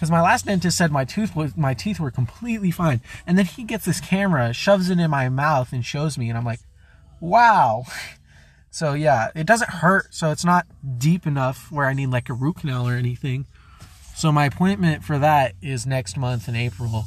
Because 0.03 0.11
my 0.11 0.21
last 0.21 0.47
dentist 0.47 0.77
said 0.77 0.91
my 0.91 1.05
tooth 1.05 1.37
was 1.37 1.57
my 1.57 1.75
teeth 1.75 2.01
were 2.01 2.11
completely 2.11 2.73
fine, 2.73 3.01
and 3.25 3.39
then 3.39 3.45
he 3.45 3.63
gets 3.63 3.85
this 3.85 4.01
camera, 4.01 4.53
shoves 4.53 4.91
it 4.91 4.99
in 4.99 5.09
my 5.13 5.29
mouth, 5.29 5.73
and 5.73 5.87
shows 5.87 6.19
me, 6.19 6.29
and 6.29 6.37
I'm 6.37 6.45
like, 6.45 6.59
wow. 7.21 7.85
So 8.73 8.95
yeah, 8.95 9.31
it 9.37 9.47
doesn't 9.47 9.71
hurt, 9.71 10.13
so 10.13 10.33
it's 10.33 10.47
not 10.47 10.67
deep 10.99 11.25
enough 11.27 11.71
where 11.71 11.87
I 11.87 11.93
need 11.93 12.09
like 12.09 12.31
a 12.31 12.33
root 12.33 12.57
canal 12.57 12.89
or 12.89 12.95
anything. 12.95 13.45
So 14.17 14.33
my 14.33 14.47
appointment 14.47 15.05
for 15.05 15.19
that 15.19 15.53
is 15.63 15.87
next 15.87 16.17
month 16.17 16.49
in 16.49 16.57
April. 16.57 17.05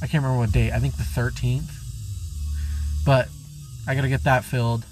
I 0.00 0.06
can't 0.06 0.22
remember 0.22 0.38
what 0.38 0.52
date. 0.52 0.72
I 0.72 0.78
think 0.78 0.96
the 0.96 1.02
13th. 1.02 1.70
But 3.04 3.28
I 3.86 3.96
got 3.96 4.02
to 4.02 4.08
get 4.08 4.22
that 4.24 4.44
filled. 4.44 4.84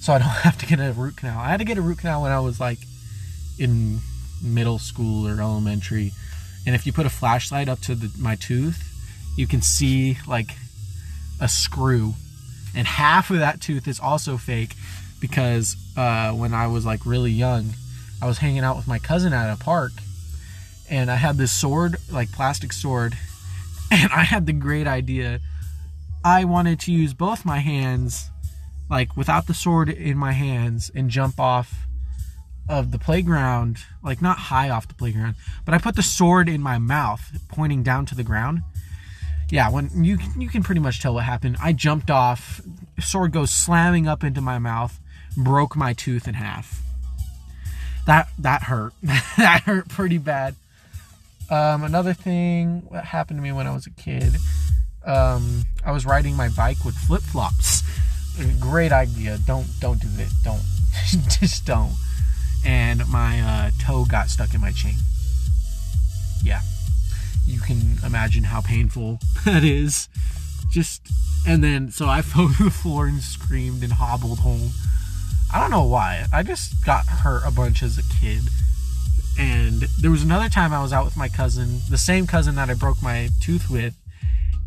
So 0.00 0.12
I 0.12 0.18
don't 0.18 0.28
have 0.28 0.58
to 0.58 0.66
get 0.66 0.78
a 0.78 0.92
root 0.92 1.16
canal. 1.16 1.40
I 1.40 1.48
had 1.48 1.60
to 1.60 1.64
get 1.64 1.78
a 1.78 1.82
root 1.82 1.98
canal 1.98 2.20
when 2.22 2.30
I 2.30 2.40
was 2.40 2.60
like 2.60 2.80
in 3.58 4.00
middle 4.42 4.78
school 4.78 5.26
or 5.26 5.40
elementary. 5.40 6.12
And 6.66 6.74
if 6.74 6.86
you 6.86 6.92
put 6.92 7.06
a 7.06 7.10
flashlight 7.10 7.68
up 7.68 7.80
to 7.82 7.94
the, 7.94 8.10
my 8.18 8.36
tooth, 8.36 8.82
you 9.36 9.46
can 9.46 9.62
see 9.62 10.18
like 10.26 10.56
a 11.40 11.48
screw. 11.48 12.14
And 12.74 12.86
half 12.86 13.30
of 13.30 13.38
that 13.38 13.60
tooth 13.60 13.86
is 13.88 14.00
also 14.00 14.36
fake 14.36 14.74
because 15.20 15.76
uh, 15.96 16.32
when 16.32 16.52
I 16.52 16.66
was 16.66 16.84
like 16.84 17.06
really 17.06 17.30
young, 17.30 17.70
I 18.20 18.26
was 18.26 18.38
hanging 18.38 18.60
out 18.60 18.76
with 18.76 18.88
my 18.88 18.98
cousin 18.98 19.32
at 19.32 19.52
a 19.52 19.62
park 19.62 19.92
and 20.88 21.10
I 21.10 21.16
had 21.16 21.36
this 21.36 21.52
sword, 21.52 21.96
like 22.10 22.30
plastic 22.32 22.72
sword, 22.72 23.16
and 23.90 24.12
I 24.12 24.22
had 24.22 24.46
the 24.46 24.52
great 24.52 24.86
idea. 24.86 25.40
I 26.24 26.44
wanted 26.44 26.80
to 26.80 26.92
use 26.92 27.14
both 27.14 27.44
my 27.44 27.58
hands, 27.58 28.30
like 28.90 29.16
without 29.16 29.46
the 29.46 29.54
sword 29.54 29.88
in 29.88 30.16
my 30.16 30.32
hands, 30.32 30.90
and 30.94 31.10
jump 31.10 31.38
off 31.38 31.86
of 32.68 32.90
the 32.90 32.98
playground, 32.98 33.78
like 34.02 34.20
not 34.20 34.38
high 34.38 34.70
off 34.70 34.88
the 34.88 34.94
playground, 34.94 35.36
but 35.64 35.74
I 35.74 35.78
put 35.78 35.96
the 35.96 36.02
sword 36.02 36.48
in 36.48 36.62
my 36.62 36.78
mouth, 36.78 37.38
pointing 37.48 37.82
down 37.82 38.06
to 38.06 38.14
the 38.14 38.24
ground. 38.24 38.62
Yeah, 39.48 39.70
when 39.70 39.90
you 40.02 40.18
you 40.36 40.48
can 40.48 40.62
pretty 40.62 40.80
much 40.80 41.00
tell 41.00 41.14
what 41.14 41.24
happened. 41.24 41.56
I 41.62 41.72
jumped 41.72 42.10
off, 42.10 42.60
sword 43.00 43.32
goes 43.32 43.50
slamming 43.50 44.08
up 44.08 44.24
into 44.24 44.40
my 44.40 44.58
mouth, 44.58 44.98
broke 45.36 45.76
my 45.76 45.92
tooth 45.92 46.26
in 46.26 46.34
half 46.34 46.82
that 48.06 48.28
that 48.38 48.62
hurt. 48.62 48.94
that 49.36 49.62
hurt 49.66 49.88
pretty 49.88 50.18
bad. 50.18 50.54
Um, 51.50 51.84
another 51.84 52.14
thing 52.14 52.88
that 52.90 53.04
happened 53.04 53.38
to 53.38 53.42
me 53.42 53.52
when 53.52 53.66
I 53.66 53.74
was 53.74 53.86
a 53.86 53.90
kid, 53.90 54.36
um, 55.04 55.64
I 55.84 55.92
was 55.92 56.06
riding 56.06 56.34
my 56.34 56.48
bike 56.48 56.84
with 56.84 56.96
flip 56.96 57.22
flops. 57.22 57.82
Great 58.60 58.92
idea. 58.92 59.38
Don't 59.46 59.66
don't 59.80 60.00
do 60.00 60.08
it. 60.18 60.30
Don't 60.42 60.62
just 61.28 61.66
don't. 61.66 61.92
And 62.64 63.06
my 63.08 63.40
uh, 63.40 63.70
toe 63.80 64.04
got 64.04 64.28
stuck 64.28 64.54
in 64.54 64.60
my 64.60 64.72
chain. 64.72 64.96
Yeah, 66.42 66.60
you 67.46 67.60
can 67.60 67.98
imagine 68.04 68.44
how 68.44 68.60
painful 68.60 69.20
that 69.44 69.64
is. 69.64 70.08
Just 70.70 71.02
and 71.46 71.62
then 71.62 71.90
so 71.90 72.08
I 72.08 72.22
fell 72.22 72.48
to 72.48 72.64
the 72.64 72.70
floor 72.70 73.06
and 73.06 73.20
screamed 73.20 73.82
and 73.82 73.92
hobbled 73.92 74.40
home. 74.40 74.70
I 75.52 75.60
don't 75.60 75.70
know 75.70 75.84
why. 75.84 76.26
I 76.32 76.42
just 76.42 76.84
got 76.84 77.06
hurt 77.06 77.42
a 77.46 77.50
bunch 77.50 77.82
as 77.82 77.98
a 77.98 78.02
kid. 78.20 78.42
And 79.38 79.82
there 80.00 80.10
was 80.10 80.22
another 80.22 80.48
time 80.48 80.72
I 80.72 80.82
was 80.82 80.92
out 80.92 81.04
with 81.04 81.16
my 81.16 81.28
cousin, 81.28 81.80
the 81.90 81.98
same 81.98 82.26
cousin 82.26 82.54
that 82.56 82.70
I 82.70 82.74
broke 82.74 83.02
my 83.02 83.28
tooth 83.40 83.68
with, 83.70 83.94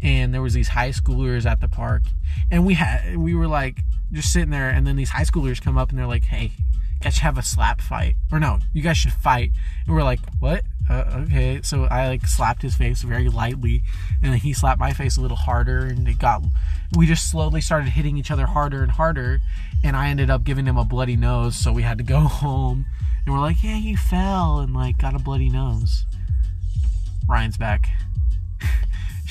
and 0.02 0.34
there 0.34 0.44
was 0.44 0.54
these 0.54 0.70
high 0.70 0.90
schoolers 0.90 1.46
at 1.46 1.60
the 1.60 1.68
park. 1.68 2.04
And 2.52 2.66
we 2.66 2.76
had 2.76 3.18
we 3.18 3.36
were 3.36 3.48
like 3.48 3.80
just 4.12 4.32
sitting 4.32 4.50
there 4.50 4.70
and 4.70 4.88
then 4.88 4.96
these 4.96 5.10
high 5.10 5.24
schoolers 5.24 5.62
come 5.62 5.78
up 5.78 5.90
and 5.90 6.00
they're 6.00 6.08
like, 6.08 6.26
"Hey, 6.26 6.52
guys 7.02 7.14
should 7.16 7.24
have 7.24 7.38
a 7.38 7.44
slap 7.44 7.82
fight, 7.82 8.16
or 8.32 8.40
no, 8.40 8.60
you 8.74 8.82
guys 8.82 8.98
should 8.98 9.14
fight." 9.14 9.52
And 9.86 9.96
we're 9.96 10.04
like, 10.04 10.20
"What? 10.40 10.64
Uh, 10.90 11.24
okay." 11.24 11.62
So 11.64 11.86
I 11.86 12.08
like 12.08 12.26
slapped 12.28 12.62
his 12.62 12.76
face 12.76 13.02
very 13.02 13.30
lightly, 13.30 13.84
and 14.22 14.32
then 14.34 14.40
he 14.40 14.54
slapped 14.54 14.80
my 14.80 14.94
face 14.94 15.18
a 15.18 15.22
little 15.22 15.38
harder, 15.38 15.86
and 15.86 16.08
it 16.08 16.20
got. 16.20 16.44
We 16.96 17.06
just 17.06 17.30
slowly 17.30 17.62
started 17.62 17.90
hitting 17.90 18.18
each 18.18 18.32
other 18.32 18.48
harder 18.48 18.82
and 18.82 18.92
harder, 18.92 19.40
and 19.84 19.96
I 19.96 20.10
ended 20.10 20.30
up 20.30 20.44
giving 20.44 20.66
him 20.66 20.78
a 20.78 20.86
bloody 20.86 21.16
nose, 21.16 21.56
so 21.56 21.72
we 21.72 21.84
had 21.84 21.98
to 22.00 22.04
go 22.04 22.20
home. 22.22 22.86
And 23.26 23.34
we're 23.34 23.42
like, 23.42 23.64
"Yeah, 23.64 23.78
you 23.78 23.98
fell 23.98 24.60
and 24.60 24.74
like 24.74 24.98
got 24.98 25.16
a 25.16 25.20
bloody 25.20 25.50
nose." 25.50 26.06
Ryan's 27.28 27.58
back. 27.58 27.88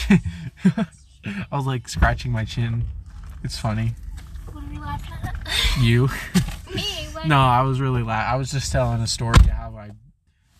I 0.10 1.46
was 1.50 1.66
like 1.66 1.88
scratching 1.88 2.30
my 2.30 2.44
chin. 2.44 2.84
It's 3.42 3.58
funny. 3.58 3.94
What 4.52 4.64
are 4.64 4.68
we 4.68 4.78
laughing 4.78 5.14
at? 5.24 5.36
You? 5.80 6.08
Me? 6.74 6.97
What? 7.18 7.26
no, 7.26 7.38
I 7.40 7.62
was 7.62 7.80
really 7.80 8.04
la- 8.04 8.12
I 8.12 8.36
was 8.36 8.52
just 8.52 8.70
telling 8.70 9.00
a 9.00 9.06
story 9.08 9.38
how 9.48 9.76
I 9.76 9.90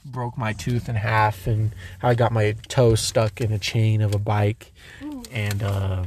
broke 0.04 0.36
my 0.36 0.52
tooth 0.52 0.88
in 0.88 0.96
half 0.96 1.46
and 1.46 1.72
how 2.00 2.08
I 2.08 2.14
got 2.14 2.32
my 2.32 2.56
toe 2.66 2.96
stuck 2.96 3.40
in 3.40 3.52
a 3.52 3.58
chain 3.60 4.02
of 4.02 4.12
a 4.12 4.18
bike 4.18 4.72
and 5.30 5.62
uh, 5.62 6.04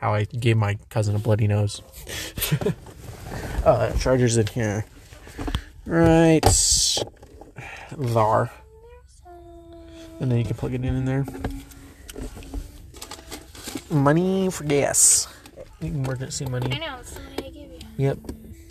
how 0.00 0.14
I 0.14 0.24
gave 0.26 0.56
my 0.56 0.78
cousin 0.90 1.16
a 1.16 1.18
bloody 1.18 1.48
nose. 1.48 1.82
uh, 3.64 3.92
charger's 3.98 4.36
in 4.36 4.46
here. 4.46 4.84
Right 5.86 6.46
there. 7.98 8.50
And 10.20 10.30
then 10.30 10.38
you 10.38 10.44
can 10.44 10.54
plug 10.56 10.74
it 10.74 10.84
in 10.84 10.94
in 10.94 11.04
there. 11.04 11.24
Money 13.90 14.50
for 14.50 14.62
gas. 14.64 15.26
Emergency 15.80 16.44
money. 16.46 16.76
I 16.76 16.78
know, 16.78 16.98
it's 17.00 17.14
the 17.14 17.20
money 17.22 17.36
I 17.38 17.50
gave 17.50 17.72
you. 17.72 17.78
Yep. 17.96 18.18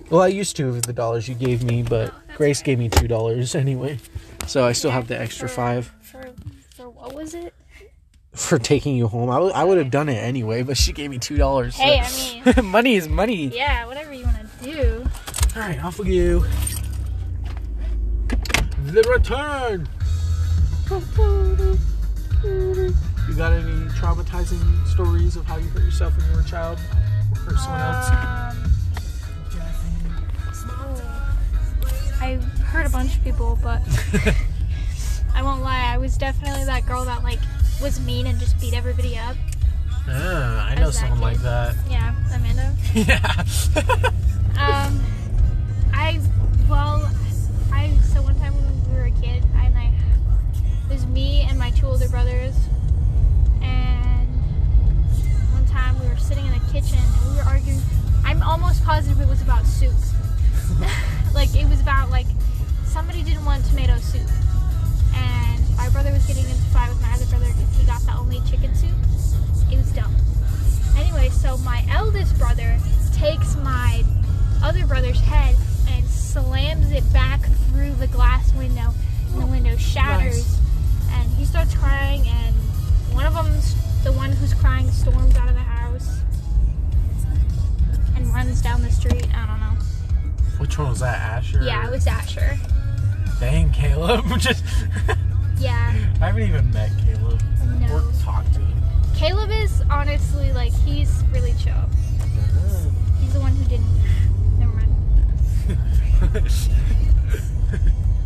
Well, 0.10 0.22
I 0.22 0.28
used 0.28 0.56
to 0.58 0.72
with 0.72 0.86
the 0.86 0.94
dollars 0.94 1.28
you 1.28 1.36
gave 1.36 1.64
me, 1.64 1.84
but 1.84 2.12
Oh, 2.14 2.34
Grace 2.36 2.60
right. 2.60 2.66
gave 2.66 2.80
me 2.80 2.90
two 2.90 3.08
dollars 3.08 3.54
anyway, 3.56 4.00
so 4.48 4.66
I 4.66 4.72
still 4.72 4.92
have 4.92 5.08
the 5.08 5.20
extra 5.20 5.48
For- 5.48 5.56
five 5.56 5.94
For, 6.02 6.30
for 6.76 6.90
what 6.90 7.14
was 7.14 7.34
it? 7.36 7.54
for 8.34 8.58
taking 8.58 8.96
you 8.96 9.08
home. 9.08 9.30
I 9.30 9.64
would 9.64 9.78
have 9.78 9.92
done 9.92 10.08
it 10.10 10.16
anyway, 10.18 10.64
but 10.64 10.78
she 10.78 10.94
gave 10.94 11.10
me 11.10 11.18
two 11.20 11.38
dollars. 11.38 11.76
Hey, 11.76 12.00
I 12.46 12.54
mean, 12.62 12.66
money 12.72 12.96
is 12.96 13.08
money. 13.08 13.48
yeah, 13.48 13.86
whatever 13.86 14.14
you 14.14 14.26
want 14.26 14.38
to 14.62 14.72
do. 14.72 15.06
All 15.56 15.62
right, 15.62 15.84
off 15.84 16.00
with 16.00 16.08
you. 16.08 16.44
The 18.86 19.04
return. 19.04 19.88
You 23.28 23.36
got 23.36 23.52
any 23.54 23.72
traumatizing 24.00 24.88
stories 24.88 25.36
of 25.36 25.46
how 25.46 25.58
you 25.58 25.68
hurt 25.70 25.84
yourself 25.84 26.18
when 26.18 26.26
you 26.30 26.34
were 26.36 26.42
a 26.42 26.46
child 26.46 26.80
or 27.32 27.38
hurt 27.42 27.60
someone 27.60 27.82
else? 27.82 28.10
Um, 28.10 28.59
I 32.22 32.36
hurt 32.66 32.86
a 32.86 32.90
bunch 32.90 33.16
of 33.16 33.24
people, 33.24 33.58
but 33.64 33.82
I 35.36 35.42
won't 35.42 35.62
lie. 35.64 35.86
I 35.94 35.98
was 35.98 36.18
definitely 36.18 36.66
that 36.66 36.86
girl 36.86 37.06
that 37.06 37.24
like 37.24 37.40
was 37.82 38.00
mean 38.02 38.28
and 38.28 38.38
just 38.40 38.60
beat 38.60 38.74
everybody 38.74 39.18
up. 39.18 39.36
Ah, 40.08 40.68
I 40.68 40.76
know 40.76 40.92
someone 40.92 41.22
like 41.22 41.38
that. 41.40 41.76
Yeah, 41.90 42.14
Amanda. 42.34 42.76
Yeah. 42.94 44.12
Um, 44.60 45.00
I 45.94 46.20
well, 46.70 47.10
I 47.72 47.96
so 48.14 48.22
one 48.22 48.38
time 48.40 48.54
when 48.56 48.92
we 48.92 49.00
were 49.00 49.06
a 49.06 49.22
kid, 49.22 49.42
I 49.56 49.68
and 49.68 49.78
I 49.78 49.94
it 50.90 50.94
was 50.94 51.06
me 51.06 51.48
and 51.50 51.58
my 51.58 51.72
two 51.72 51.86
older 51.86 52.10
brothers, 52.10 52.56
and 53.62 54.28
one 55.54 55.66
time 55.68 55.98
we 56.02 56.10
were 56.10 56.18
sitting 56.18 56.46
in 56.46 56.52
the 56.52 56.60
kitchen 56.74 56.98
and 56.98 57.32
we 57.32 57.38
were 57.38 57.44
arguing. 57.44 57.80
I'm 58.26 58.44
almost 58.44 58.84
positive 58.84 59.22
it 59.22 59.30
was 59.30 59.42
about 59.42 59.66
soup. 59.66 59.96
Like 61.34 61.54
it 61.56 61.68
was 61.68 61.82
about 61.82 62.10
like 62.10 62.28
somebody 62.86 63.24
didn't 63.24 63.46
want 63.46 63.66
tomato 63.66 63.98
soup, 63.98 64.30
and 65.16 65.78
my 65.78 65.90
brother 65.90 66.12
was 66.12 66.26
getting 66.26 66.46
into 66.46 66.62
fight 66.74 66.90
with 66.90 67.02
my 67.02 67.14
other 67.14 67.26
brother 67.28 67.48
because 67.48 67.78
he 67.78 67.86
got 67.86 68.02
the 68.02 68.14
only 68.14 68.42
chicken 68.50 68.74
soup. 68.76 68.96
It 69.72 69.78
was 69.78 69.92
dumb. 69.92 70.16
Anyway, 70.98 71.30
so 71.30 71.58
my 71.58 71.86
eldest 71.92 72.38
brother 72.38 72.78
takes 73.14 73.56
my 73.58 74.04
other 74.64 74.86
brother's 74.86 75.20
head 75.22 75.56
and 75.88 76.06
slams 76.06 76.92
it 76.92 77.12
back 77.14 77.42
through 77.70 77.94
the 77.96 78.08
glass 78.08 78.54
window, 78.54 78.94
and 79.32 79.42
the 79.42 79.48
window 79.48 79.78
shatters. 79.78 80.60
And 81.12 81.30
he 81.34 81.46
starts 81.46 81.76
crying, 81.76 82.28
and 82.28 82.56
one 83.14 83.26
of 83.26 83.34
them's 83.34 83.76
the 84.04 84.12
one 84.14 84.32
who's 84.32 84.54
crying 84.54 84.90
storms 84.92 85.36
out 85.36 85.50
of 85.50 85.56
the 85.56 85.62
house 85.62 86.22
and 88.16 88.28
runs 88.34 88.62
down 88.62 88.82
the 88.82 88.92
street. 88.92 89.28
I 89.36 89.46
don't 89.46 89.59
know. 89.59 89.59
Which 90.60 90.78
one 90.78 90.90
was 90.90 91.00
that, 91.00 91.18
Asher? 91.18 91.62
Yeah, 91.64 91.88
it 91.88 91.92
was 91.92 92.06
Asher. 92.06 92.58
Dang, 93.40 93.72
Caleb. 93.72 94.26
Just 94.40 94.64
Yeah, 95.58 95.96
I 96.22 96.26
haven't 96.28 96.44
even 96.44 96.70
met 96.72 96.92
Caleb 97.06 97.42
no. 97.80 97.96
or 97.96 98.04
talked 98.22 98.54
to 98.56 98.60
him. 98.60 98.82
Caleb 99.16 99.50
is 99.52 99.82
honestly 99.90 100.52
like 100.54 100.74
he's 100.74 101.24
really 101.32 101.54
chill. 101.54 101.74
He's 103.20 103.34
the 103.34 103.40
one 103.40 103.56
who 103.56 103.66
didn't. 103.66 104.60
Never 104.60 104.74
mind. 104.74 106.52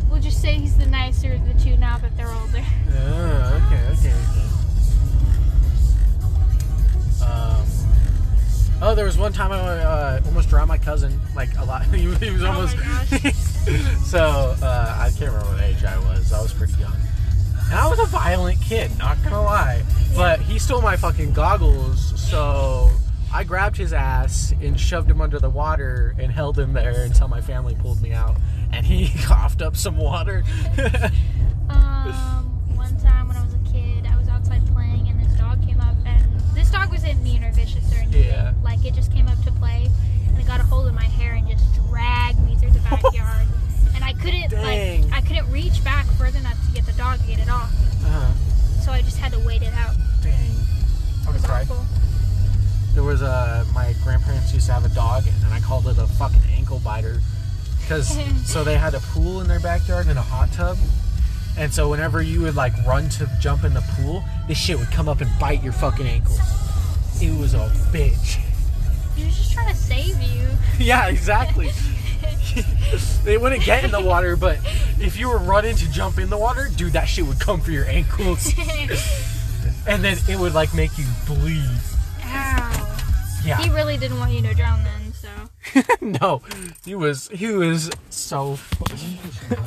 We'll 0.10 0.22
just 0.22 0.42
say 0.44 0.54
he's 0.60 0.78
the 0.78 0.86
nicer 0.86 1.34
of 1.34 1.46
the 1.48 1.54
two 1.56 1.76
now 1.76 1.98
that 1.98 2.16
they're 2.16 2.32
older. 2.32 2.64
Oh, 2.92 3.62
okay, 3.66 3.82
okay, 3.94 4.14
okay. 4.14 4.46
Um, 7.26 7.66
oh, 8.84 8.94
there 8.96 9.06
was 9.06 9.18
one 9.18 9.34
time 9.34 9.52
I 9.52 9.58
uh, 9.60 10.22
almost 10.26 10.50
drowned 10.50 10.68
my 10.68 10.78
cousin. 10.78 11.20
Like 11.36 11.50
a 11.58 11.66
lot. 11.66 11.84
he, 11.94 12.08
was- 12.08 12.18
he 12.20 12.30
was 12.32 12.44
Oh 12.44 12.48
almost. 12.52 12.78
gosh. 12.78 13.34
so 14.06 14.56
uh, 14.62 14.98
I 15.00 15.10
can't 15.18 15.32
remember 15.32 15.52
what 15.54 15.62
age 15.62 15.84
I 15.84 15.98
was. 16.00 16.32
I 16.34 16.42
was 16.42 16.54
pretty 16.54 16.74
young. 16.74 16.94
And 17.66 17.74
I 17.80 17.88
was 17.88 17.98
a 18.00 18.06
violent 18.06 18.62
kid, 18.62 18.96
not 19.00 19.18
gonna 19.24 19.42
lie. 19.42 19.84
But 20.16 20.42
he 20.42 20.60
stole 20.60 20.82
my 20.82 20.96
fucking 20.98 21.34
goggles, 21.34 22.14
so 22.20 22.92
I 23.34 23.44
grabbed 23.46 23.78
his 23.78 23.94
ass 23.94 24.54
and 24.62 24.80
shoved 24.80 25.10
him 25.10 25.22
under 25.22 25.40
the 25.40 25.50
water 25.50 26.14
and 26.20 26.32
held 26.32 26.60
him 26.60 26.74
there 26.74 27.04
until 27.04 27.28
my 27.30 27.42
family 27.42 27.74
pulled 27.76 28.02
me 28.02 28.12
out. 28.12 28.36
And 28.72 28.86
he 28.86 29.10
coughed 29.24 29.62
up 29.64 29.76
some 29.76 29.98
water. 29.98 30.44
Um, 31.70 32.43
it 38.86 38.94
just 38.94 39.12
came 39.12 39.28
up 39.28 39.42
to 39.44 39.52
play 39.54 39.90
and 40.28 40.38
it 40.40 40.46
got 40.48 40.60
a 40.60 40.64
hold 40.64 40.88
of 40.88 40.94
my 40.94 41.04
hair 41.04 41.34
and 41.34 41.48
just 41.48 41.66
dragged 41.90 42.40
me 42.46 42.56
through 42.56 42.72
the 42.72 42.80
backyard. 42.90 43.48
and 43.96 44.04
I 44.04 44.14
couldn't 44.14 44.50
Dang. 44.50 45.04
like 45.10 45.14
I 45.14 45.22
couldn't 45.26 45.50
reach 45.52 45.84
back 45.84 46.06
further 46.18 46.40
enough 46.40 46.58
to 46.68 46.72
get 46.74 46.86
the 46.86 46.94
dog 46.94 47.20
to 47.22 47.28
get 47.28 47.40
it 47.40 47.50
off. 47.50 47.72
uh, 48.06 48.32
So 48.82 48.92
I 48.92 49.02
just 49.02 49.18
had 49.18 49.32
to 49.34 49.40
wait 49.40 49.62
it 49.62 49.74
out. 49.74 49.96
dang. 50.22 50.52
I 51.28 51.32
was 51.32 51.46
awful. 51.46 51.86
There 52.94 53.04
was 53.04 53.22
a 53.22 53.66
my 53.74 53.94
grandparents 54.04 54.54
used 54.54 54.68
to 54.68 54.74
have 54.74 54.86
a 54.86 54.94
dog, 54.94 55.24
and 55.46 55.54
I 55.54 55.60
called 55.62 55.88
it 55.88 55.98
a 55.98 56.06
fucking 56.06 56.42
ankle 56.56 56.80
biter, 56.80 57.22
because 57.82 58.08
so 58.46 58.64
they 58.64 58.78
had 58.78 58.94
a 58.94 59.00
pool 59.00 59.42
in 59.42 59.48
their 59.48 59.60
backyard 59.60 60.08
and 60.08 60.20
a 60.20 60.22
hot 60.22 60.52
tub, 60.52 60.78
and 61.58 61.74
so 61.74 61.90
whenever 61.90 62.22
you 62.22 62.42
would 62.42 62.56
like 62.56 62.74
run 62.86 63.10
to 63.10 63.28
jump 63.40 63.64
in 63.64 63.74
the 63.74 63.82
pool, 63.96 64.24
this 64.48 64.58
shit 64.60 64.78
would 64.78 64.92
come 64.92 65.10
up 65.10 65.22
and 65.22 65.32
bite 65.40 65.64
your 65.64 65.74
fucking 65.74 66.06
ankles. 66.06 66.40
It 67.22 67.36
was 67.40 67.54
a 67.56 67.70
bitch. 67.92 68.40
He 69.16 69.26
was 69.26 69.38
just 69.38 69.54
trying 69.54 69.72
to 69.72 69.80
save 69.80 70.22
you. 70.22 70.48
yeah, 70.80 71.08
exactly. 71.08 71.70
they 73.24 73.38
wouldn't 73.38 73.64
get 73.64 73.84
in 73.84 73.92
the 73.92 74.02
water, 74.02 74.36
but 74.36 74.60
if 75.00 75.18
you 75.18 75.30
were 75.30 75.38
running 75.38 75.76
to 75.76 75.92
jump 75.92 76.20
in 76.20 76.30
the 76.30 76.38
water, 76.38 76.70
dude, 76.76 76.94
that 76.94 77.06
shit 77.06 77.26
would 77.26 77.40
come 77.40 77.60
for 77.62 77.72
your 77.72 77.86
ankles, 77.86 78.54
and 79.88 80.04
then 80.04 80.18
it 80.30 80.38
would 80.38 80.54
like 80.54 80.74
make 80.74 80.98
you 80.98 81.06
bleed. 81.26 81.70
Ow. 82.24 82.90
Yeah. 83.44 83.62
He 83.62 83.70
really 83.70 83.98
didn't 83.98 84.20
want 84.20 84.32
you 84.32 84.42
to 84.42 84.54
drown 84.54 84.84
then, 84.84 85.14
so. 85.14 85.30
no, 86.02 86.42
he 86.86 86.96
was 86.96 87.28
he 87.30 87.48
was 87.48 87.90
so. 88.10 88.58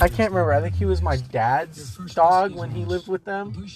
I 0.00 0.08
can't 0.08 0.32
remember. 0.32 0.52
I 0.52 0.60
think 0.60 0.76
he 0.76 0.84
was 0.84 1.02
my 1.02 1.16
dad's 1.16 1.96
dog 2.14 2.54
when 2.54 2.70
he 2.70 2.84
lived 2.84 3.08
with 3.08 3.24
them. 3.24 3.66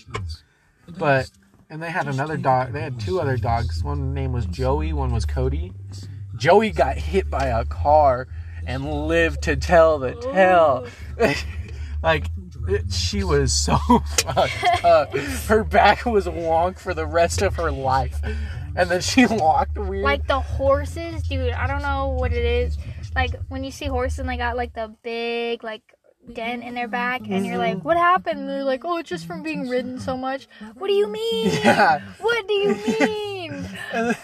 But 0.99 1.31
and 1.71 1.83
they 1.83 1.91
had 1.91 2.09
another 2.09 2.37
dog. 2.37 2.73
They 2.73 2.83
had 2.83 2.99
two 3.01 3.21
other 3.21 3.37
dogs. 3.37 3.83
One 3.83 4.13
name 4.13 4.33
was 4.33 4.45
Joey. 4.47 4.93
One 4.93 5.13
was 5.13 5.25
Cody. 5.25 5.73
Joey 6.37 6.71
got 6.71 6.97
hit 6.97 7.31
by 7.31 7.47
a 7.47 7.65
car 7.65 8.27
and 8.67 9.07
lived 9.07 9.43
to 9.43 9.57
tell 9.57 9.99
the 9.99 10.15
tale. 10.17 10.87
like 12.03 12.27
it- 12.69 12.93
she 12.93 13.25
was 13.25 13.53
so 13.53 13.77
fucked 14.25 14.85
up. 14.85 15.17
Her 15.17 15.65
back 15.65 16.05
was 16.05 16.27
wonk 16.27 16.79
for 16.79 16.93
the 16.95 17.07
rest 17.07 17.43
of 17.43 17.57
her 17.57 17.71
life. 17.71 18.19
And 18.77 18.89
then 18.91 19.01
she 19.01 19.27
walked 19.27 19.77
weird. 19.79 20.05
Like 20.05 20.27
the 20.27 20.41
horses, 20.41 21.23
dude, 21.25 21.53
I 21.53 21.67
don't 21.67 21.83
know 21.83 22.09
what 22.09 22.33
it 22.33 22.45
is. 22.45 22.79
Like 23.15 23.35
when 23.49 23.65
you 23.65 23.71
see 23.71 23.87
horses 23.87 24.21
and 24.21 24.29
they 24.29 24.37
got 24.37 24.57
like 24.57 24.75
the 24.75 24.95
big 25.03 25.65
like 25.65 25.83
dent 26.33 26.63
in 26.63 26.75
their 26.75 26.89
back 26.89 27.23
and 27.29 27.45
you're 27.47 27.59
like, 27.59 27.85
What 27.85 27.97
happened? 27.97 28.41
And 28.41 28.49
they're 28.49 28.65
like, 28.65 28.85
Oh, 28.85 28.99
it's 28.99 29.09
just 29.09 29.27
from 29.27 29.43
being 29.43 29.69
ridden 29.69 29.99
so 29.99 30.17
much. 30.17 30.49
What 30.75 30.89
do 30.89 30.95
you 30.95 31.09
mean? 31.09 31.51
Yeah. 31.65 32.01
What 32.21 32.47
do 32.47 32.55
you 32.55 32.75
mean? 32.99 33.69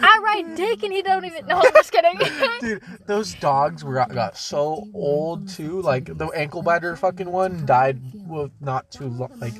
I 0.00 0.20
ride 0.22 0.54
dick 0.56 0.84
and 0.84 0.92
he 0.92 1.02
don't 1.02 1.24
even 1.24 1.44
know. 1.48 1.56
I'm 1.56 1.72
just 1.72 1.90
kidding. 1.90 2.18
Dude, 2.60 2.82
those 3.06 3.34
dogs 3.34 3.82
were 3.82 3.94
got 3.94 4.36
so 4.36 4.86
old 4.94 5.48
too. 5.48 5.82
Like 5.82 6.04
the 6.16 6.26
ankle 6.28 6.62
biter 6.62 6.94
fucking 6.94 7.30
one 7.30 7.66
died 7.66 8.00
well, 8.26 8.50
not 8.60 8.90
too 8.92 9.08
long, 9.08 9.32
like 9.40 9.54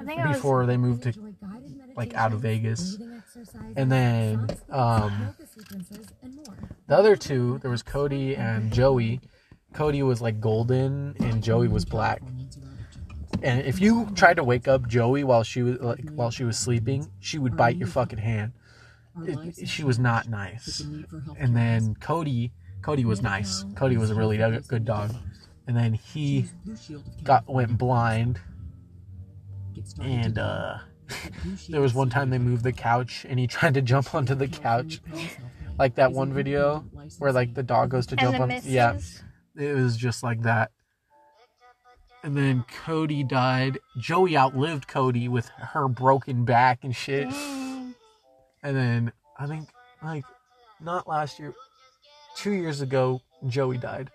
I 0.00 0.28
was. 0.28 0.36
before 0.36 0.66
they 0.66 0.76
moved 0.76 1.02
to 1.04 1.12
like 1.96 2.14
out 2.14 2.32
of 2.32 2.40
Vegas. 2.40 2.96
And 3.76 3.90
then 3.90 4.48
um 4.70 5.34
the 6.86 6.96
other 6.96 7.16
two, 7.16 7.58
there 7.58 7.70
was 7.70 7.82
Cody 7.82 8.36
and 8.36 8.72
Joey. 8.72 9.20
Cody 9.72 10.02
was 10.02 10.20
like 10.20 10.40
golden 10.40 11.14
and 11.20 11.42
Joey 11.42 11.68
was 11.68 11.84
black. 11.84 12.22
And 13.42 13.60
if 13.66 13.80
you 13.80 14.08
tried 14.14 14.34
to 14.36 14.44
wake 14.44 14.68
up 14.68 14.86
Joey 14.88 15.24
while 15.24 15.42
she 15.42 15.62
was 15.62 15.80
like 15.80 16.08
while 16.10 16.30
she 16.30 16.44
was 16.44 16.58
sleeping, 16.58 17.10
she 17.20 17.38
would 17.38 17.56
bite 17.56 17.76
your 17.76 17.88
fucking 17.88 18.18
hand. 18.18 18.52
It- 19.24 19.68
she 19.68 19.84
was 19.84 19.98
not 19.98 20.28
nice. 20.28 20.80
And 21.38 21.56
then 21.56 21.94
Cody, 21.96 22.52
Cody 22.82 23.04
was 23.04 23.22
nice. 23.22 23.64
Cody 23.74 23.96
was 23.96 24.10
a 24.10 24.14
really 24.14 24.36
good 24.68 24.84
dog. 24.84 25.14
And 25.66 25.76
then 25.76 25.94
he 25.94 26.46
got 27.24 27.48
went 27.48 27.78
blind. 27.78 28.40
And 30.00 30.38
uh 30.38 30.78
there 31.68 31.80
was 31.80 31.94
one 31.94 32.08
time 32.10 32.30
they 32.30 32.38
moved 32.38 32.62
the 32.64 32.72
couch 32.72 33.26
and 33.28 33.38
he 33.38 33.46
tried 33.46 33.74
to 33.74 33.82
jump 33.82 34.14
onto 34.14 34.34
the 34.34 34.48
couch. 34.48 35.00
Like 35.78 35.94
that 35.96 36.12
one 36.12 36.32
video 36.32 36.84
where 37.18 37.32
like 37.32 37.54
the 37.54 37.62
dog 37.62 37.90
goes 37.90 38.06
to 38.08 38.16
jump 38.16 38.38
on 38.40 38.50
yeah, 38.64 38.98
it 39.56 39.74
was 39.74 39.96
just 39.96 40.22
like 40.22 40.42
that. 40.42 40.70
And 42.24 42.36
then 42.36 42.64
Cody 42.84 43.24
died. 43.24 43.78
Joey 43.98 44.36
outlived 44.36 44.86
Cody 44.86 45.28
with 45.28 45.48
her 45.48 45.88
broken 45.88 46.44
back 46.44 46.84
and 46.84 46.94
shit. 46.94 47.28
And 48.64 48.76
then 48.76 49.12
I 49.36 49.48
think 49.48 49.68
like 50.04 50.22
not 50.80 51.08
last 51.08 51.40
year, 51.40 51.52
two 52.36 52.52
years 52.52 52.80
ago, 52.80 53.20
Joey 53.48 53.76
died. 53.76 54.08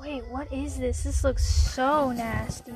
Wait, 0.00 0.24
what 0.28 0.52
is 0.52 0.78
this? 0.78 1.02
This 1.02 1.24
looks 1.24 1.44
so 1.44 2.12
nasty. 2.12 2.72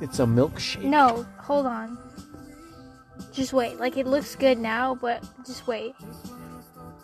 It's 0.00 0.20
a 0.20 0.24
milkshake. 0.24 0.84
No, 0.84 1.26
hold 1.38 1.66
on. 1.66 1.98
Just 3.32 3.52
wait. 3.52 3.78
Like 3.78 3.96
it 3.96 4.06
looks 4.06 4.36
good 4.36 4.58
now, 4.58 4.94
but 4.94 5.22
just 5.44 5.66
wait. 5.66 5.94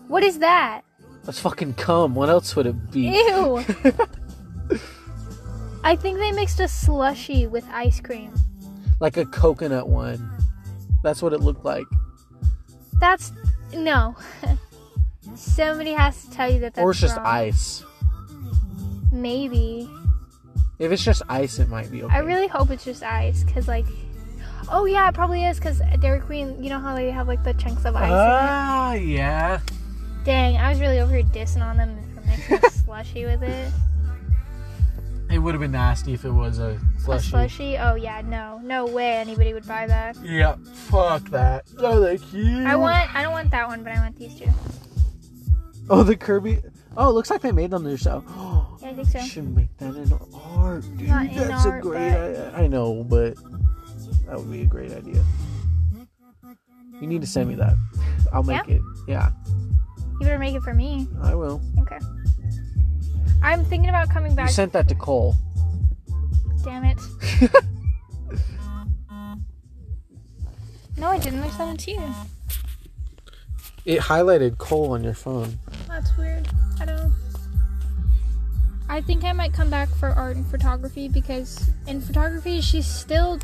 What 0.07 0.23
is 0.23 0.39
that? 0.39 0.83
Let's 1.27 1.41
fucking 1.41 1.75
come. 1.75 2.15
What 2.15 2.29
else 2.29 2.55
would 2.55 2.67
it 2.67 2.91
be? 2.91 3.09
Ew. 3.09 3.57
I 5.85 5.97
think 5.97 6.19
they 6.19 6.33
mixed 6.33 6.61
a 6.61 6.69
slushy 6.69 7.47
with 7.47 7.67
ice 7.71 8.01
cream. 8.01 8.35
Like 9.01 9.17
a 9.17 9.25
coconut 9.25 9.89
one. 9.89 10.31
That's 11.03 11.23
what 11.23 11.33
it 11.33 11.41
looked 11.41 11.65
like. 11.65 11.87
That's 13.01 13.33
no. 13.75 14.17
Somebody 15.35 15.93
has 15.93 16.25
to 16.25 16.31
tell 16.31 16.51
you 16.53 16.61
that 16.61 16.75
that's 16.75 16.85
or 16.85 16.91
it's 16.91 17.01
just 17.01 17.17
wrong. 17.17 17.27
ice. 17.27 17.85
Maybe. 19.13 19.91
If 20.79 20.93
it's 20.93 21.05
just 21.05 21.23
ice, 21.29 21.59
it 21.59 21.69
might 21.69 21.91
be 21.91 22.03
okay. 22.03 22.15
I 22.15 22.19
really 22.19 22.49
hope 22.49 22.71
it's 22.71 22.85
just 22.85 23.03
ice, 23.03 23.45
cause 23.45 23.69
like, 23.69 23.87
oh 24.71 24.87
yeah, 24.87 25.09
it 25.09 25.15
probably 25.15 25.45
is, 25.45 25.61
cause 25.61 25.81
Dairy 26.01 26.21
Queen, 26.21 26.63
you 26.63 26.69
know 26.69 26.79
how 26.79 26.95
they 26.95 27.11
have 27.11 27.29
like 27.29 27.45
the 27.45 27.55
chunks 27.55 27.85
of 27.85 27.95
ice. 27.95 28.11
Ah, 28.13 28.95
yeah. 28.95 29.61
Dang, 30.25 30.57
I 30.57 30.71
was 30.71 30.81
really 30.81 31.01
over 31.01 31.13
here 31.13 31.23
dissing 31.25 31.63
on 31.63 31.77
them 31.77 31.97
for 32.15 32.21
mixing 32.27 32.59
a 32.65 32.71
slushy 32.71 33.25
with 33.27 33.43
it. 33.43 33.73
It 35.31 35.39
would 35.39 35.55
have 35.55 35.61
been 35.61 35.73
nasty 35.73 36.15
if 36.15 36.25
it 36.25 36.31
was 36.31 36.59
a 36.59 36.79
slushy. 36.79 36.97
A 36.97 37.01
slushy. 37.01 37.31
slushy? 37.31 37.79
Oh 37.79 37.95
yeah, 37.95 38.23
no, 38.23 38.59
no 38.63 38.87
way 38.87 39.17
anybody 39.17 39.53
would 39.53 39.67
buy 39.67 39.87
that. 39.87 40.17
Yeah, 40.23 40.57
fuck 40.73 41.25
that. 41.31 41.65
Oh, 41.79 42.01
they're 42.01 42.19
cute. 42.19 42.67
I 42.67 42.77
want, 42.77 43.15
I 43.15 43.23
don't 43.23 43.33
want 43.33 43.51
that 43.51 43.67
one, 43.69 43.83
but 43.83 43.93
I 43.93 43.97
want 43.97 44.17
these 44.17 44.35
two. 44.39 44.49
Oh, 45.91 46.03
the 46.03 46.17
Kirby. 46.17 46.61
Oh, 46.97 47.11
it 47.11 47.13
looks 47.13 47.31
like 47.31 47.41
they 47.43 47.53
made 47.53 47.71
them 47.71 47.85
themselves. 47.85 48.27
Yeah, 48.85 48.91
I 48.91 48.95
think 48.97 49.09
so. 49.09 49.19
Should 49.21 49.57
make 49.57 49.75
that 49.79 49.95
in 49.97 50.13
art, 50.35 50.83
dude. 50.99 51.09
Not 51.09 51.25
in 51.25 51.37
That's 51.49 51.65
art, 51.65 51.79
a 51.79 51.83
great. 51.83 52.11
but- 52.13 52.55
I, 52.55 52.65
I 52.65 52.67
know, 52.67 53.03
but 53.03 53.35
that 54.27 54.37
would 54.39 54.53
be 54.53 54.61
a 54.61 54.67
great 54.67 54.93
idea. 54.93 55.25
You 57.01 57.07
need 57.07 57.23
to 57.23 57.27
send 57.27 57.49
me 57.49 57.55
that. 57.55 57.77
I'll 58.31 58.43
make 58.43 58.69
it. 58.69 58.83
Yeah, 59.09 59.31
You 60.25 60.31
better 60.31 60.39
make 60.39 60.55
it 60.55 60.63
for 60.63 60.73
me. 60.73 61.07
I 61.23 61.35
will. 61.35 61.61
Okay. 61.81 61.99
I'm 63.43 63.63
thinking 63.63 63.91
about 63.91 64.09
coming 64.09 64.35
back. 64.35 64.49
You 64.49 64.55
sent 64.55 64.73
that 64.73 64.89
to 64.89 64.95
Cole. 64.95 65.37
Damn 66.63 66.87
it. 66.87 66.99
no, 70.97 71.09
I 71.09 71.19
didn't. 71.19 71.43
I 71.43 71.51
sent 71.51 71.75
it 71.75 71.85
to 71.85 71.91
you. 71.91 72.15
It 73.85 74.01
highlighted 74.01 74.57
Cole 74.57 74.93
on 74.93 75.05
your 75.05 75.13
phone. 75.13 75.59
That's 75.89 76.17
weird. 76.17 76.49
I 76.81 76.87
don't 76.87 76.97
know. 76.97 77.13
I 78.89 79.03
think 79.03 79.25
I 79.25 79.35
might 79.35 79.53
come 79.53 79.69
back 79.69 79.91
for 79.91 80.09
art 80.09 80.37
and 80.37 80.47
photography 80.47 81.07
because 81.07 81.69
in 81.87 82.01
photography 82.01 82.63
she's 82.63 82.87
still 82.87 83.39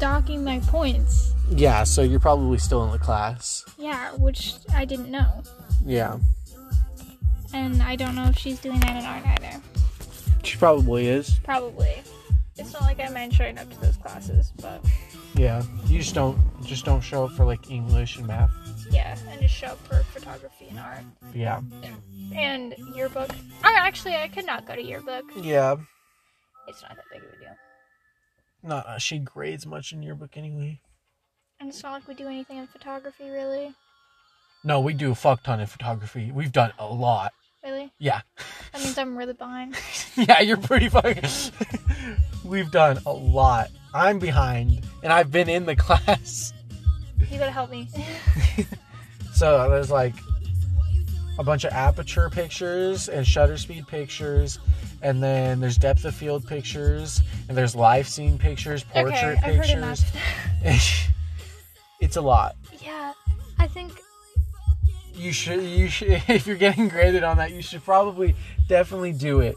docking 0.00 0.44
my 0.44 0.60
points. 0.60 1.32
Yeah, 1.48 1.84
so 1.84 2.02
you're 2.02 2.20
probably 2.20 2.58
still 2.58 2.84
in 2.84 2.90
the 2.90 2.98
class. 2.98 3.64
Yeah, 3.78 4.12
which 4.16 4.56
I 4.74 4.84
didn't 4.84 5.10
know. 5.10 5.44
Yeah, 5.84 6.18
And 7.54 7.82
I 7.82 7.96
don't 7.96 8.14
know 8.14 8.24
if 8.28 8.36
she's 8.38 8.60
doing 8.60 8.78
that 8.80 8.96
in 8.96 9.04
art 9.04 9.24
either. 9.26 9.60
she 10.44 10.56
probably 10.58 11.08
is. 11.08 11.38
Probably. 11.42 12.02
It's 12.58 12.72
not 12.74 12.82
like 12.82 13.00
I'm 13.00 13.30
showing 13.30 13.58
up 13.58 13.70
to 13.70 13.80
those 13.80 13.96
classes, 13.96 14.52
but 14.60 14.84
Yeah, 15.34 15.62
you 15.86 15.98
just 16.00 16.14
don't 16.14 16.38
just 16.64 16.84
don't 16.84 17.00
show 17.00 17.24
up 17.24 17.32
for 17.32 17.44
like 17.46 17.70
English 17.70 18.18
and 18.18 18.26
math. 18.26 18.50
yeah, 18.90 19.16
and 19.30 19.40
just 19.40 19.54
show 19.54 19.68
up 19.68 19.78
for 19.86 20.02
photography 20.12 20.66
and 20.68 20.78
art. 20.78 21.02
Yeah, 21.34 21.60
And 22.34 22.74
yearbook. 22.94 23.30
I 23.64 23.72
actually 23.78 24.16
I 24.16 24.28
could 24.28 24.44
not 24.46 24.66
go 24.66 24.76
to 24.76 24.82
yearbook. 24.82 25.24
yeah. 25.36 25.76
It's 26.68 26.82
not 26.82 26.94
that 26.96 27.04
big 27.10 27.22
of 27.22 27.30
a 27.32 27.36
deal. 27.38 27.56
Not 28.62 28.86
uh, 28.86 28.98
she 28.98 29.18
grades 29.18 29.66
much 29.66 29.92
in 29.92 30.02
yearbook 30.02 30.36
anyway. 30.36 30.80
And 31.58 31.70
it's 31.70 31.82
not 31.82 31.92
like 31.92 32.06
we 32.08 32.14
do 32.14 32.26
anything 32.26 32.58
in 32.58 32.66
photography 32.66 33.28
really. 33.30 33.74
No, 34.62 34.80
we 34.80 34.92
do 34.92 35.10
a 35.10 35.14
fuck 35.14 35.42
ton 35.42 35.60
of 35.60 35.70
photography. 35.70 36.30
We've 36.32 36.52
done 36.52 36.72
a 36.78 36.86
lot. 36.86 37.32
Really? 37.64 37.90
Yeah. 37.98 38.20
That 38.72 38.82
means 38.82 38.96
I'm 38.98 39.16
really 39.16 39.32
behind. 39.32 39.76
yeah, 40.16 40.40
you're 40.40 40.56
pretty 40.56 40.88
fucking. 40.88 41.24
We've 42.44 42.70
done 42.70 42.98
a 43.06 43.12
lot. 43.12 43.68
I'm 43.94 44.18
behind, 44.18 44.84
and 45.02 45.12
I've 45.12 45.30
been 45.30 45.48
in 45.48 45.66
the 45.66 45.76
class. 45.86 46.52
You 47.30 47.38
gotta 47.38 47.50
help 47.50 47.70
me. 47.70 47.88
So 49.32 49.68
there's 49.70 49.90
like 49.90 50.14
a 51.38 51.44
bunch 51.44 51.64
of 51.64 51.72
aperture 51.72 52.28
pictures 52.30 53.08
and 53.08 53.26
shutter 53.26 53.56
speed 53.56 53.86
pictures, 53.88 54.58
and 55.02 55.22
then 55.22 55.60
there's 55.60 55.76
depth 55.76 56.04
of 56.04 56.14
field 56.14 56.46
pictures, 56.46 57.20
and 57.48 57.56
there's 57.56 57.74
live 57.74 58.08
scene 58.08 58.36
pictures, 58.38 58.84
portrait 58.84 59.14
okay, 59.14 59.26
I've 59.26 59.38
heard 59.38 59.64
pictures. 59.64 60.04
enough. 60.62 61.08
it's 62.00 62.16
a 62.16 62.20
lot. 62.20 62.56
yeah, 62.82 63.12
I 63.58 63.66
think 63.66 64.00
You 65.14 65.32
should, 65.32 65.62
you 65.62 65.88
should, 65.88 66.22
if 66.28 66.46
you're 66.46 66.56
getting 66.56 66.88
graded 66.88 67.22
on 67.24 67.36
that, 67.38 67.52
you 67.52 67.62
should 67.62 67.84
probably 67.84 68.34
definitely 68.68 69.12
do 69.12 69.40
it. 69.40 69.56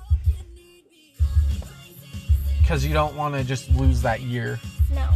Because 2.59 2.85
you 2.85 2.93
don't 2.93 3.15
want 3.15 3.35
to 3.35 3.43
just 3.43 3.69
lose 3.71 4.01
that 4.01 4.21
year. 4.21 4.59
no. 4.93 5.07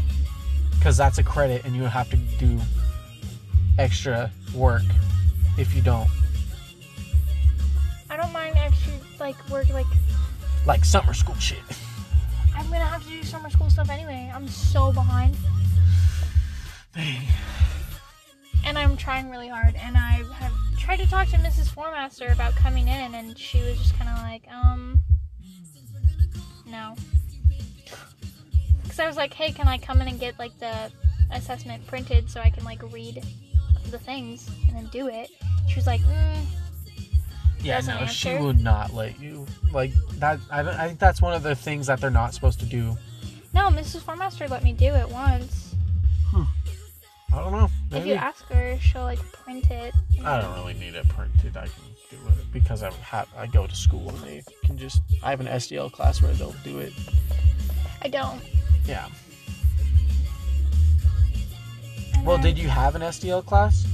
Because 0.72 0.96
that's 0.98 1.18
a 1.18 1.24
credit 1.24 1.66
and 1.66 1.76
you 1.76 1.84
have 1.84 2.10
to 2.12 2.18
do 2.18 2.60
extra 3.80 4.32
work 4.54 4.84
if 5.58 5.74
you 5.76 5.82
don't. 5.82 6.08
I 8.10 8.16
don't 8.16 8.32
mind 8.32 8.56
extra 8.58 8.94
like 9.20 9.36
work 9.50 9.70
like 9.70 9.86
Like 10.66 10.86
summer 10.86 11.14
school 11.14 11.36
shit. 11.36 11.58
I'm 12.56 12.66
gonna 12.68 12.86
have 12.86 13.04
to 13.04 13.10
do 13.10 13.24
summer 13.24 13.50
school 13.50 13.70
stuff 13.70 13.90
anyway. 13.90 14.32
I'm 14.34 14.48
so 14.48 14.92
behind. 14.92 15.36
And 18.68 18.78
I'm 18.78 18.98
trying 18.98 19.30
really 19.30 19.48
hard 19.48 19.76
and 19.76 19.96
I 19.96 20.24
have 20.40 20.52
tried 20.78 20.98
to 20.98 21.10
talk 21.10 21.30
to 21.30 21.38
Mrs. 21.38 21.70
Formaster 21.74 22.34
about 22.34 22.54
coming 22.54 22.90
in 22.90 23.16
and 23.16 23.38
she 23.40 23.62
was 23.62 23.78
just 23.78 23.96
kinda 23.96 24.14
like, 24.24 24.44
um 24.52 25.00
no. 26.66 26.94
Cause 28.90 29.00
I 29.00 29.08
was 29.08 29.16
like, 29.16 29.34
hey, 29.34 29.54
can 29.54 29.70
I 29.70 29.78
come 29.78 30.02
in 30.02 30.10
and 30.10 30.20
get 30.20 30.38
like 30.38 30.52
the 30.60 30.92
assessment 31.32 31.88
printed 31.88 32.30
so 32.30 32.42
I 32.42 32.50
can 32.50 32.66
like 32.66 32.84
read 32.92 33.24
the 33.90 34.00
things 34.00 34.50
and 34.68 34.76
then 34.76 34.88
do 34.88 35.08
it? 35.08 35.30
She 35.70 35.76
was 35.76 35.88
like, 35.88 36.02
mm, 36.02 36.46
Yeah, 37.62 37.80
no, 37.80 38.06
she 38.06 38.36
would 38.36 38.60
not 38.62 38.94
let 38.94 39.18
you. 39.18 39.46
Like 39.72 39.94
that. 40.16 40.40
I, 40.52 40.60
I 40.60 40.88
think 40.88 41.00
that's 41.00 41.22
one 41.22 41.34
of 41.34 41.42
the 41.42 41.56
things 41.56 41.88
that 41.88 42.02
they're 42.02 42.10
not 42.10 42.34
supposed 42.34 42.60
to 42.60 42.66
do. 42.66 42.98
no, 43.54 43.70
Mrs. 43.70 44.02
Formaster 44.02 44.50
let 44.50 44.62
me 44.62 44.74
do 44.74 44.94
it 44.94 45.08
once. 45.10 45.67
I 47.34 47.40
don't 47.42 47.52
know. 47.52 47.70
If 47.92 48.06
you 48.06 48.14
ask 48.14 48.46
her, 48.46 48.78
she'll 48.80 49.04
like 49.04 49.20
print 49.32 49.70
it. 49.70 49.94
I 50.24 50.42
don't 50.42 50.54
really 50.56 50.74
need 50.74 50.96
it 50.96 51.08
printed. 51.10 51.58
I 51.58 51.66
can 51.68 51.84
do 52.10 52.18
it 52.30 52.52
because 52.54 52.84
I 52.84 52.92
have. 52.94 53.28
I 53.38 53.48
go 53.48 53.68
to 53.68 53.76
school 53.76 54.10
and 54.10 54.20
they 54.20 54.44
can 54.64 54.78
just. 54.78 55.02
I 55.24 55.30
have 55.32 55.40
an 55.40 55.48
SDL 55.48 55.92
class 55.92 56.22
where 56.22 56.34
they'll 56.34 56.56
do 56.64 56.80
it. 56.80 56.94
I 58.02 58.08
don't. 58.08 58.42
Yeah. 58.86 59.08
And 62.16 62.26
Well, 62.26 62.38
then 62.38 62.46
did 62.56 62.58
you 62.60 62.70
have 62.70 62.96
an 62.96 63.02
SDL 63.02 63.46
class? 63.46 63.86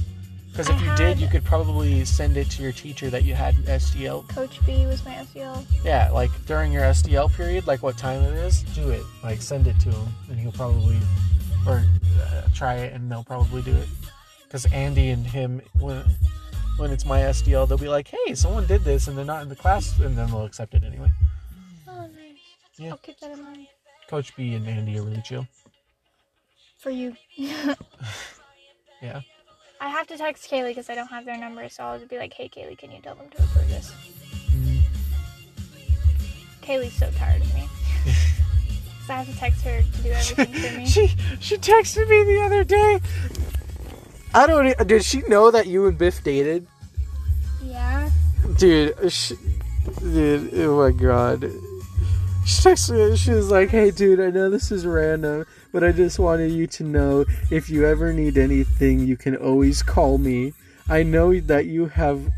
Because 0.50 0.68
if 0.68 0.76
I 0.82 0.84
you 0.90 0.96
did, 0.96 1.18
you 1.18 1.26
could 1.26 1.42
probably 1.44 2.04
send 2.04 2.36
it 2.36 2.48
to 2.52 2.62
your 2.62 2.70
teacher 2.70 3.10
that 3.10 3.24
you 3.24 3.34
had 3.34 3.56
an 3.56 3.64
SDL. 3.64 4.28
Coach 4.28 4.64
B 4.64 4.86
was 4.86 5.04
my 5.04 5.14
SDL. 5.14 5.64
Yeah, 5.84 6.10
like 6.12 6.30
during 6.46 6.72
your 6.72 6.84
SDL 6.84 7.32
period, 7.34 7.66
like 7.66 7.82
what 7.82 7.98
time 7.98 8.22
it 8.22 8.34
is, 8.34 8.62
do 8.74 8.90
it. 8.90 9.02
Like 9.24 9.42
send 9.42 9.66
it 9.66 9.78
to 9.80 9.90
him, 9.90 10.08
and 10.30 10.38
he'll 10.38 10.52
probably, 10.52 10.96
or 11.66 11.84
uh, 12.20 12.42
try 12.54 12.74
it, 12.76 12.92
and 12.92 13.10
they'll 13.10 13.24
probably 13.24 13.62
do 13.62 13.74
it. 13.74 13.88
Because 14.42 14.66
Andy 14.66 15.10
and 15.10 15.26
him, 15.26 15.60
when 15.78 16.04
when 16.76 16.90
it's 16.90 17.04
my 17.04 17.20
SDL, 17.20 17.68
they'll 17.68 17.78
be 17.78 17.88
like, 17.88 18.08
"Hey, 18.08 18.34
someone 18.34 18.66
did 18.66 18.84
this," 18.84 19.08
and 19.08 19.16
they're 19.16 19.24
not 19.24 19.42
in 19.42 19.48
the 19.48 19.56
class, 19.56 19.98
and 20.00 20.16
then 20.16 20.28
they'll 20.28 20.44
accept 20.44 20.74
it 20.74 20.84
anyway. 20.84 21.10
Oh, 21.88 22.00
nice. 22.02 22.38
Yeah. 22.76 22.90
I'll 22.90 22.98
keep 22.98 23.18
that 23.20 23.32
in 23.32 23.42
mind. 23.42 23.66
Coach 24.08 24.36
B 24.36 24.54
and 24.54 24.68
Andy 24.68 24.98
are 24.98 25.02
really 25.02 25.22
chill. 25.22 25.46
For 26.78 26.90
you. 26.90 27.16
Yeah. 29.04 29.20
I 29.80 29.88
have 29.88 30.06
to 30.06 30.16
text 30.16 30.50
Kaylee 30.50 30.68
because 30.68 30.88
I 30.88 30.94
don't 30.94 31.08
have 31.08 31.26
their 31.26 31.36
number, 31.36 31.68
so 31.68 31.84
I'll 31.84 31.98
just 31.98 32.08
be 32.08 32.16
like, 32.16 32.32
hey, 32.32 32.48
Kaylee, 32.48 32.78
can 32.78 32.90
you 32.90 33.02
tell 33.02 33.14
them 33.14 33.28
to 33.28 33.42
approve 33.42 33.68
this? 33.68 33.92
Mm-hmm. 34.50 34.78
Kaylee's 36.62 36.94
so 36.94 37.10
tired 37.10 37.42
of 37.42 37.54
me. 37.54 37.68
so 39.06 39.12
I 39.12 39.16
have 39.18 39.26
to 39.26 39.36
text 39.38 39.62
her 39.62 39.82
to 39.82 40.02
do 40.02 40.10
everything 40.10 40.46
for 40.46 40.78
me. 40.78 40.86
She 40.94 41.08
she 41.40 41.56
texted 41.56 42.08
me 42.08 42.24
the 42.24 42.42
other 42.42 42.64
day. 42.64 43.00
I 44.34 44.46
don't. 44.46 44.88
Did 44.88 45.04
she 45.04 45.22
know 45.22 45.50
that 45.50 45.66
you 45.66 45.86
and 45.86 45.96
Biff 45.96 46.22
dated? 46.24 46.66
Yeah. 47.62 48.10
Dude, 48.58 49.12
she, 49.12 49.36
dude, 50.00 50.54
oh 50.54 50.78
my 50.78 50.90
god. 50.90 51.50
She 52.46 52.60
texted 52.60 53.10
me, 53.10 53.16
she 53.16 53.30
was 53.30 53.50
like, 53.50 53.70
hey 53.70 53.90
dude, 53.90 54.20
I 54.20 54.30
know 54.30 54.50
this 54.50 54.70
is 54.70 54.84
random, 54.84 55.46
but 55.72 55.82
I 55.82 55.92
just 55.92 56.18
wanted 56.18 56.52
you 56.52 56.66
to 56.66 56.84
know 56.84 57.24
if 57.50 57.70
you 57.70 57.86
ever 57.86 58.12
need 58.12 58.36
anything, 58.36 59.00
you 59.00 59.16
can 59.16 59.34
always 59.36 59.82
call 59.82 60.18
me. 60.18 60.52
I 60.88 61.02
know 61.02 61.38
that 61.40 61.66
you 61.66 61.86
have 61.86 62.30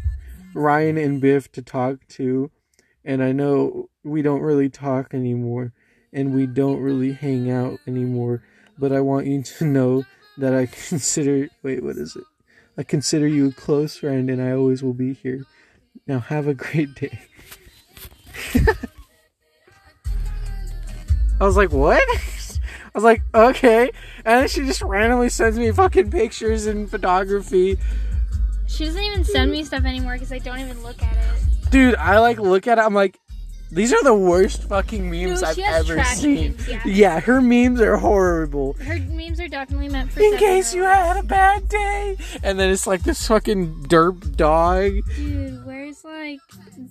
Ryan 0.54 0.96
and 0.96 1.20
Biff 1.20 1.50
to 1.52 1.62
talk 1.62 2.06
to, 2.10 2.50
and 3.04 3.22
I 3.22 3.32
know 3.32 3.88
we 4.04 4.22
don't 4.22 4.42
really 4.42 4.68
talk 4.68 5.12
anymore, 5.12 5.72
and 6.16 6.34
we 6.34 6.46
don't 6.46 6.80
really 6.80 7.12
hang 7.12 7.50
out 7.50 7.78
anymore, 7.86 8.42
but 8.78 8.90
I 8.90 9.00
want 9.02 9.26
you 9.26 9.42
to 9.42 9.64
know 9.66 10.04
that 10.38 10.54
I 10.54 10.64
consider, 10.88 11.48
wait, 11.62 11.84
what 11.84 11.96
is 11.96 12.16
it? 12.16 12.24
I 12.78 12.82
consider 12.82 13.28
you 13.28 13.48
a 13.48 13.52
close 13.52 13.98
friend, 13.98 14.28
and 14.30 14.42
I 14.42 14.52
always 14.52 14.82
will 14.82 14.94
be 14.94 15.12
here. 15.12 15.44
Now 16.06 16.18
have 16.20 16.48
a 16.48 16.54
great 16.54 16.94
day. 16.94 17.20
I 21.38 21.44
was 21.44 21.56
like, 21.56 21.70
what? 21.70 22.02
I 22.08 22.90
was 22.94 23.04
like, 23.04 23.22
okay. 23.34 23.90
And 24.24 24.40
then 24.40 24.48
she 24.48 24.64
just 24.64 24.80
randomly 24.80 25.28
sends 25.28 25.58
me 25.58 25.70
fucking 25.70 26.10
pictures 26.10 26.64
and 26.66 26.90
photography. 26.90 27.78
She 28.66 28.86
doesn't 28.86 29.02
even 29.02 29.22
send 29.22 29.52
me 29.52 29.64
stuff 29.64 29.84
anymore 29.84 30.14
because 30.14 30.32
I 30.32 30.38
don't 30.38 30.60
even 30.60 30.82
look 30.82 31.02
at 31.02 31.12
it. 31.12 31.70
Dude, 31.70 31.94
I 31.96 32.18
like 32.20 32.38
look 32.38 32.66
at 32.66 32.78
it, 32.78 32.80
I'm 32.80 32.94
like, 32.94 33.18
these 33.70 33.92
are 33.92 34.02
the 34.02 34.14
worst 34.14 34.64
fucking 34.64 35.10
memes 35.10 35.42
No, 35.42 35.48
I've 35.48 35.58
ever 35.58 36.02
seen. 36.04 36.52
memes, 36.52 36.68
yeah. 36.68 36.82
yeah, 36.84 37.20
her 37.20 37.40
memes 37.40 37.80
are 37.80 37.96
horrible. 37.96 38.74
Her 38.74 38.98
memes 38.98 39.40
are 39.40 39.48
definitely 39.48 39.88
meant 39.88 40.12
for 40.12 40.20
In 40.20 40.36
case 40.36 40.74
you 40.74 40.82
had 40.84 41.16
a 41.16 41.22
bad 41.22 41.68
day. 41.68 42.16
And 42.42 42.58
then 42.58 42.70
it's 42.70 42.86
like 42.86 43.02
this 43.02 43.26
fucking 43.26 43.84
derp 43.84 44.36
dog. 44.36 44.92
Dude, 45.16 45.64
where's 45.66 46.04
like, 46.04 46.40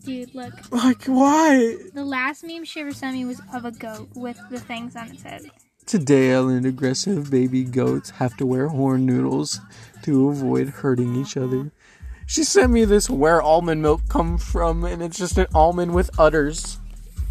dude, 0.06 0.34
look. 0.36 0.54
Like, 0.72 1.04
why? 1.06 1.78
The 1.94 2.04
last 2.04 2.44
meme 2.44 2.66
she 2.66 2.82
ever 2.82 2.92
sent 2.92 3.16
me 3.16 3.26
was 3.26 3.42
of 3.54 3.66
a 3.66 3.72
goat 3.72 4.10
with 4.16 4.40
the 4.50 4.60
things 4.60 4.96
on 4.96 5.10
its 5.10 5.24
head. 5.24 5.44
Today, 5.86 6.34
I 6.34 6.40
learned 6.40 6.66
aggressive 6.66 7.30
baby 7.30 7.64
goats 7.64 8.10
have 8.12 8.36
to 8.38 8.46
wear 8.46 8.68
horn 8.70 9.06
noodles 9.06 9.60
to 10.04 10.30
avoid 10.30 10.70
hurting 10.70 11.16
each 11.16 11.38
other. 11.38 11.72
She 12.28 12.44
sent 12.44 12.72
me 12.72 12.86
this 12.86 13.10
where 13.10 13.42
almond 13.42 13.82
milk 13.82 14.02
come 14.10 14.38
from, 14.38 14.84
and 14.84 15.02
it's 15.04 15.18
just 15.18 15.38
an 15.38 15.48
almond 15.54 15.94
with 15.94 16.10
udders. 16.20 16.80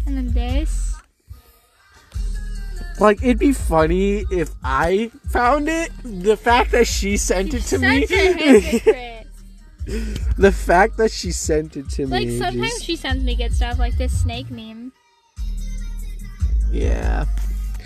And 0.07 0.17
then 0.17 0.33
this. 0.33 0.95
Like, 2.99 3.21
it'd 3.21 3.39
be 3.39 3.51
funny 3.51 4.23
if 4.31 4.51
I 4.63 5.11
found 5.29 5.67
it. 5.67 5.91
The 6.03 6.37
fact 6.37 6.71
that 6.71 6.87
she 6.87 7.17
sent 7.17 7.53
it 7.53 7.63
to 7.63 7.77
me. 7.77 8.05
Such 8.05 8.17
a 8.17 8.33
hypocrite. 8.33 9.27
the 10.37 10.51
fact 10.51 10.97
that 10.97 11.11
she 11.11 11.31
sent 11.31 11.75
it 11.77 11.89
to 11.89 12.07
like 12.07 12.27
me. 12.27 12.39
Like 12.39 12.51
sometimes 12.51 12.71
just- 12.71 12.85
she 12.85 12.95
sends 12.95 13.23
me 13.23 13.35
good 13.35 13.53
stuff, 13.53 13.77
like 13.77 13.97
this 13.97 14.19
snake 14.21 14.49
meme, 14.49 14.91
yeah. 16.71 17.25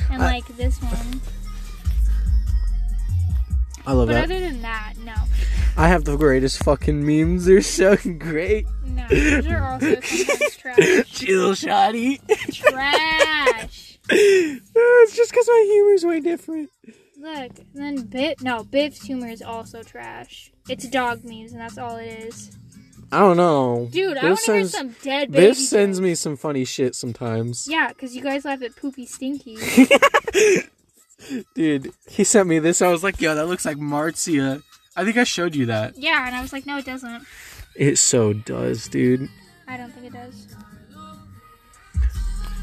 and 0.09 0.21
I- 0.23 0.33
like 0.35 0.47
this 0.57 0.81
one. 0.81 1.19
I 3.89 3.93
love 3.93 4.07
But 4.07 4.13
that. 4.13 4.23
other 4.25 4.39
than 4.39 4.61
that, 4.61 4.93
no, 5.03 5.15
I 5.75 5.87
have 5.87 6.03
the 6.05 6.15
greatest 6.15 6.61
fucking 6.63 7.03
memes. 7.03 7.45
They're 7.45 7.61
so 7.61 7.95
great. 7.97 8.67
no. 8.85 9.07
Those 9.09 9.47
are 9.47 9.63
also 9.63 9.99
sometimes 10.01 10.55
trash. 10.57 11.05
Chill, 11.11 11.55
shoddy. 11.55 12.21
Trash. 12.51 13.85
Uh, 14.11 14.15
it's 15.03 15.15
just 15.15 15.29
because 15.31 15.47
my 15.47 15.65
humor's 15.71 16.03
way 16.03 16.19
different. 16.19 16.71
Look, 17.19 17.51
then 17.75 18.01
Biff. 18.07 18.41
No, 18.41 18.63
Biff's 18.63 19.03
humor 19.05 19.27
is 19.27 19.41
also 19.43 19.83
trash. 19.83 20.51
It's 20.67 20.87
dog 20.89 21.23
memes, 21.23 21.51
and 21.51 21.61
that's 21.61 21.77
all 21.77 21.97
it 21.97 22.07
is. 22.07 22.51
I 23.11 23.19
don't 23.19 23.37
know. 23.37 23.87
Dude, 23.91 24.17
I 24.17 24.21
Biff 24.21 24.29
want 24.29 24.39
to 24.45 24.53
hear 24.53 24.65
some 24.67 24.95
dead 25.03 25.31
baby. 25.31 25.47
Biff 25.47 25.57
sends 25.57 25.97
jokes. 25.99 26.03
me 26.03 26.15
some 26.15 26.37
funny 26.37 26.65
shit 26.65 26.95
sometimes. 26.95 27.67
Yeah, 27.69 27.89
because 27.89 28.15
you 28.15 28.23
guys 28.23 28.45
laugh 28.45 28.63
at 28.63 28.75
Poopy 28.75 29.05
Stinky. 29.05 29.57
Dude, 31.53 31.91
he 32.07 32.23
sent 32.23 32.47
me 32.47 32.59
this. 32.59 32.81
I 32.81 32.89
was 32.89 33.03
like, 33.03 33.19
yo, 33.19 33.35
that 33.35 33.47
looks 33.47 33.65
like 33.65 33.77
Marcia. 33.77 34.61
I 34.95 35.03
think 35.05 35.17
I 35.17 35.23
showed 35.23 35.55
you 35.55 35.65
that. 35.67 35.97
yeah, 35.97 36.25
and 36.25 36.35
I 36.35 36.41
was 36.41 36.51
like, 36.53 36.65
no, 36.65 36.77
it 36.77 36.85
doesn't. 36.85 37.25
It 37.75 37.97
so 37.97 38.33
does, 38.33 38.87
dude. 38.87 39.29
I 39.67 39.77
don't 39.77 39.91
think 39.91 40.07
it 40.07 40.13
does. 40.13 40.47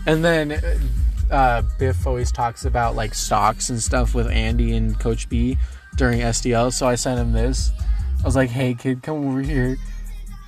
And 0.07 0.25
then 0.25 0.61
uh, 1.31 1.63
Biff 1.79 2.07
always 2.07 2.31
talks 2.31 2.65
about 2.65 2.95
like 2.95 3.15
stocks 3.15 3.71
and 3.71 3.81
stuff 3.81 4.15
with 4.15 4.29
Andy 4.29 4.77
and 4.77 4.99
Coach 4.99 5.29
B 5.29 5.59
during 5.97 6.21
SDL. 6.21 6.73
So 6.73 6.87
I 6.87 6.95
sent 6.95 7.19
him 7.19 7.33
this. 7.33 7.71
I 8.21 8.25
was 8.25 8.37
like, 8.37 8.51
hey, 8.51 8.75
kid, 8.75 9.03
come 9.03 9.27
over 9.27 9.41
here. 9.41 9.77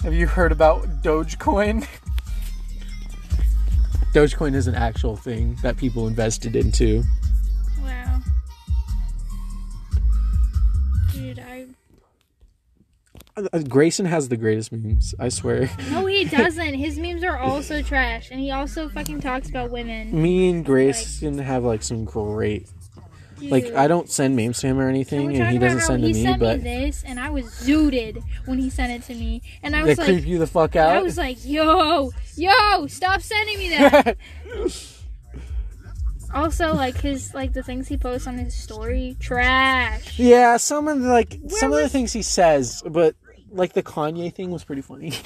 Have 0.02 0.14
you 0.14 0.26
heard 0.26 0.52
about 0.52 1.02
Dogecoin? 1.02 1.86
Dogecoin 4.14 4.54
is 4.54 4.66
an 4.66 4.74
actual 4.74 5.16
thing 5.16 5.56
that 5.62 5.76
people 5.76 6.06
invested 6.06 6.56
into. 6.56 7.02
Uh, 13.52 13.58
Grayson 13.60 14.06
has 14.06 14.28
the 14.28 14.36
greatest 14.36 14.72
memes, 14.72 15.14
I 15.18 15.28
swear. 15.28 15.70
No, 15.90 16.06
he 16.06 16.24
doesn't. 16.24 16.74
His 16.74 16.98
memes 16.98 17.22
are 17.22 17.38
also 17.38 17.82
trash, 17.82 18.30
and 18.30 18.40
he 18.40 18.50
also 18.50 18.88
fucking 18.88 19.20
talks 19.20 19.48
about 19.48 19.70
women. 19.70 20.20
Me 20.20 20.50
and 20.50 20.64
Grayson 20.64 21.38
have 21.38 21.64
like 21.64 21.82
some 21.82 22.04
great. 22.04 22.68
Like 23.40 23.72
I 23.72 23.86
don't 23.86 24.10
send 24.10 24.34
memes 24.34 24.58
to 24.60 24.66
him 24.66 24.80
or 24.80 24.88
anything, 24.88 25.36
and 25.36 25.50
he 25.50 25.58
doesn't 25.58 25.82
send 25.82 26.02
to 26.02 26.08
he 26.08 26.12
me. 26.14 26.22
sent 26.22 26.40
But 26.40 26.58
me 26.58 26.64
this, 26.64 27.04
and 27.04 27.20
I 27.20 27.30
was 27.30 27.44
zooted 27.46 28.22
when 28.46 28.58
he 28.58 28.68
sent 28.70 28.92
it 28.92 29.06
to 29.12 29.18
me, 29.18 29.42
and 29.62 29.76
I 29.76 29.84
was 29.84 29.96
like, 29.98 30.08
creep 30.08 30.26
you 30.26 30.38
the 30.38 30.46
fuck 30.46 30.74
out. 30.74 30.96
I 30.96 31.02
was 31.02 31.16
like, 31.16 31.44
yo, 31.44 32.10
yo, 32.34 32.86
stop 32.88 33.20
sending 33.22 33.58
me 33.58 33.68
that. 33.70 34.16
also, 36.34 36.74
like 36.74 36.96
his 37.00 37.32
like 37.32 37.52
the 37.52 37.62
things 37.62 37.86
he 37.88 37.96
posts 37.96 38.26
on 38.26 38.38
his 38.38 38.54
story, 38.54 39.16
trash. 39.20 40.18
yeah, 40.18 40.56
some 40.56 40.88
of 40.88 41.00
the, 41.00 41.08
like 41.08 41.38
some 41.48 41.72
of 41.72 41.78
the 41.78 41.88
things 41.88 42.12
he 42.12 42.22
says, 42.22 42.82
but 42.86 43.14
like 43.50 43.72
the 43.72 43.82
Kanye 43.82 44.32
thing 44.34 44.50
was 44.50 44.64
pretty 44.64 44.82
funny. 44.82 45.12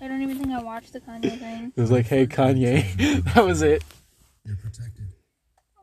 I 0.00 0.08
don't 0.08 0.22
even 0.22 0.38
think 0.38 0.50
I 0.52 0.62
watched 0.62 0.92
the 0.92 1.00
Kanye 1.00 1.38
thing. 1.38 1.72
It 1.76 1.80
was 1.80 1.90
like, 1.90 2.06
"Hey 2.06 2.26
Kanye," 2.26 3.24
that 3.34 3.44
was 3.44 3.62
it. 3.62 3.82
You're 4.44 4.56
protected. 4.56 5.04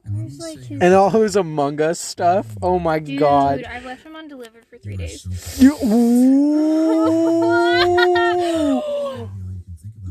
There's 0.05 0.37
like 0.37 0.59
his 0.59 0.81
And 0.81 0.93
all 0.93 1.09
his 1.09 1.35
Among 1.37 1.79
Us 1.81 1.99
stuff. 1.99 2.45
Oh 2.61 2.77
my 2.77 2.99
dude. 2.99 3.19
god. 3.19 3.63
I 3.63 3.79
left 3.85 4.03
him 4.05 4.15
undelivered 4.17 4.65
for 4.65 4.77
three 4.77 4.97
days. 4.97 5.25
You- 5.61 5.77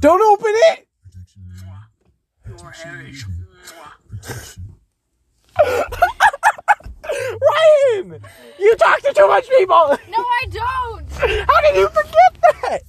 Don't 0.01 0.23
open 0.23 0.53
it. 0.55 0.89
Ryan, 7.13 8.21
you 8.59 8.77
talk 8.77 9.01
to 9.03 9.13
too 9.13 9.27
much 9.29 9.49
people. 9.49 9.99
No, 10.09 10.19
I 10.19 10.47
don't. 10.51 11.13
How 11.13 11.61
did 11.63 11.77
you 11.77 11.89
forget 11.89 12.33
that? 12.63 12.83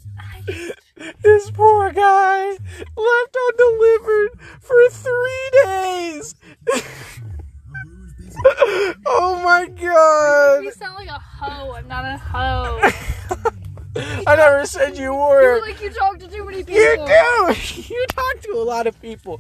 This 1.22 1.52
poor 1.52 1.92
guy 1.92 2.50
left 2.50 3.38
undelivered 3.50 4.40
for 4.62 4.90
three 4.90 5.50
days. 5.64 6.36
oh 9.06 9.42
my 9.44 9.68
god. 9.68 10.64
You 10.64 10.72
sound 10.72 10.96
like 10.96 11.10
a 11.10 11.20
hoe. 11.20 11.74
I'm 11.74 11.88
not 11.88 12.06
a 12.06 12.18
hoe. 12.18 12.80
I 14.28 14.36
never 14.36 14.66
said 14.66 14.98
you 14.98 15.14
were. 15.14 15.58
You 15.58 15.62
like 15.62 15.82
you 15.82 15.90
talk 15.92 16.20
to 16.20 16.28
too 16.28 16.46
many 16.46 16.64
people. 16.64 16.82
You 16.82 16.98
do. 16.98 17.56
You 17.94 18.06
talk 18.10 18.42
to 18.42 18.52
a 18.54 18.64
lot 18.64 18.88
of 18.88 19.00
people, 19.02 19.40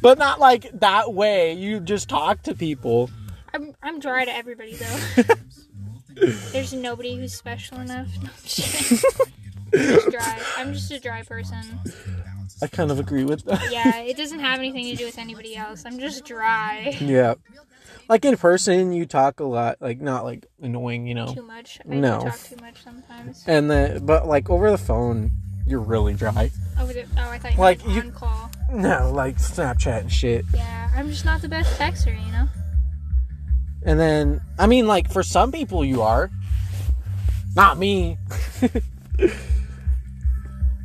but 0.00 0.18
not 0.18 0.40
like 0.40 0.70
that 0.80 1.14
way. 1.14 1.54
You 1.54 1.80
just 1.80 2.08
talk 2.08 2.42
to 2.42 2.54
people. 2.54 3.10
I'm, 3.54 3.74
I'm 3.82 4.00
dry 4.00 4.24
to 4.24 4.34
everybody 4.34 4.74
though. 4.76 5.24
There's 6.52 6.72
nobody 6.72 7.16
who's 7.16 7.34
special 7.34 7.78
enough. 7.80 8.08
No, 8.22 8.28
I'm 9.74 9.88
just 9.88 10.10
dry. 10.10 10.38
I'm 10.58 10.72
just 10.74 10.90
a 10.90 11.00
dry 11.00 11.22
person. 11.22 11.78
I 12.60 12.66
kind 12.66 12.90
of 12.90 12.98
agree 13.00 13.24
with 13.24 13.44
that. 13.46 13.72
Yeah, 13.72 13.98
it 14.00 14.16
doesn't 14.16 14.40
have 14.40 14.58
anything 14.58 14.84
to 14.86 14.94
do 14.96 15.04
with 15.06 15.18
anybody 15.18 15.56
else. 15.56 15.84
I'm 15.86 15.98
just 15.98 16.24
dry. 16.24 16.96
Yeah. 17.00 17.34
Like 18.08 18.24
in 18.24 18.36
person, 18.36 18.92
you 18.92 19.06
talk 19.06 19.40
a 19.40 19.44
lot, 19.44 19.78
like 19.80 20.00
not 20.00 20.24
like 20.24 20.46
annoying, 20.60 21.06
you 21.06 21.14
know. 21.14 21.32
Too 21.34 21.42
much. 21.42 21.78
I 21.90 21.94
No. 21.94 22.20
do 22.20 22.26
talk 22.28 22.38
too 22.40 22.56
much 22.60 22.82
sometimes. 22.84 23.42
And 23.46 23.70
then, 23.70 24.04
but 24.04 24.26
like 24.26 24.50
over 24.50 24.70
the 24.70 24.78
phone, 24.78 25.30
you're 25.66 25.80
really 25.80 26.14
dry. 26.14 26.50
Over 26.80 26.92
the, 26.92 27.04
oh, 27.16 27.30
I 27.30 27.38
thought 27.38 27.52
you 27.54 27.58
Like, 27.58 27.78
meant 27.86 27.96
you- 27.96 28.02
on 28.02 28.12
call. 28.12 28.50
No, 28.70 29.10
like 29.12 29.38
Snapchat 29.38 30.00
and 30.02 30.12
shit. 30.12 30.44
Yeah, 30.54 30.90
I'm 30.94 31.08
just 31.08 31.24
not 31.24 31.40
the 31.42 31.48
best 31.48 31.78
texter, 31.78 32.14
you 32.24 32.32
know. 32.32 32.48
And 33.84 33.98
then, 33.98 34.40
I 34.58 34.66
mean, 34.66 34.86
like 34.86 35.10
for 35.10 35.22
some 35.22 35.52
people, 35.52 35.84
you 35.84 36.02
are. 36.02 36.30
Not 37.54 37.78
me. 37.78 38.18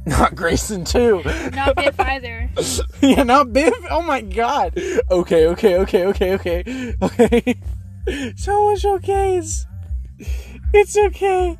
not 0.05 0.35
Grayson 0.35 0.83
too. 0.83 1.21
Not 1.53 1.75
Biff 1.75 1.99
either. 1.99 2.49
yeah, 3.01 3.23
not 3.23 3.53
Biff. 3.53 3.73
Oh 3.89 4.01
my 4.01 4.21
god. 4.21 4.77
Okay, 5.09 5.47
okay, 5.47 5.77
okay, 5.77 6.05
okay, 6.07 6.33
okay, 6.33 6.95
okay. 7.01 7.55
So 8.37 8.71
much 8.71 8.83
okays. 8.83 9.65
It's 10.73 10.95
okay. 10.95 11.57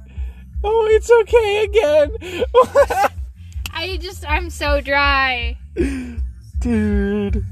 Oh, 0.64 0.88
it's 0.92 1.12
okay 1.12 1.66
again. 1.66 2.46
I 3.74 3.98
just, 3.98 4.26
I'm 4.26 4.50
so 4.50 4.80
dry. 4.80 5.58
Dude. 6.60 7.46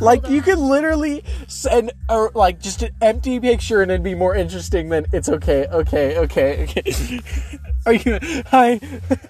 Like 0.00 0.28
you 0.28 0.40
could 0.40 0.58
literally 0.58 1.22
send 1.46 1.92
or 2.08 2.30
like 2.34 2.58
just 2.60 2.82
an 2.82 2.92
empty 3.02 3.38
picture 3.38 3.82
and 3.82 3.90
it'd 3.90 4.02
be 4.02 4.14
more 4.14 4.34
interesting 4.34 4.88
than 4.88 5.06
it's 5.12 5.28
okay, 5.28 5.66
okay, 5.66 6.18
okay, 6.18 6.64
okay. 6.64 7.20
Are 7.86 7.92
you 7.92 8.18
hi? 8.46 8.80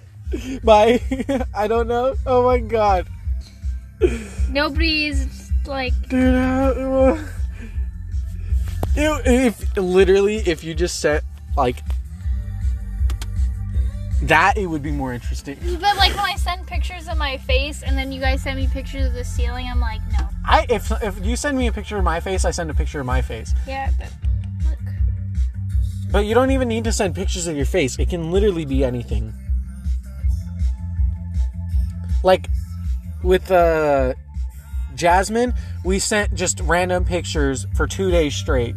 Bye. 0.64 1.00
I 1.54 1.66
don't 1.66 1.88
know. 1.88 2.14
Oh 2.24 2.44
my 2.44 2.58
god. 2.58 3.08
Nobody 4.48 5.06
is 5.06 5.50
like, 5.66 5.92
Dude, 6.08 6.34
if 8.96 9.76
literally 9.76 10.36
if 10.36 10.64
you 10.64 10.74
just 10.74 11.00
sent 11.00 11.24
like 11.56 11.82
that 14.22 14.56
it 14.56 14.66
would 14.66 14.82
be 14.82 14.92
more 14.92 15.12
interesting. 15.12 15.56
but 15.80 15.96
like 15.96 16.14
when 16.14 16.24
I 16.24 16.36
send 16.36 16.66
pictures 16.66 17.08
of 17.08 17.16
my 17.16 17.38
face 17.38 17.82
and 17.82 17.96
then 17.96 18.12
you 18.12 18.20
guys 18.20 18.42
send 18.42 18.58
me 18.58 18.66
pictures 18.66 19.06
of 19.06 19.14
the 19.14 19.24
ceiling, 19.24 19.66
I'm 19.70 19.80
like, 19.80 20.00
no. 20.12 20.28
I 20.44 20.66
if 20.68 20.90
if 21.02 21.24
you 21.24 21.36
send 21.36 21.56
me 21.56 21.66
a 21.66 21.72
picture 21.72 21.96
of 21.96 22.04
my 22.04 22.20
face, 22.20 22.44
I 22.44 22.50
send 22.50 22.70
a 22.70 22.74
picture 22.74 23.00
of 23.00 23.06
my 23.06 23.22
face. 23.22 23.52
Yeah, 23.66 23.90
but 23.98 24.12
look. 24.68 24.78
But 26.10 26.26
you 26.26 26.34
don't 26.34 26.50
even 26.50 26.68
need 26.68 26.84
to 26.84 26.92
send 26.92 27.14
pictures 27.14 27.46
of 27.46 27.56
your 27.56 27.66
face. 27.66 27.98
It 27.98 28.10
can 28.10 28.30
literally 28.30 28.64
be 28.64 28.84
anything. 28.84 29.32
Like 32.22 32.48
with 33.22 33.50
uh 33.50 34.14
Jasmine, 34.94 35.54
we 35.82 35.98
sent 35.98 36.34
just 36.34 36.60
random 36.60 37.06
pictures 37.06 37.66
for 37.74 37.86
2 37.86 38.10
days 38.10 38.34
straight. 38.34 38.74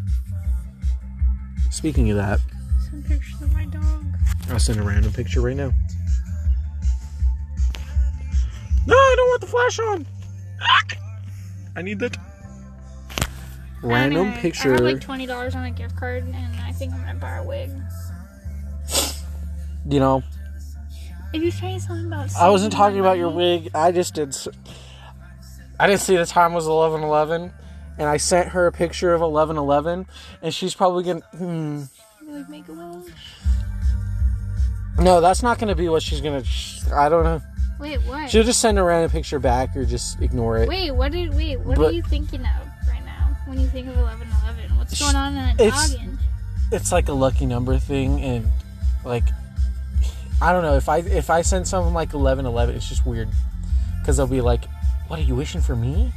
Speaking 1.70 2.10
of 2.12 2.18
that, 2.18 2.40
I'll 4.50 4.60
send 4.60 4.80
a 4.80 4.84
random 4.84 5.12
picture 5.14 5.42
right 5.42 5.56
now. 5.56 5.72
No, 8.86 8.96
I 8.96 9.14
don't 9.18 9.28
want 9.30 9.42
the 9.42 9.48
flash 9.48 9.80
on. 9.80 10.06
I 11.76 11.82
need 11.82 12.00
that. 12.00 12.18
Random 13.82 14.28
Anyway, 14.28 14.42
picture. 14.42 14.72
I 14.72 14.76
have 14.76 14.82
like 14.82 15.02
twenty 15.02 15.26
dollars 15.26 15.56
on 15.56 15.66
a 15.66 15.72
gift 15.72 15.96
card, 15.96 16.24
and 16.24 16.60
I 16.62 16.72
think 16.72 16.94
I'm 16.94 17.02
gonna 17.02 17.16
buy 17.16 17.38
a 17.38 17.44
wig. 17.44 17.72
you 19.90 20.00
know, 20.00 20.24
If 21.34 21.42
you 21.42 21.52
say 21.52 21.80
something 21.80 22.08
about, 22.08 22.30
I 22.40 22.50
wasn't 22.50 22.72
talking 22.74 23.00
about 23.00 23.18
your 23.18 23.30
wig. 23.30 23.70
I 23.74 23.92
just 23.92 24.14
did. 24.14 24.36
I 25.80 25.88
didn't 25.88 26.02
see 26.02 26.16
the 26.16 26.26
time 26.26 26.54
was 26.54 26.68
eleven 26.68 27.02
eleven, 27.04 27.52
and 27.98 28.08
I 28.08 28.18
sent 28.18 28.50
her 28.50 28.68
a 28.68 28.72
picture 28.72 29.14
of 29.14 29.22
eleven 29.22 29.58
eleven, 29.58 30.06
and 30.42 30.54
she's 30.54 30.74
probably 30.76 31.04
gonna. 31.04 31.22
Hmm. 31.38 31.84
Like, 32.26 32.50
make 32.50 32.68
a 32.70 32.74
wish. 32.74 33.14
No, 35.00 35.22
that's 35.22 35.42
not 35.44 35.58
gonna 35.60 35.76
be 35.76 35.90
what 35.90 36.04
she's 36.04 36.22
gonna. 36.22 36.44
I 36.94 37.10
don't 37.10 37.24
know. 37.24 37.42
Wait, 37.80 37.98
what? 38.04 38.30
She'll 38.30 38.44
just 38.44 38.62
send 38.62 38.78
a 38.80 38.84
random 38.84 39.10
picture 39.12 39.40
back 39.40 39.76
or 39.76 39.86
just 39.86 40.22
ignore 40.22 40.58
it. 40.60 40.70
Wait, 40.70 40.92
what 40.92 41.12
did? 41.12 41.34
Wait, 41.34 41.60
what 41.60 41.78
are 41.80 41.92
you 41.92 42.04
thinking 42.04 42.42
of 42.42 42.68
right 42.88 43.04
now 43.06 43.36
when 43.46 43.60
you 43.60 43.68
think 43.68 43.88
of 43.88 43.98
eleven 43.98 44.28
eleven? 44.44 44.78
What's 44.78 45.00
going 45.00 45.16
on 45.16 45.30
in 45.30 45.36
that 45.36 45.60
It's- 45.60 45.92
noggin? 45.94 46.20
It's 46.72 46.92
like 46.92 47.08
a 47.08 47.14
lucky 47.14 47.46
number 47.46 47.78
thing, 47.78 48.22
and 48.24 48.48
like, 49.04 49.24
I 50.42 50.52
don't 50.54 50.64
know 50.64 50.76
if 50.76 50.90
I 50.90 51.00
if 51.00 51.30
I 51.30 51.42
send 51.42 51.68
something 51.68 51.94
like 51.94 52.14
eleven 52.14 52.46
eleven, 52.46 52.76
it's 52.76 52.88
just 52.90 53.06
weird 53.06 53.30
because 54.00 54.18
they'll 54.18 54.28
be 54.28 54.42
like, 54.42 54.66
"What 55.08 55.20
are 55.20 55.24
you 55.24 55.36
wishing 55.36 55.62
for 55.62 55.76
me?" 55.76 56.12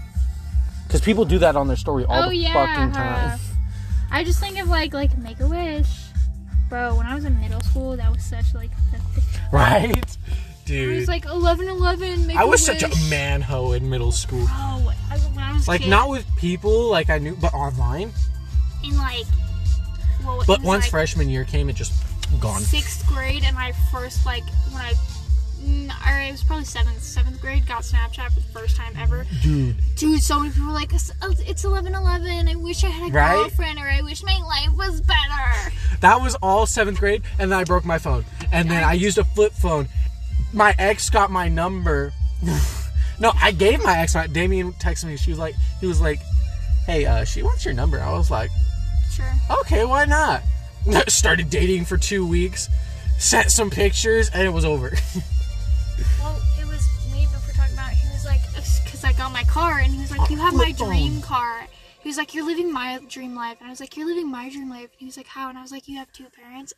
Because 0.87 1.01
people 1.01 1.25
do 1.25 1.39
that 1.41 1.57
on 1.57 1.67
their 1.67 1.77
story 1.77 2.05
all 2.05 2.25
Oh 2.25 2.29
the 2.29 2.37
yeah. 2.37 2.53
fucking 2.53 2.95
huh. 2.95 3.03
time. 3.31 3.39
I 4.11 4.23
just 4.25 4.39
think 4.41 4.59
of 4.59 4.69
like 4.69 4.95
like 4.95 5.19
make 5.19 5.41
a 5.41 5.49
wish, 5.49 6.06
bro. 6.69 6.97
When 6.97 7.07
I 7.07 7.15
was 7.15 7.25
in 7.25 7.39
middle 7.41 7.61
school, 7.61 7.97
that 7.97 8.11
was 8.13 8.23
such 8.25 8.55
like 8.55 8.71
the 8.93 9.23
Right, 9.53 10.17
Dude. 10.65 10.93
It 10.93 10.97
was 10.97 11.09
like 11.09 11.25
eleven 11.27 11.69
eleven. 11.69 12.27
Make 12.27 12.37
I 12.37 12.45
was 12.45 12.65
such 12.65 12.83
a 12.83 12.89
wish. 12.89 13.11
man 13.11 13.41
ho 13.41 13.73
in 13.73 13.89
middle 13.89 14.13
school. 14.13 14.45
Oh, 14.49 14.93
I, 15.11 15.17
when 15.19 15.45
I 15.45 15.53
was 15.53 15.67
a 15.67 15.71
Like 15.71 15.83
kid, 15.83 15.91
not 15.91 16.09
with 16.09 16.27
people 16.37 16.91
like 16.91 17.09
I 17.11 17.19
knew, 17.19 17.37
but 17.37 17.55
online. 17.55 18.13
in 18.85 18.97
like. 18.97 19.27
Well, 20.25 20.41
it 20.41 20.47
But 20.49 20.59
was, 20.61 20.67
once 20.67 20.85
like, 20.85 20.91
freshman 20.91 21.29
year 21.31 21.45
came, 21.45 21.69
it 21.71 21.77
just 21.77 21.93
gone. 22.41 22.61
sixth 22.63 23.07
grade 23.07 23.45
and 23.45 23.57
I 23.57 23.73
first 23.93 24.27
like 24.27 24.43
when 24.73 24.83
I 24.83 24.95
or 25.67 26.19
it 26.21 26.31
was 26.33 26.43
probably 26.45 26.65
seventh 26.65 27.03
seventh 27.03 27.41
grade 27.41 27.67
got 27.67 27.83
Snapchat 27.83 28.33
for 28.33 28.41
the 28.41 28.47
first 28.49 28.77
time 28.77 28.93
ever. 28.99 29.27
Dude, 29.43 29.77
Dude, 29.97 30.23
so 30.23 30.39
many 30.39 30.53
people 30.53 30.69
were 30.69 30.73
like, 30.73 30.93
"It's 30.93 31.11
it's 31.49 31.65
eleven 31.65 31.95
eleven. 31.95 32.49
I 32.49 32.55
wish 32.55 32.85
I 32.85 32.89
had 32.89 33.11
a 33.11 33.13
Right? 33.13 33.35
girlfriend 33.37 33.79
or 33.79 33.89
I 33.89 34.03
wish 34.03 34.23
my 34.23 34.39
life 34.47 34.77
was 34.77 35.01
better." 35.01 35.73
that 36.01 36.21
was 36.21 36.35
all 36.37 36.67
seventh 36.67 36.99
grade, 37.01 37.23
and 37.39 37.51
then 37.51 37.59
I 37.59 37.65
broke 37.65 37.85
my 37.85 37.99
phone, 37.99 38.25
and 38.53 38.71
then 38.71 38.85
I 38.85 38.93
used 38.93 39.19
a 39.19 39.25
flip 39.25 39.53
phone. 39.53 39.89
My 40.53 40.75
ex 40.79 41.11
got 41.11 41.31
my 41.31 41.49
number. 41.49 42.13
no, 43.21 43.33
I 43.43 43.51
gave 43.53 43.83
my 43.83 43.99
ex 43.99 44.15
my. 44.15 44.27
Damien 44.27 44.73
texted 44.75 45.07
me. 45.07 45.17
She 45.17 45.31
was 45.31 45.39
like, 45.39 45.55
he 45.81 45.87
was 45.87 46.01
like, 46.01 46.21
"Hey, 46.87 47.07
uh, 47.07 47.25
she 47.25 47.43
wants 47.43 47.65
your 47.65 47.75
number." 47.75 48.01
I 48.01 48.13
was 48.13 48.31
like, 48.31 48.51
Sure. 49.13 49.33
"Okay, 49.61 49.85
why 49.85 50.05
not?" 50.05 50.43
Started 51.09 51.51
dating 51.51 51.85
for 51.87 51.97
two 51.97 52.25
weeks, 52.27 52.69
sent 53.19 53.51
some 53.51 53.71
pictures, 53.71 54.31
and 54.33 54.43
it 54.47 54.51
was 54.51 54.65
over. 54.65 54.93
my 59.37 59.45
car, 59.45 59.81
and 59.81 59.93
he 59.93 60.01
was 60.01 60.11
like, 60.17 60.31
"You 60.31 60.39
have 60.39 60.55
my 60.55 60.73
dream 60.73 61.21
car." 61.21 61.67
He 62.01 62.09
was 62.09 62.17
like, 62.17 62.33
"You're 62.33 62.47
living 62.47 62.73
my 62.73 63.01
dream 63.07 63.35
life," 63.35 63.59
and 63.61 63.67
I 63.67 63.71
was 63.71 63.81
like, 63.81 63.95
"You're 63.95 64.07
living 64.07 64.31
my 64.31 64.49
dream 64.49 64.71
life." 64.71 64.85
And 64.93 64.99
he 65.01 65.05
was 65.05 65.19
like, 65.19 65.27
"How?" 65.27 65.51
And 65.51 65.59
I 65.59 65.63
was 65.63 65.71
like, 65.71 65.87
"You 65.89 65.99
have 65.99 66.11
two 66.11 66.25
parents." 66.31 66.73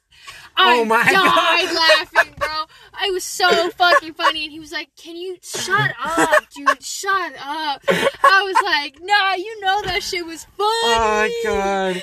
Oh 0.56 0.68
I 0.68 0.78
Oh 0.78 0.84
my 0.84 1.04
died 1.04 1.12
God. 1.12 1.74
laughing, 1.76 2.34
bro. 2.36 2.64
I 2.92 3.10
was 3.10 3.22
so 3.22 3.70
fucking 3.70 4.14
funny, 4.14 4.42
and 4.42 4.50
he 4.50 4.58
was 4.58 4.72
like, 4.72 4.88
"Can 4.96 5.14
you 5.14 5.36
shut 5.40 5.92
up, 6.02 6.42
dude? 6.56 6.82
Shut 6.82 7.32
up." 7.40 7.80
I 7.88 8.42
was 8.42 8.56
like, 8.64 8.98
"Nah, 9.00 9.34
you 9.34 9.60
know 9.60 9.82
that 9.82 10.02
shit 10.02 10.26
was 10.26 10.42
funny." 10.44 10.58
Oh 10.58 11.30
my 11.44 11.44
god. 11.44 12.02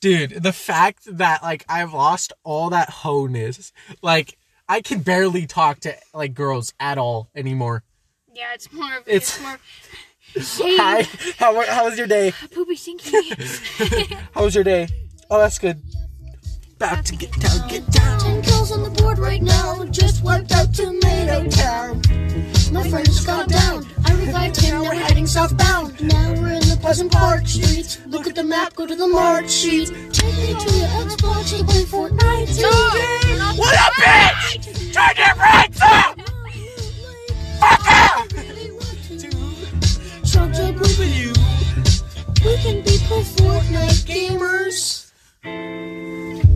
Dude, 0.00 0.42
the 0.42 0.52
fact 0.52 1.04
that 1.16 1.42
like 1.42 1.64
I've 1.70 1.94
lost 1.94 2.34
all 2.44 2.68
that 2.68 2.90
ho-ness. 2.90 3.72
Like 4.02 4.36
I 4.68 4.82
can 4.82 5.00
barely 5.00 5.46
talk 5.46 5.80
to 5.80 5.94
like 6.12 6.34
girls 6.34 6.74
at 6.78 6.98
all 6.98 7.30
anymore. 7.34 7.82
Yeah, 8.38 8.54
it's 8.54 8.72
more 8.72 8.94
of 8.96 9.02
It's- 9.08 9.36
it's, 9.36 9.40
more. 9.42 9.58
Hey, 10.34 10.76
Hi. 10.76 11.02
How 11.38 11.58
how 11.66 11.84
was 11.86 11.96
your 11.98 12.06
day? 12.06 12.32
poopy 12.54 12.76
stinky. 12.76 13.10
How 14.34 14.44
was 14.44 14.54
your 14.54 14.62
day? 14.62 14.86
Oh, 15.30 15.38
that's 15.38 15.58
good. 15.58 15.80
About 16.76 17.04
to 17.06 17.16
get 17.16 17.32
down, 17.40 17.66
get 17.68 17.90
down. 17.90 18.20
Ten 18.20 18.42
kills 18.42 18.70
on 18.70 18.82
the 18.84 18.90
board 18.90 19.18
right 19.18 19.42
now. 19.42 19.84
Just 19.86 20.22
wiped 20.22 20.52
out 20.52 20.72
Tomato 20.74 21.48
Town. 21.48 22.02
My 22.70 22.86
friend 22.88 23.06
just 23.06 23.26
got 23.26 23.48
down. 23.48 23.86
I 24.04 24.12
revived 24.14 24.60
him. 24.60 24.82
Now 24.82 24.90
we're 24.90 24.94
heading 24.96 25.26
southbound. 25.26 25.98
Now 26.00 26.28
we're 26.34 26.52
in 26.60 26.60
the 26.68 26.78
Pleasant 26.80 27.10
Park 27.10 27.46
streets. 27.48 27.98
Look 28.06 28.26
at 28.28 28.34
the 28.36 28.44
map. 28.44 28.74
Go 28.76 28.86
to 28.86 28.94
the 28.94 29.08
march 29.08 29.50
sheet. 29.50 29.88
Take 30.12 30.36
me 30.36 30.52
to 30.54 30.70
your 30.76 30.88
Xbox 31.08 31.56
to 31.58 31.64
play 31.64 31.84
Fortnite. 31.84 32.48
today. 32.54 33.58
What 33.58 33.74
up, 33.78 33.92
bitch? 33.94 34.92
Turn 34.92 35.16
your 35.16 35.34
brakes 35.40 35.80
up! 35.82 36.16
Fuck 37.58 37.86
out! 37.86 37.88
Really 37.88 37.88
want 37.88 37.97
to. 40.58 40.72
Chug 40.72 40.80
with 40.80 41.16
you. 41.16 41.32
We 42.44 42.56
can 42.58 42.84
be 42.84 42.98
pro 43.06 43.20
Fortnite 43.20 44.04
gamers. 44.06 45.10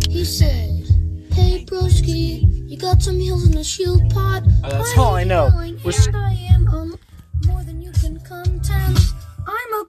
He 0.09 0.24
said, 0.24 0.84
Hey 1.32 1.64
broski, 1.64 2.42
you 2.70 2.76
got 2.78 3.03
some 3.03 3.16
heals 3.18 3.48
in 3.48 3.57
a 3.57 3.64
shield 3.64 4.03
pot. 4.11 4.42
Oh, 4.64 4.68
that's 4.70 4.92
I'm 4.92 4.98
all 5.00 5.14
I 5.14 5.24
know. 5.24 5.48
yelling, 5.48 5.80
Was- 5.84 6.09
I 6.14 6.32
am 6.50 6.68
um 6.68 6.98
more 7.46 7.62
than 7.64 7.80
you 7.82 7.90
can 7.92 8.20
contend. 8.20 8.98
I'm 9.46 9.72
a 9.74 9.84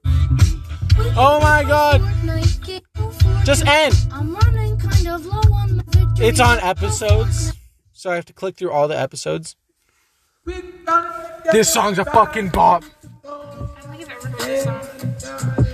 Oh 1.16 1.40
my 1.42 1.64
god. 1.64 2.02
Just 3.46 3.66
end. 3.68 3.94
I'm 4.12 4.34
running 4.36 4.78
kind 4.80 5.08
of 5.08 5.26
low 5.26 5.42
on 5.54 5.78
my 5.78 5.84
victory. 5.88 6.28
It's 6.28 6.40
on 6.40 6.60
episodes. 6.60 7.54
So 7.92 8.10
I 8.12 8.16
have 8.16 8.26
to 8.26 8.34
click 8.34 8.56
through 8.56 8.72
all 8.72 8.88
the 8.88 9.00
episodes. 9.00 9.56
This 11.52 11.72
song's 11.72 12.00
a 12.00 12.06
fucking 12.06 12.50
bop. 12.50 12.84
I 13.26 13.30
I've 13.90 14.02
ever 14.02 14.28
heard 14.28 14.40
this 14.40 14.64
song. 14.64 15.73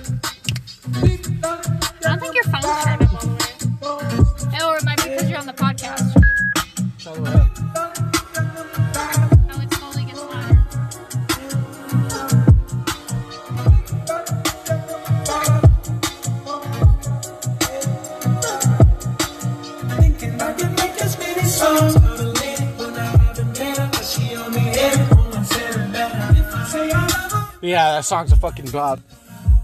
That 27.99 28.05
song's 28.05 28.31
a 28.31 28.37
fucking 28.37 28.67
bop. 28.71 28.97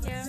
Yeah. 0.03 0.25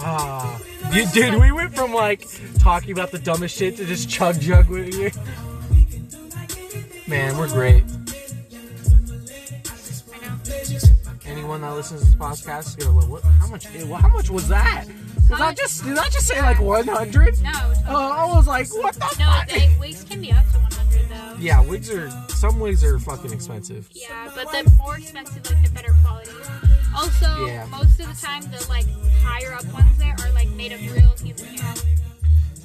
Ah, 0.00 0.60
You- 0.92 1.06
dude, 1.14 1.40
we 1.40 1.50
went 1.50 1.74
from 1.74 1.94
like 1.94 2.26
talking 2.58 2.90
about 2.92 3.10
the 3.10 3.18
dumbest 3.18 3.56
shit 3.56 3.78
to 3.78 3.86
just 3.86 4.10
chug 4.10 4.38
jug 4.38 4.68
with 4.68 4.92
you. 4.94 5.10
Man, 7.08 7.38
we're 7.38 7.48
great. 7.48 7.84
Anyone 11.24 11.62
that 11.62 11.72
listens 11.74 12.02
to 12.02 12.06
this 12.08 12.14
podcast 12.14 12.66
is 12.68 12.76
gonna 12.76 13.00
go, 13.00 13.06
what? 13.06 13.22
How 13.24 13.46
much? 13.46 13.64
How 13.66 14.08
much 14.10 14.28
was 14.28 14.46
that? 14.48 14.84
Was 15.30 15.38
that 15.38 15.56
just? 15.56 15.84
Did 15.84 15.96
I 15.96 16.08
just 16.10 16.26
say 16.26 16.42
like 16.42 16.60
100? 16.60 17.42
No. 17.42 17.50
Oh, 17.88 18.12
I 18.12 18.36
was 18.36 18.46
like, 18.46 18.68
what 18.74 18.94
the 18.94 19.00
No, 19.18 19.24
fuck? 19.24 19.48
Yeah, 21.38 21.60
wigs 21.62 21.90
are. 21.90 22.10
Some 22.28 22.58
wigs 22.60 22.82
are 22.84 22.98
fucking 22.98 23.32
expensive. 23.32 23.88
Yeah, 23.92 24.30
but 24.34 24.50
the 24.52 24.70
more 24.78 24.96
expensive, 24.96 25.44
like 25.50 25.62
the 25.64 25.70
better 25.70 25.94
quality. 26.02 26.30
Also, 26.96 27.46
Yeah. 27.46 27.66
most 27.66 28.00
of 28.00 28.08
the 28.08 28.18
time, 28.20 28.42
the 28.50 28.64
like 28.68 28.86
higher 29.22 29.52
up 29.52 29.64
ones 29.72 29.96
there 29.98 30.16
are 30.22 30.32
like 30.32 30.48
made 30.50 30.72
of 30.72 30.80
real 30.92 31.14
human 31.22 31.44
hair. 31.58 31.74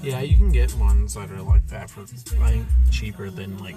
Yeah, 0.01 0.21
you 0.21 0.35
can 0.37 0.51
get 0.51 0.73
ones 0.75 1.13
that 1.15 1.29
are 1.31 1.41
like 1.41 1.67
that 1.67 1.89
for 1.89 2.05
like 2.39 2.61
cheaper 2.91 3.29
than 3.29 3.57
like 3.59 3.75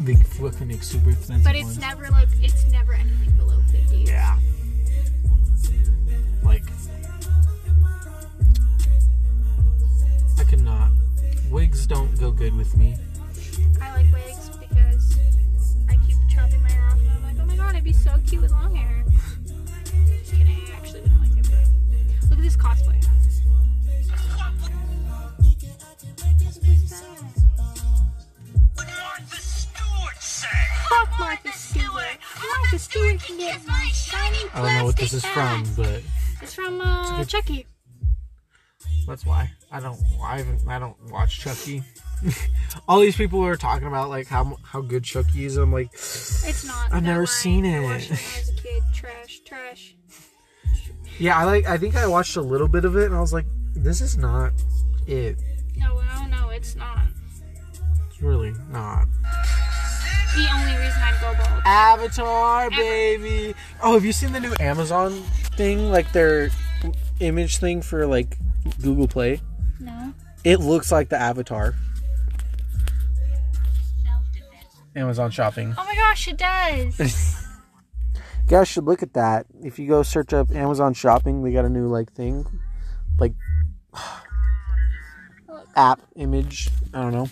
the 0.00 0.14
fucking 0.14 0.70
ex- 0.70 0.86
super 0.88 1.10
expensive 1.10 1.42
But 1.44 1.56
it's 1.56 1.64
ones. 1.64 1.78
never 1.80 2.08
like 2.10 2.28
it's 2.42 2.70
never 2.70 2.92
anything 2.92 3.32
below 3.36 3.58
50. 3.70 3.96
Yeah. 4.04 4.38
Like, 6.44 6.62
I 10.38 10.44
could 10.44 10.60
not. 10.62 10.90
Wigs 11.50 11.86
don't 11.86 12.18
go 12.20 12.30
good 12.30 12.54
with 12.56 12.76
me. 12.76 12.96
My 18.06 18.12
I'd 18.12 18.20
so 18.20 18.30
cute 18.30 18.42
with 18.42 18.50
long 18.52 18.74
hair. 18.74 19.04
Just 19.44 20.32
kidding, 20.32 20.48
I 20.48 20.76
actually 20.76 21.00
wouldn't 21.02 21.20
like 21.20 21.38
it, 21.38 21.50
but 21.50 22.30
look 22.30 22.38
at 22.38 22.44
this 22.44 22.56
cosplay. 22.56 22.96
Fuck 30.88 31.18
Martha 31.18 31.52
Stewart. 31.52 32.18
Martha 32.58 32.78
Stewart 32.78 33.20
can 33.20 33.38
get 33.38 33.66
my 33.66 33.88
shiny 33.92 34.38
I 34.54 34.62
don't 34.62 34.74
know 34.78 34.84
what 34.84 34.96
this 34.96 35.12
is 35.12 35.24
from, 35.24 35.64
but 35.76 36.02
It's 36.42 36.54
from 36.54 36.80
uh, 36.80 37.18
good- 37.18 37.28
Chucky. 37.28 37.66
That's 39.10 39.26
why 39.26 39.50
I 39.70 39.80
don't. 39.80 39.98
I 40.24 40.38
haven't. 40.38 40.66
I 40.68 40.78
don't 40.78 40.96
watch 41.10 41.38
Chucky. 41.40 41.82
All 42.88 43.00
these 43.00 43.16
people 43.16 43.44
are 43.44 43.56
talking 43.56 43.86
about 43.88 44.08
like 44.08 44.26
how 44.26 44.56
how 44.62 44.80
good 44.80 45.04
Chucky 45.04 45.44
is. 45.44 45.56
I'm 45.56 45.72
like, 45.72 45.92
It's 45.92 46.64
not. 46.66 46.92
I've 46.92 47.02
never 47.02 47.20
way. 47.20 47.26
seen 47.26 47.66
I 47.66 47.78
it. 47.78 47.82
watched 47.82 48.10
it 48.10 48.12
I 48.12 48.38
was 48.40 48.48
a 48.48 48.54
kid. 48.62 48.82
Trash, 48.94 49.40
trash. 49.44 49.94
yeah, 51.18 51.36
I 51.38 51.44
like. 51.44 51.66
I 51.66 51.76
think 51.78 51.96
I 51.96 52.06
watched 52.06 52.36
a 52.36 52.42
little 52.42 52.68
bit 52.68 52.84
of 52.84 52.96
it, 52.96 53.06
and 53.06 53.14
I 53.14 53.20
was 53.20 53.32
like, 53.32 53.46
this 53.74 54.00
is 54.00 54.16
not 54.16 54.52
it. 55.06 55.36
No, 55.76 56.00
no, 56.00 56.26
no, 56.26 56.48
it's 56.50 56.76
not. 56.76 57.00
It's 58.08 58.20
really 58.22 58.52
not. 58.70 59.06
The 60.36 60.46
only 60.54 60.76
reason 60.76 61.02
I'd 61.02 61.18
go 61.20 61.34
bald. 61.42 61.62
Avatar, 61.64 62.70
baby. 62.70 63.54
Oh, 63.82 63.94
have 63.94 64.04
you 64.04 64.12
seen 64.12 64.32
the 64.32 64.40
new 64.40 64.54
Amazon 64.60 65.12
thing? 65.56 65.90
Like 65.90 66.12
their 66.12 66.50
image 67.20 67.58
thing 67.58 67.82
for 67.82 68.06
like 68.06 68.36
Google 68.82 69.08
Play. 69.08 69.40
No. 69.78 70.14
It 70.44 70.60
looks 70.60 70.90
like 70.90 71.08
the 71.08 71.18
Avatar. 71.18 71.74
Amazon 74.96 75.30
shopping. 75.30 75.74
Oh 75.78 75.84
my 75.84 75.94
gosh, 75.94 76.28
it 76.28 76.36
does. 76.36 76.98
You 76.98 78.46
guys 78.46 78.68
should 78.68 78.84
look 78.84 79.02
at 79.02 79.12
that. 79.14 79.46
If 79.62 79.78
you 79.78 79.86
go 79.86 80.02
search 80.02 80.32
up 80.32 80.50
Amazon 80.50 80.94
shopping, 80.94 81.42
they 81.42 81.52
got 81.52 81.64
a 81.64 81.68
new 81.68 81.86
like 81.86 82.12
thing, 82.12 82.46
like 83.18 83.34
app 85.76 86.00
image. 86.16 86.70
I 86.92 87.02
don't 87.02 87.12
know. 87.12 87.28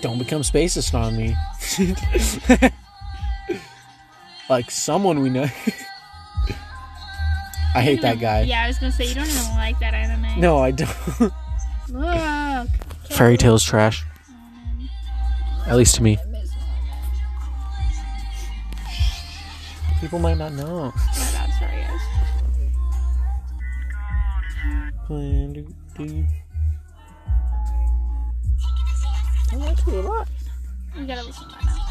Don't 0.00 0.18
become 0.18 0.42
spacist 0.42 0.94
on 0.94 1.16
me. 1.16 1.34
like 4.48 4.70
someone 4.70 5.20
we 5.20 5.30
know. 5.30 5.42
I 7.74 7.82
hate 7.82 8.00
that 8.02 8.18
guy. 8.18 8.42
Yeah, 8.42 8.64
I 8.64 8.68
was 8.68 8.78
gonna 8.78 8.92
say 8.92 9.06
you 9.06 9.14
don't 9.14 9.26
even 9.26 9.44
like 9.56 9.78
that 9.80 9.94
anime. 9.94 10.40
No, 10.40 10.58
I 10.58 10.70
don't. 10.70 11.32
Look. 11.90 12.68
Fairy 13.10 13.36
tales 13.36 13.62
trash. 13.62 14.04
At 15.66 15.76
least 15.76 15.96
to 15.96 16.02
me. 16.02 16.18
People 20.00 20.18
might 20.18 20.38
not 20.38 20.52
know. 20.52 20.64
Oh 20.64 20.94
my 20.96 21.32
bad, 21.32 21.50
sorry 21.58 21.82
guys. 21.82 22.00
Plan 25.06 25.54
to 25.54 25.62
do. 25.98 26.26
I 29.50 29.56
like 29.56 29.86
you 29.86 30.00
a 30.00 30.02
lot. 30.02 30.28
You 30.96 31.06
gotta 31.06 31.24
listen 31.24 31.48
to 31.48 31.54
that 31.54 31.64
now. 31.64 31.87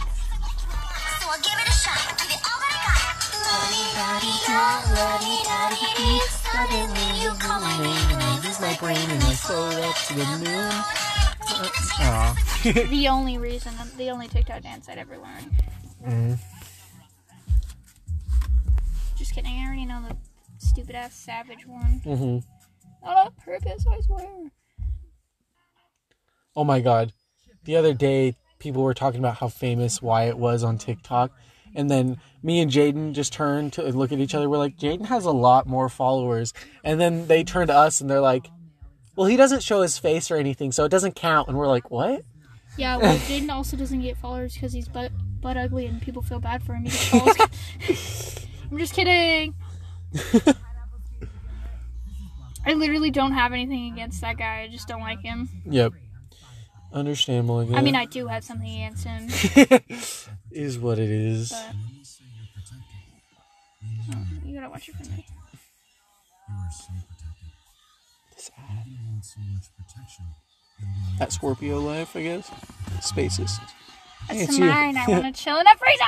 Give 1.27 1.59
it 1.59 1.67
a 1.67 1.71
shot. 1.71 2.17
Give 2.17 2.31
it 2.31 2.41
all 2.47 2.59
that 2.63 2.71
I 2.71 2.79
got. 2.87 3.37
You 7.21 7.29
call 7.39 7.59
my 7.61 7.77
name 7.77 8.11
and 8.11 8.23
I 8.23 8.39
lose 8.43 8.59
my 8.61 8.75
brain 8.77 9.09
and 9.09 9.21
I 9.23 9.33
float 9.33 9.75
up 9.83 9.95
to 10.07 10.13
the 10.13 10.25
moon. 10.39 10.71
Aw. 11.99 12.35
the 12.89 13.07
only 13.09 13.37
reason, 13.37 13.73
the 13.97 14.09
only 14.09 14.27
TikTok 14.27 14.63
dance 14.63 14.87
I'd 14.89 14.97
ever 14.97 15.17
learned. 15.17 15.51
Mhm. 16.05 16.39
Just 19.17 19.33
kidding. 19.35 19.51
I 19.51 19.65
already 19.65 19.85
know 19.85 20.01
the 20.07 20.15
stupid 20.65 20.95
ass 20.95 21.13
savage 21.13 21.65
one. 21.67 22.01
Mm-hmm. 22.05 23.05
Not 23.05 23.17
on 23.17 23.31
purpose, 23.43 23.85
I 23.91 23.99
swear. 24.01 24.51
Oh 26.55 26.63
my 26.63 26.79
god. 26.79 27.11
The 27.65 27.75
other 27.75 27.93
day, 27.93 28.35
people 28.59 28.83
were 28.83 28.93
talking 28.93 29.19
about 29.19 29.37
how 29.37 29.47
famous 29.47 30.01
Wyatt 30.01 30.37
was 30.37 30.63
on 30.63 30.77
TikTok. 30.77 31.31
And 31.75 31.91
then 31.91 32.17
me 32.41 32.59
and 32.59 32.71
Jaden 32.71 33.13
just 33.13 33.33
turned 33.33 33.73
to 33.73 33.83
look 33.83 34.11
at 34.11 34.19
each 34.19 34.33
other. 34.33 34.49
We're 34.49 34.57
like, 34.57 34.77
Jaden 34.77 35.05
has 35.05 35.25
a 35.25 35.31
lot 35.31 35.67
more 35.67 35.89
followers. 35.89 36.53
And 36.83 36.99
then 36.99 37.27
they 37.27 37.43
turn 37.43 37.67
to 37.67 37.73
us 37.73 38.01
and 38.01 38.09
they're 38.09 38.21
like, 38.21 38.49
well, 39.15 39.27
he 39.27 39.37
doesn't 39.37 39.63
show 39.63 39.81
his 39.81 39.97
face 39.97 40.29
or 40.29 40.37
anything, 40.37 40.71
so 40.71 40.85
it 40.85 40.89
doesn't 40.89 41.15
count. 41.15 41.47
And 41.47 41.57
we're 41.57 41.67
like, 41.67 41.91
what? 41.91 42.23
Yeah, 42.77 42.97
well, 42.97 43.17
Jaden 43.27 43.49
also 43.49 43.75
doesn't 43.75 44.01
get 44.01 44.17
followers 44.17 44.53
because 44.53 44.73
he's 44.73 44.87
butt, 44.87 45.11
butt 45.41 45.57
ugly 45.57 45.87
and 45.87 46.01
people 46.01 46.21
feel 46.21 46.39
bad 46.39 46.63
for 46.63 46.73
him. 46.75 46.85
He. 46.85 47.19
I'm 48.71 48.77
just 48.77 48.93
kidding. 48.93 49.55
I 52.65 52.73
literally 52.73 53.11
don't 53.11 53.31
have 53.31 53.53
anything 53.53 53.91
against 53.93 54.21
that 54.21 54.37
guy. 54.37 54.61
I 54.61 54.67
just 54.67 54.87
don't 54.87 55.01
like 55.01 55.21
him. 55.21 55.49
Yep. 55.65 55.93
Understandable, 56.93 57.59
I 57.59 57.65
guess. 57.65 57.75
I 57.77 57.81
mean, 57.81 57.95
I 57.95 58.05
do 58.05 58.27
have 58.27 58.43
something 58.43 58.69
against 58.69 59.03
him. 59.03 59.27
is 60.51 60.79
what 60.79 60.99
it 60.99 61.09
is. 61.09 61.49
But 61.51 61.75
Oh, 64.15 64.25
you 64.45 64.55
gotta 64.55 64.69
watch 64.69 64.87
it 64.87 64.95
for 64.95 65.03
me. 65.11 65.25
At 71.19 71.31
Scorpio 71.33 71.79
Life, 71.79 72.15
I 72.15 72.21
guess. 72.23 72.49
Spaces. 73.01 73.57
Hey, 74.29 74.41
It's 74.41 74.49
it's 74.49 74.59
you. 74.59 74.65
mine. 74.65 74.97
I 74.97 75.05
want 75.07 75.35
to 75.35 75.41
chill 75.43 75.57
in 75.57 75.65
a 75.67 75.75
freezer. 75.77 76.05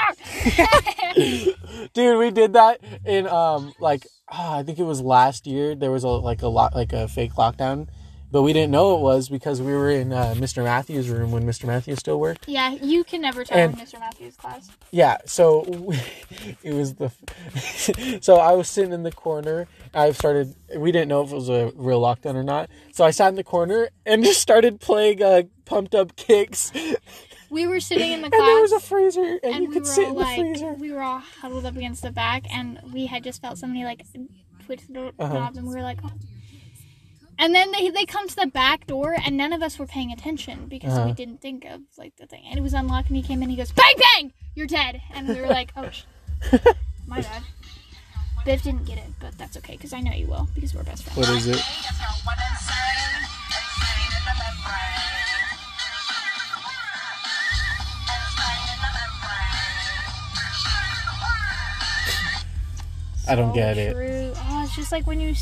Dude, 1.93 2.19
we 2.19 2.29
did 2.31 2.53
that 2.53 2.79
in 3.05 3.27
um 3.27 3.73
like 3.79 4.05
ah, 4.31 4.57
I 4.59 4.63
think 4.63 4.77
it 4.77 4.83
was 4.83 5.01
last 5.01 5.47
year. 5.47 5.73
There 5.75 5.89
was 5.91 6.03
a 6.03 6.09
like 6.09 6.41
a 6.43 6.47
lot 6.47 6.75
like 6.75 6.93
a 6.93 7.07
fake 7.07 7.33
lockdown, 7.33 7.87
but 8.31 8.41
we 8.43 8.53
didn't 8.53 8.71
know 8.71 8.95
it 8.97 9.01
was 9.01 9.29
because 9.29 9.61
we 9.61 9.71
were 9.73 9.89
in 9.89 10.13
uh, 10.13 10.33
Mr. 10.37 10.63
Matthews' 10.63 11.09
room 11.09 11.31
when 11.31 11.43
Mr. 11.43 11.65
Matthews 11.65 11.99
still 11.99 12.19
worked. 12.19 12.47
Yeah, 12.47 12.71
you 12.71 13.03
can 13.03 13.21
never 13.21 13.43
tell 13.43 13.57
in 13.57 13.73
Mr. 13.73 13.99
Matthews' 13.99 14.35
class. 14.35 14.69
Yeah, 14.91 15.17
so 15.25 15.63
it 16.63 16.73
was 16.73 16.95
the. 16.95 17.11
so 18.21 18.35
I 18.37 18.53
was 18.53 18.67
sitting 18.69 18.93
in 18.93 19.03
the 19.03 19.11
corner. 19.11 19.67
I 19.93 20.11
started. 20.11 20.55
We 20.75 20.91
didn't 20.91 21.09
know 21.09 21.23
if 21.23 21.31
it 21.31 21.35
was 21.35 21.49
a 21.49 21.71
real 21.75 22.01
lockdown 22.01 22.35
or 22.35 22.43
not. 22.43 22.69
So 22.93 23.03
I 23.05 23.11
sat 23.11 23.29
in 23.29 23.35
the 23.35 23.43
corner 23.43 23.89
and 24.05 24.23
just 24.29 24.41
started 24.41 24.79
playing 24.79 25.21
uh, 25.23 25.43
pumped 25.65 25.95
up 25.95 26.15
kicks. 26.15 26.71
We 27.51 27.65
were 27.65 27.79
sitting 27.79 28.11
in 28.11 28.21
the 28.21 28.29
class. 28.29 28.39
And 28.41 28.47
there 28.47 28.61
was 28.61 28.71
a 28.73 28.79
freezer, 28.79 29.39
and, 29.41 29.55
and 29.55 29.63
you 29.63 29.69
we 29.69 29.73
could 29.73 29.83
were 29.83 29.89
sit 29.89 30.03
all 30.05 30.09
in 30.11 30.15
the 30.17 30.21
like, 30.21 30.39
freezer. 30.39 30.73
we 30.73 30.91
were 30.91 31.01
all 31.01 31.19
huddled 31.41 31.65
up 31.65 31.75
against 31.75 32.03
the 32.03 32.11
back, 32.11 32.43
and 32.53 32.79
we 32.93 33.07
had 33.07 33.23
just 33.23 33.41
felt 33.41 33.57
somebody 33.57 33.83
like 33.83 34.05
twitch 34.65 34.81
the 34.87 35.11
Uh-huh. 35.17 35.33
knobs, 35.33 35.57
and 35.57 35.67
we 35.67 35.73
were 35.73 35.81
like, 35.81 35.97
oh. 36.03 36.11
And 37.39 37.55
then 37.55 37.71
they 37.71 37.89
they 37.89 38.05
come 38.05 38.27
to 38.27 38.35
the 38.35 38.45
back 38.45 38.85
door, 38.85 39.15
and 39.25 39.35
none 39.35 39.51
of 39.53 39.63
us 39.63 39.79
were 39.79 39.87
paying 39.87 40.11
attention 40.11 40.67
because 40.67 40.93
Uh-huh. 40.93 41.07
we 41.07 41.13
didn't 41.13 41.41
think 41.41 41.65
of 41.65 41.81
like 41.97 42.15
the 42.17 42.27
thing, 42.27 42.43
and 42.47 42.59
it 42.59 42.61
was 42.61 42.73
unlocked, 42.73 43.07
and 43.07 43.17
he 43.17 43.23
came 43.23 43.41
in, 43.41 43.49
he 43.49 43.55
goes, 43.55 43.71
bang 43.71 43.93
bang, 43.97 44.33
you're 44.53 44.67
dead, 44.67 45.01
and 45.15 45.27
we 45.27 45.41
were 45.41 45.47
like, 45.47 45.71
oh, 45.75 45.89
sh- 45.89 46.03
my 47.07 47.21
bad. 47.21 47.41
Biff 48.45 48.63
didn't 48.63 48.85
get 48.85 48.97
it, 48.97 49.09
but 49.19 49.37
that's 49.37 49.57
okay 49.57 49.73
because 49.73 49.91
I 49.93 49.99
know 49.99 50.13
you 50.13 50.27
will 50.27 50.47
because 50.55 50.73
we're 50.73 50.83
best 50.83 51.03
friends. 51.03 51.17
What 51.17 51.29
is 51.37 51.47
it? 51.47 51.61
I 63.27 63.35
don't 63.35 63.49
So 63.51 63.55
get 63.55 63.77
it. 63.77 63.93
True. 63.93 64.33
Oh, 64.35 64.63
it's 64.63 64.75
just 64.75 64.91
like 64.91 65.05
when 65.05 65.19
you 65.19 65.33